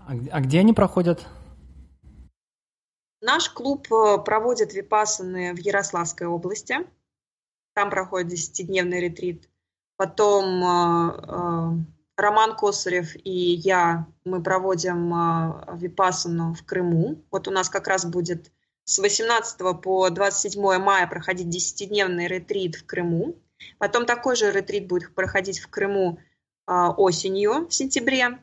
А, 0.00 0.12
а 0.32 0.40
где 0.40 0.60
они 0.60 0.72
проходят? 0.72 1.26
Наш 3.20 3.50
клуб 3.50 3.92
э, 3.92 4.18
проводит 4.24 4.74
випасаны 4.74 5.52
в 5.52 5.58
Ярославской 5.58 6.26
области. 6.26 6.76
Там 7.74 7.90
проходит 7.90 8.32
10-дневный 8.32 9.00
ретрит. 9.00 9.48
Потом 9.96 10.64
э, 10.64 11.20
э, 11.28 11.97
Роман 12.18 12.56
Косарев 12.56 13.14
и 13.14 13.30
я, 13.30 14.06
мы 14.24 14.42
проводим 14.42 15.78
випасану 15.78 16.52
в 16.52 16.64
Крыму. 16.64 17.24
Вот 17.30 17.46
у 17.46 17.52
нас 17.52 17.68
как 17.68 17.86
раз 17.86 18.04
будет 18.04 18.50
с 18.84 18.98
18 18.98 19.80
по 19.80 20.10
27 20.10 20.78
мая 20.78 21.06
проходить 21.06 21.46
10-дневный 21.46 22.26
ретрит 22.26 22.74
в 22.74 22.84
Крыму. 22.86 23.36
Потом 23.78 24.04
такой 24.04 24.34
же 24.34 24.50
ретрит 24.50 24.88
будет 24.88 25.14
проходить 25.14 25.60
в 25.60 25.68
Крыму 25.68 26.18
осенью, 26.66 27.68
в 27.68 27.72
сентябре 27.72 28.38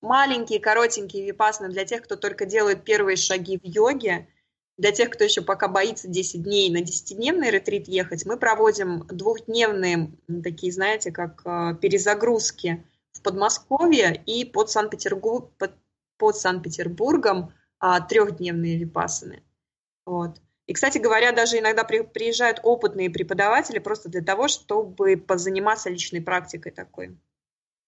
маленькие, 0.00 0.60
коротенькие 0.60 1.26
випасаны 1.26 1.70
для 1.70 1.84
тех, 1.84 2.02
кто 2.02 2.14
только 2.14 2.46
делает 2.46 2.84
первые 2.84 3.16
шаги 3.16 3.58
в 3.58 3.64
йоге, 3.64 4.28
для 4.76 4.92
тех, 4.92 5.10
кто 5.10 5.24
еще 5.24 5.42
пока 5.42 5.68
боится 5.68 6.08
10 6.08 6.42
дней 6.42 6.70
на 6.70 6.82
10-дневный 6.82 7.50
ретрит 7.50 7.86
ехать, 7.88 8.26
мы 8.26 8.36
проводим 8.36 9.06
двухдневные 9.06 10.10
такие, 10.42 10.72
знаете, 10.72 11.12
как 11.12 11.42
э, 11.44 11.76
перезагрузки 11.80 12.84
в 13.12 13.22
Подмосковье 13.22 14.20
и 14.26 14.44
под, 14.44 14.70
Санкт-Петербург, 14.70 15.50
под, 15.58 15.72
под 16.18 16.36
Санкт-Петербургом 16.36 17.52
а, 17.78 18.00
трехдневные 18.00 18.76
випасаны. 18.76 19.42
Вот. 20.04 20.40
И, 20.66 20.72
кстати 20.72 20.98
говоря, 20.98 21.32
даже 21.32 21.58
иногда 21.58 21.84
при, 21.84 22.02
приезжают 22.02 22.58
опытные 22.62 23.10
преподаватели 23.10 23.78
просто 23.78 24.08
для 24.08 24.22
того, 24.22 24.48
чтобы 24.48 25.16
позаниматься 25.16 25.90
личной 25.90 26.22
практикой 26.22 26.72
такой. 26.72 27.16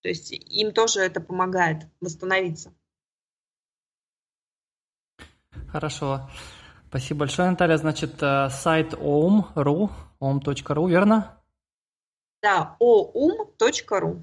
То 0.02 0.08
есть 0.08 0.30
им 0.30 0.72
тоже 0.72 1.00
это 1.00 1.20
помогает 1.20 1.86
восстановиться. 2.00 2.72
Хорошо. 5.68 6.28
Спасибо 6.88 7.20
большое, 7.20 7.50
Наталья. 7.50 7.76
Значит, 7.76 8.22
э, 8.22 8.48
сайт 8.50 8.94
oum.ru, 8.94 9.90
oum.ru, 10.20 10.88
верно? 10.88 11.38
Да, 12.42 12.76
oum.ru. 12.80 14.22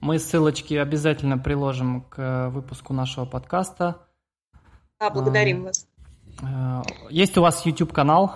Мы 0.00 0.18
ссылочки 0.18 0.74
обязательно 0.74 1.38
приложим 1.38 2.02
к 2.02 2.50
выпуску 2.50 2.94
нашего 2.94 3.24
подкаста. 3.24 4.06
Да, 5.00 5.10
благодарим 5.10 5.64
вас. 5.64 5.86
Э, 6.42 6.82
есть 7.10 7.36
у 7.36 7.42
вас 7.42 7.66
YouTube-канал? 7.66 8.32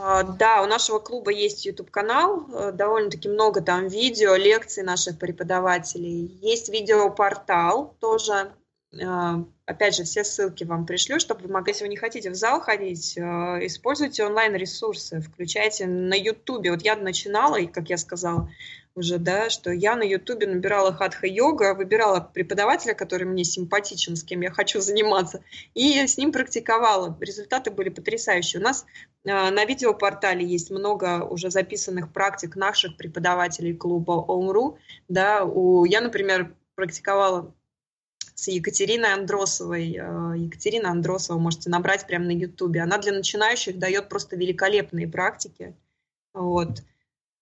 А, 0.00 0.22
да, 0.22 0.62
у 0.62 0.66
нашего 0.66 1.00
клуба 1.00 1.32
есть 1.32 1.66
YouTube-канал, 1.66 2.46
э, 2.52 2.72
довольно-таки 2.72 3.28
много 3.28 3.60
там 3.60 3.88
видео, 3.88 4.36
лекций 4.36 4.84
наших 4.84 5.18
преподавателей. 5.18 6.38
Есть 6.40 6.68
видеопортал 6.68 7.96
тоже, 7.98 8.52
опять 8.90 9.94
же, 9.96 10.04
все 10.04 10.24
ссылки 10.24 10.64
вам 10.64 10.86
пришлю, 10.86 11.20
чтобы 11.20 11.42
вы 11.42 11.52
могли, 11.52 11.72
если 11.72 11.84
вы 11.84 11.90
не 11.90 11.96
хотите 11.96 12.30
в 12.30 12.34
зал 12.34 12.60
ходить, 12.60 13.18
а, 13.18 13.58
используйте 13.60 14.24
онлайн-ресурсы, 14.24 15.20
включайте 15.20 15.86
на 15.86 16.14
YouTube. 16.14 16.68
Вот 16.70 16.82
я 16.82 16.96
начинала, 16.96 17.56
и, 17.56 17.66
как 17.66 17.90
я 17.90 17.98
сказала, 17.98 18.50
уже, 18.94 19.18
да, 19.18 19.50
что 19.50 19.70
я 19.70 19.94
на 19.94 20.02
Ютубе 20.02 20.46
набирала 20.46 20.92
хатха-йога, 20.92 21.74
выбирала 21.74 22.20
преподавателя, 22.20 22.94
который 22.94 23.24
мне 23.24 23.44
симпатичен, 23.44 24.16
с 24.16 24.24
кем 24.24 24.40
я 24.40 24.50
хочу 24.50 24.80
заниматься, 24.80 25.42
и 25.74 26.06
с 26.06 26.16
ним 26.16 26.32
практиковала. 26.32 27.16
Результаты 27.20 27.70
были 27.70 27.90
потрясающие. 27.90 28.60
У 28.60 28.64
нас 28.64 28.86
э, 29.24 29.50
на 29.50 29.64
видеопортале 29.64 30.44
есть 30.44 30.70
много 30.70 31.24
уже 31.24 31.50
записанных 31.50 32.12
практик 32.12 32.56
наших 32.56 32.96
преподавателей 32.96 33.76
клуба 33.76 34.24
ОМРУ. 34.26 34.78
Да, 35.08 35.44
у, 35.44 35.84
я, 35.84 36.00
например, 36.00 36.54
практиковала 36.74 37.54
с 38.38 38.46
Екатериной 38.46 39.14
Андросовой. 39.14 39.96
Э, 39.96 40.34
Екатерина 40.36 40.90
Андросова 40.90 41.38
можете 41.38 41.70
набрать 41.70 42.06
прямо 42.06 42.26
на 42.26 42.30
Ютубе. 42.30 42.80
Она 42.80 42.98
для 42.98 43.12
начинающих 43.12 43.80
дает 43.80 44.08
просто 44.08 44.36
великолепные 44.36 45.08
практики. 45.08 45.74
Вот. 46.32 46.84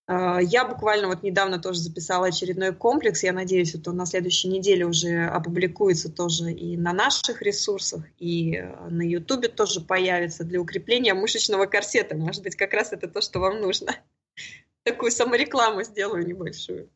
А, 0.06 0.40
я 0.40 0.64
буквально 0.64 1.08
вот 1.08 1.22
недавно 1.22 1.58
тоже 1.58 1.80
записала 1.80 2.28
очередной 2.28 2.74
комплекс. 2.74 3.22
Я 3.22 3.34
надеюсь, 3.34 3.78
что 3.78 3.92
на 3.92 4.06
следующей 4.06 4.48
неделе 4.48 4.86
уже 4.86 5.26
опубликуется 5.26 6.10
тоже 6.10 6.52
и 6.52 6.78
на 6.78 6.94
наших 6.94 7.42
ресурсах, 7.42 8.02
и 8.16 8.56
э, 8.56 8.88
на 8.88 9.02
Ютубе 9.02 9.48
тоже 9.48 9.82
появится 9.82 10.44
для 10.44 10.62
укрепления 10.62 11.12
мышечного 11.12 11.66
корсета. 11.66 12.16
Может 12.16 12.42
быть, 12.42 12.56
как 12.56 12.72
раз 12.72 12.94
это 12.94 13.06
то, 13.06 13.20
что 13.20 13.40
вам 13.40 13.60
нужно. 13.60 13.92
Такую 14.82 15.10
саморекламу 15.10 15.82
сделаю 15.82 16.26
небольшую. 16.26 16.88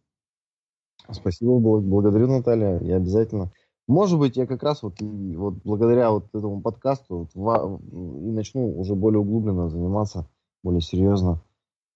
Спасибо, 1.12 1.59
благодарю, 1.59 2.28
Наталья. 2.28 2.78
Я 2.80 2.96
обязательно. 2.96 3.53
Может 3.91 4.18
быть, 4.18 4.36
я 4.36 4.47
как 4.47 4.62
раз 4.62 4.82
вот, 4.82 5.01
вот 5.01 5.55
благодаря 5.64 6.11
вот 6.11 6.26
этому 6.28 6.61
подкасту 6.61 7.28
вот, 7.34 7.80
и 7.82 8.30
начну 8.30 8.78
уже 8.78 8.95
более 8.95 9.20
углубленно 9.20 9.68
заниматься, 9.68 10.26
более 10.62 10.80
серьезно 10.80 11.41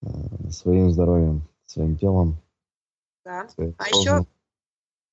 Э, 0.05 0.51
своим 0.51 0.90
здоровьем, 0.90 1.49
своим 1.66 1.97
телом. 1.97 2.36
Да. 3.24 3.47
А 3.78 3.88
еще, 3.88 4.26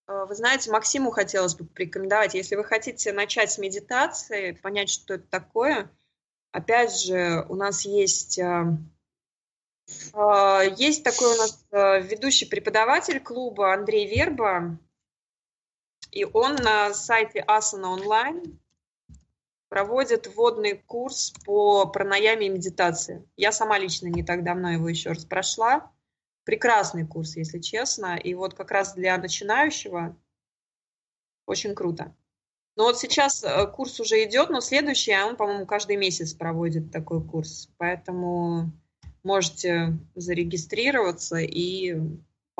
э, 0.07 0.25
вы 0.27 0.35
знаете, 0.35 0.71
Максиму 0.71 1.11
хотелось 1.11 1.55
бы 1.55 1.65
порекомендовать, 1.65 2.33
если 2.33 2.55
вы 2.55 2.63
хотите 2.63 3.13
начать 3.13 3.51
с 3.51 3.57
медитации, 3.57 4.51
понять, 4.51 4.89
что 4.89 5.13
это 5.13 5.27
такое, 5.29 5.89
опять 6.51 6.99
же, 6.99 7.45
у 7.47 7.55
нас 7.55 7.85
есть 7.85 8.39
э, 8.39 8.77
есть 10.77 11.03
такой 11.03 11.33
у 11.33 11.37
нас 11.37 11.65
ведущий 11.71 12.45
преподаватель 12.45 13.19
клуба 13.19 13.73
Андрей 13.73 14.07
Верба, 14.07 14.77
и 16.11 16.25
он 16.25 16.55
на 16.55 16.93
сайте 16.93 17.43
Asana 17.47 17.97
Online 17.97 18.57
проводит 19.69 20.27
вводный 20.35 20.77
курс 20.77 21.33
по 21.45 21.85
пранаяме 21.87 22.47
и 22.47 22.49
медитации. 22.49 23.25
Я 23.37 23.53
сама 23.53 23.79
лично 23.79 24.07
не 24.07 24.21
так 24.21 24.43
давно 24.43 24.71
его 24.71 24.89
еще 24.89 25.09
раз 25.09 25.23
прошла. 25.23 25.89
Прекрасный 26.43 27.07
курс, 27.07 27.37
если 27.37 27.59
честно. 27.59 28.17
И 28.17 28.33
вот 28.33 28.53
как 28.53 28.71
раз 28.71 28.95
для 28.95 29.17
начинающего 29.17 30.17
очень 31.45 31.73
круто. 31.73 32.13
Но 32.75 32.83
вот 32.83 32.99
сейчас 32.99 33.43
э, 33.43 33.67
курс 33.67 33.99
уже 33.99 34.23
идет, 34.25 34.49
но 34.49 34.59
следующий, 34.59 35.15
он, 35.15 35.37
по-моему, 35.37 35.65
каждый 35.65 35.95
месяц 35.95 36.33
проводит 36.33 36.91
такой 36.91 37.23
курс. 37.23 37.69
Поэтому 37.77 38.71
можете 39.23 39.97
зарегистрироваться 40.15 41.37
и 41.37 41.95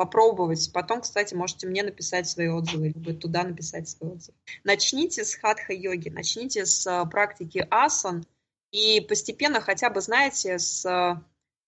попробовать. 0.02 0.70
Потом, 0.72 1.00
кстати, 1.00 1.34
можете 1.34 1.68
мне 1.68 1.84
написать 1.84 2.28
свои 2.28 2.48
отзывы, 2.48 2.88
либо 2.88 3.12
туда 3.14 3.44
написать 3.44 3.88
свои 3.88 4.10
отзывы. 4.10 4.36
Начните 4.64 5.24
с 5.24 5.34
хатха-йоги, 5.34 6.08
начните 6.08 6.66
с 6.66 6.84
а, 6.88 7.04
практики 7.04 7.64
асан, 7.70 8.26
и 8.72 9.00
постепенно 9.00 9.60
хотя 9.60 9.90
бы, 9.90 10.00
знаете, 10.00 10.58
с 10.58 10.84
а, 10.84 11.22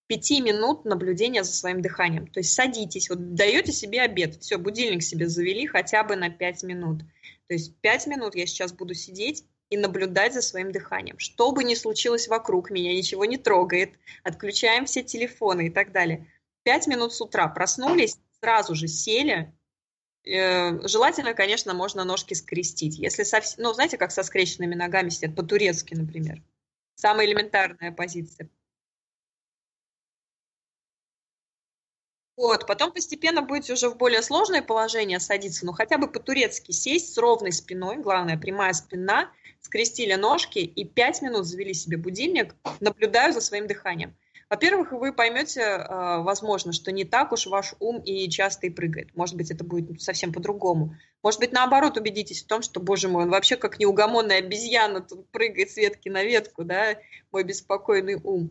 пяти 0.08 0.40
минут 0.40 0.84
наблюдения 0.84 1.44
за 1.44 1.52
своим 1.52 1.80
дыханием. 1.80 2.26
То 2.26 2.40
есть 2.40 2.52
садитесь, 2.54 3.08
вот 3.08 3.34
даете 3.34 3.70
себе 3.70 4.00
обед, 4.00 4.42
все, 4.42 4.58
будильник 4.58 5.04
себе 5.04 5.28
завели 5.28 5.68
хотя 5.68 6.02
бы 6.02 6.16
на 6.16 6.28
пять 6.28 6.64
минут. 6.64 7.02
То 7.46 7.54
есть 7.54 7.76
пять 7.82 8.08
минут 8.08 8.34
я 8.34 8.46
сейчас 8.46 8.72
буду 8.72 8.94
сидеть 8.94 9.44
и 9.70 9.76
наблюдать 9.76 10.34
за 10.34 10.42
своим 10.42 10.72
дыханием. 10.72 11.20
Что 11.20 11.52
бы 11.52 11.62
ни 11.62 11.74
случилось 11.74 12.26
вокруг, 12.26 12.70
меня 12.70 12.92
ничего 12.92 13.26
не 13.26 13.36
трогает, 13.36 13.94
отключаем 14.24 14.86
все 14.86 15.04
телефоны 15.04 15.68
и 15.68 15.70
так 15.70 15.92
далее. 15.92 16.26
Пять 16.64 16.86
минут 16.86 17.12
с 17.12 17.20
утра 17.20 17.46
проснулись, 17.48 18.18
сразу 18.44 18.74
же 18.74 18.88
сели. 18.88 19.52
Э, 20.26 20.86
желательно, 20.86 21.34
конечно, 21.34 21.72
можно 21.72 22.04
ножки 22.04 22.34
скрестить. 22.34 22.98
Если 22.98 23.24
совсем, 23.24 23.64
ну, 23.64 23.72
знаете, 23.72 23.96
как 23.96 24.10
со 24.10 24.22
скрещенными 24.22 24.74
ногами 24.74 25.08
сидят, 25.08 25.34
по-турецки, 25.34 25.94
например. 25.94 26.42
Самая 26.94 27.26
элементарная 27.26 27.90
позиция. 27.90 28.50
Вот, 32.36 32.66
потом 32.66 32.92
постепенно 32.92 33.42
будете 33.42 33.72
уже 33.74 33.88
в 33.88 33.96
более 33.96 34.20
сложное 34.20 34.60
положение 34.60 35.20
садиться, 35.20 35.64
но 35.64 35.72
хотя 35.72 35.98
бы 35.98 36.08
по-турецки 36.08 36.72
сесть 36.72 37.14
с 37.14 37.18
ровной 37.18 37.52
спиной, 37.52 37.98
главное, 37.98 38.36
прямая 38.36 38.72
спина, 38.72 39.30
скрестили 39.60 40.14
ножки 40.14 40.58
и 40.58 40.84
пять 40.84 41.22
минут 41.22 41.46
завели 41.46 41.72
себе 41.72 41.96
будильник, 41.96 42.56
наблюдаю 42.80 43.32
за 43.32 43.40
своим 43.40 43.68
дыханием. 43.68 44.16
Во-первых, 44.50 44.92
вы 44.92 45.12
поймете, 45.12 45.62
а, 45.62 46.20
возможно, 46.20 46.72
что 46.72 46.92
не 46.92 47.04
так 47.04 47.32
уж 47.32 47.46
ваш 47.46 47.74
ум 47.80 48.00
и 48.00 48.28
часто 48.28 48.66
и 48.66 48.70
прыгает. 48.70 49.14
Может 49.16 49.36
быть, 49.36 49.50
это 49.50 49.64
будет 49.64 50.00
совсем 50.02 50.32
по-другому. 50.32 50.96
Может 51.22 51.40
быть, 51.40 51.52
наоборот, 51.52 51.96
убедитесь 51.96 52.42
в 52.42 52.46
том, 52.46 52.62
что, 52.62 52.80
боже 52.80 53.08
мой, 53.08 53.24
он 53.24 53.30
вообще 53.30 53.56
как 53.56 53.78
неугомонная 53.78 54.38
обезьяна 54.38 55.00
тут 55.00 55.30
прыгает 55.30 55.70
с 55.70 55.76
ветки 55.76 56.08
на 56.08 56.22
ветку, 56.22 56.64
да, 56.64 56.98
мой 57.32 57.44
беспокойный 57.44 58.20
ум. 58.22 58.50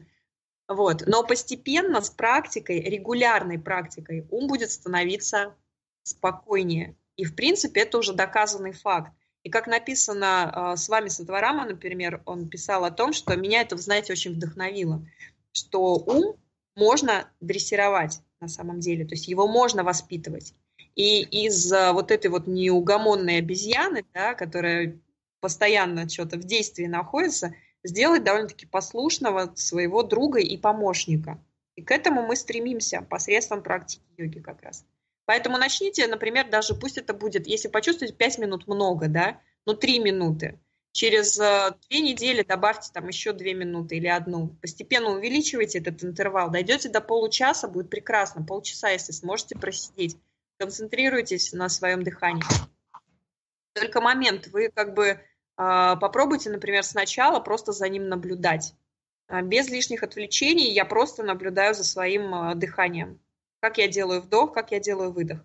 Вот. 0.68 1.04
Но 1.06 1.24
постепенно, 1.24 2.02
с 2.02 2.10
практикой, 2.10 2.80
регулярной 2.82 3.60
практикой, 3.60 4.26
ум 4.32 4.48
будет 4.48 4.72
становиться 4.72 5.56
спокойнее. 6.04 6.96
И, 7.16 7.26
в 7.26 7.36
принципе, 7.36 7.82
это 7.82 8.00
уже 8.00 8.14
доказанный 8.14 8.72
факт. 8.72 9.12
И 9.44 9.50
как 9.50 9.68
написано 9.68 10.74
э, 10.74 10.78
с 10.78 10.88
вами 10.88 11.10
Сатварама, 11.10 11.66
например, 11.66 12.22
он 12.26 12.48
писал 12.48 12.86
о 12.86 12.92
том, 12.92 13.12
что 13.12 13.36
меня 13.36 13.62
это, 13.62 13.76
знаете, 13.78 14.14
очень 14.14 14.34
вдохновило 14.34 15.06
что 15.54 15.96
ум 15.96 16.36
можно 16.76 17.30
дрессировать 17.40 18.20
на 18.42 18.48
самом 18.48 18.80
деле, 18.82 19.06
то 19.06 19.14
есть 19.14 19.28
его 19.28 19.48
можно 19.48 19.84
воспитывать. 19.84 20.54
И 20.96 21.22
из 21.22 21.72
вот 21.72 22.12
этой 22.12 22.30
вот 22.30 22.46
неугомонной 22.46 23.38
обезьяны, 23.38 24.06
да, 24.14 24.34
которая 24.34 25.00
постоянно 25.40 26.08
что-то 26.10 26.38
в 26.38 26.44
действии 26.44 26.86
находится, 26.86 27.56
сделать 27.84 28.24
довольно-таки 28.24 28.66
послушного 28.66 29.54
своего 29.56 30.04
друга 30.04 30.40
и 30.40 30.58
помощника. 30.58 31.40
И 31.76 31.82
к 31.82 31.92
этому 31.92 32.26
мы 32.26 32.36
стремимся 32.36 33.02
посредством 33.02 33.64
практики 33.64 34.04
йоги 34.18 34.40
как 34.40 34.62
раз. 34.62 34.86
Поэтому 35.26 35.58
начните, 35.58 36.06
например, 36.08 36.50
даже 36.50 36.76
пусть 36.76 36.98
это 36.98 37.14
будет, 37.14 37.48
если 37.48 37.70
почувствуете 37.70 38.14
5 38.14 38.38
минут 38.40 38.68
много, 38.68 39.08
да, 39.08 39.40
но 39.66 39.74
3 39.74 40.00
минуты. 40.00 40.60
Через 40.94 41.40
э, 41.40 41.74
две 41.90 42.02
недели 42.02 42.44
добавьте 42.44 42.92
там 42.94 43.08
еще 43.08 43.34
две 43.34 43.56
минуты 43.56 43.98
или 43.98 44.08
одну. 44.08 44.50
Постепенно 44.62 45.10
увеличивайте 45.10 45.80
этот 45.80 46.04
интервал. 46.04 46.52
Дойдете 46.52 46.88
до 46.88 47.02
получаса, 47.02 47.68
будет 47.68 47.90
прекрасно. 47.90 48.46
Полчаса, 48.46 48.90
если 48.90 49.12
сможете 49.12 49.58
просидеть. 49.58 50.18
Концентрируйтесь 50.60 51.52
на 51.52 51.68
своем 51.68 52.04
дыхании. 52.04 52.44
Только 53.74 54.02
момент, 54.02 54.48
вы 54.48 54.70
как 54.70 54.94
бы 54.94 55.08
э, 55.08 55.18
попробуйте, 55.58 56.52
например, 56.52 56.84
сначала 56.84 57.40
просто 57.40 57.72
за 57.72 57.90
ним 57.90 58.08
наблюдать. 58.08 58.76
А, 59.28 59.42
без 59.42 59.70
лишних 59.70 60.04
отвлечений 60.04 60.72
я 60.72 60.86
просто 60.86 61.24
наблюдаю 61.24 61.74
за 61.74 61.84
своим 61.84 62.36
э, 62.36 62.54
дыханием. 62.54 63.20
Как 63.62 63.80
я 63.80 63.88
делаю 63.88 64.22
вдох, 64.22 64.54
как 64.54 64.72
я 64.72 64.80
делаю 64.80 65.12
выдох. 65.12 65.40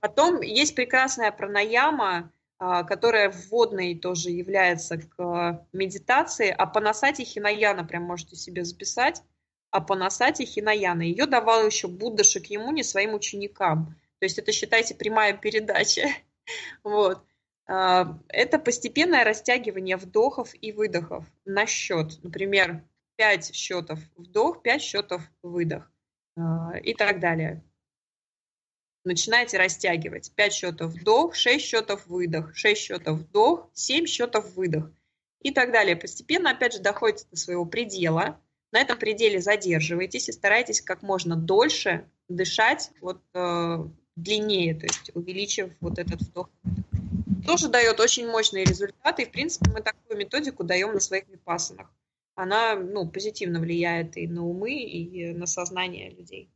Потом 0.00 0.40
есть 0.40 0.74
прекрасная 0.74 1.30
пранаяма, 1.32 2.08
а, 2.16 2.30
которая 2.60 3.30
вводной 3.30 3.98
тоже 3.98 4.30
является 4.30 4.98
к 4.98 5.66
медитации. 5.72 6.54
А 6.56 6.66
Панасати 6.66 7.22
Хинаяна, 7.22 7.84
прям 7.84 8.02
можете 8.02 8.36
себе 8.36 8.64
записать. 8.64 9.22
А 9.70 9.80
Панасати 9.80 10.44
Хинаяна. 10.44 11.02
Ее 11.02 11.26
давал 11.26 11.64
еще 11.64 11.88
Будда 11.88 12.22
Шакьямуни 12.22 12.82
своим 12.82 13.14
ученикам. 13.14 13.96
То 14.18 14.26
есть 14.26 14.38
это, 14.38 14.52
считайте, 14.52 14.94
прямая 14.94 15.36
передача. 15.36 16.02
Вот. 16.82 17.22
А, 17.68 18.18
это 18.26 18.58
постепенное 18.58 19.22
растягивание 19.22 19.96
вдохов 19.96 20.50
и 20.60 20.72
выдохов 20.72 21.24
на 21.44 21.64
счет. 21.64 22.18
Например, 22.24 22.82
5 23.16 23.54
счетов 23.54 24.00
вдох, 24.16 24.62
5 24.62 24.82
счетов 24.82 25.22
выдох 25.42 25.92
а, 26.36 26.76
и 26.82 26.92
так 26.94 27.20
далее 27.20 27.62
начинаете 29.04 29.58
растягивать. 29.58 30.32
5 30.34 30.52
счетов 30.52 30.92
вдох, 30.92 31.34
6 31.34 31.64
счетов 31.64 32.06
выдох, 32.06 32.54
6 32.54 32.80
счетов 32.80 33.18
вдох, 33.18 33.68
7 33.74 34.06
счетов 34.06 34.54
выдох 34.54 34.90
и 35.40 35.50
так 35.50 35.72
далее. 35.72 35.96
Постепенно, 35.96 36.50
опять 36.50 36.74
же, 36.74 36.80
доходите 36.80 37.26
до 37.30 37.36
своего 37.36 37.64
предела. 37.64 38.40
На 38.72 38.80
этом 38.80 38.98
пределе 38.98 39.40
задерживаетесь 39.40 40.28
и 40.28 40.32
старайтесь 40.32 40.80
как 40.80 41.02
можно 41.02 41.34
дольше 41.36 42.08
дышать 42.28 42.90
вот 43.00 43.20
э, 43.34 43.78
длиннее, 44.14 44.74
то 44.74 44.86
есть 44.86 45.10
увеличив 45.14 45.72
вот 45.80 45.98
этот 45.98 46.20
вдох. 46.20 46.48
Тоже 47.46 47.68
дает 47.68 47.98
очень 47.98 48.28
мощные 48.28 48.64
результаты. 48.64 49.22
И, 49.22 49.26
в 49.26 49.32
принципе, 49.32 49.70
мы 49.70 49.80
такую 49.80 50.18
методику 50.18 50.62
даем 50.62 50.92
на 50.92 51.00
своих 51.00 51.26
випасанах. 51.28 51.92
Она 52.36 52.76
ну, 52.76 53.08
позитивно 53.08 53.60
влияет 53.60 54.16
и 54.16 54.28
на 54.28 54.46
умы, 54.46 54.72
и 54.72 55.32
на 55.32 55.46
сознание 55.46 56.10
людей. 56.10 56.48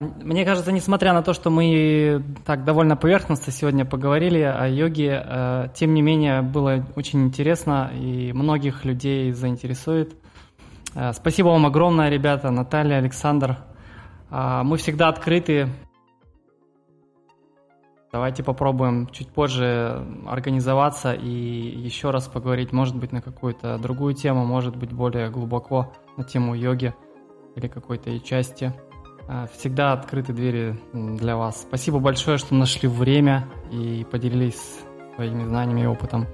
Мне 0.00 0.46
кажется, 0.46 0.72
несмотря 0.72 1.12
на 1.12 1.22
то, 1.22 1.34
что 1.34 1.50
мы 1.50 2.24
так 2.46 2.64
довольно 2.64 2.96
поверхностно 2.96 3.52
сегодня 3.52 3.84
поговорили 3.84 4.40
о 4.40 4.66
йоге, 4.66 5.22
э, 5.22 5.68
тем 5.74 5.92
не 5.92 6.00
менее 6.00 6.40
было 6.40 6.86
очень 6.96 7.24
интересно 7.24 7.90
и 7.92 8.32
многих 8.32 8.86
людей 8.86 9.30
заинтересует. 9.32 10.16
Э, 10.94 11.12
спасибо 11.12 11.48
вам 11.48 11.66
огромное, 11.66 12.08
ребята, 12.08 12.50
Наталья, 12.50 12.96
Александр. 12.96 13.58
Э, 14.30 14.62
мы 14.64 14.78
всегда 14.78 15.08
открыты. 15.08 15.68
Давайте 18.10 18.42
попробуем 18.42 19.06
чуть 19.08 19.28
позже 19.28 20.02
организоваться 20.26 21.12
и 21.12 21.28
еще 21.28 22.10
раз 22.10 22.26
поговорить, 22.26 22.72
может 22.72 22.96
быть, 22.96 23.12
на 23.12 23.20
какую-то 23.20 23.76
другую 23.76 24.14
тему, 24.14 24.46
может 24.46 24.76
быть, 24.76 24.94
более 24.94 25.28
глубоко 25.28 25.92
на 26.16 26.24
тему 26.24 26.54
йоги 26.54 26.94
или 27.54 27.68
какой-то 27.68 28.18
части. 28.20 28.72
А, 29.32 29.46
всегда 29.56 29.92
открыты 29.92 30.32
двери 30.32 30.74
для 30.92 31.36
вас. 31.36 31.60
Спасибо 31.60 32.00
большое, 32.00 32.36
что 32.36 32.52
нашли 32.56 32.88
время 32.88 33.46
и 33.70 34.04
поделились 34.10 34.60
своими 35.14 35.44
знаниями 35.44 35.82
и 35.82 35.86
опытом. 35.86 36.26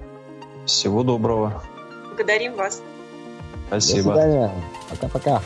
Всего 0.65 1.03
доброго. 1.03 1.61
Благодарим 2.07 2.55
вас. 2.55 2.81
Спасибо. 3.67 4.15
До 4.15 4.21
свидания. 4.21 4.51
Пока-пока. 4.89 5.41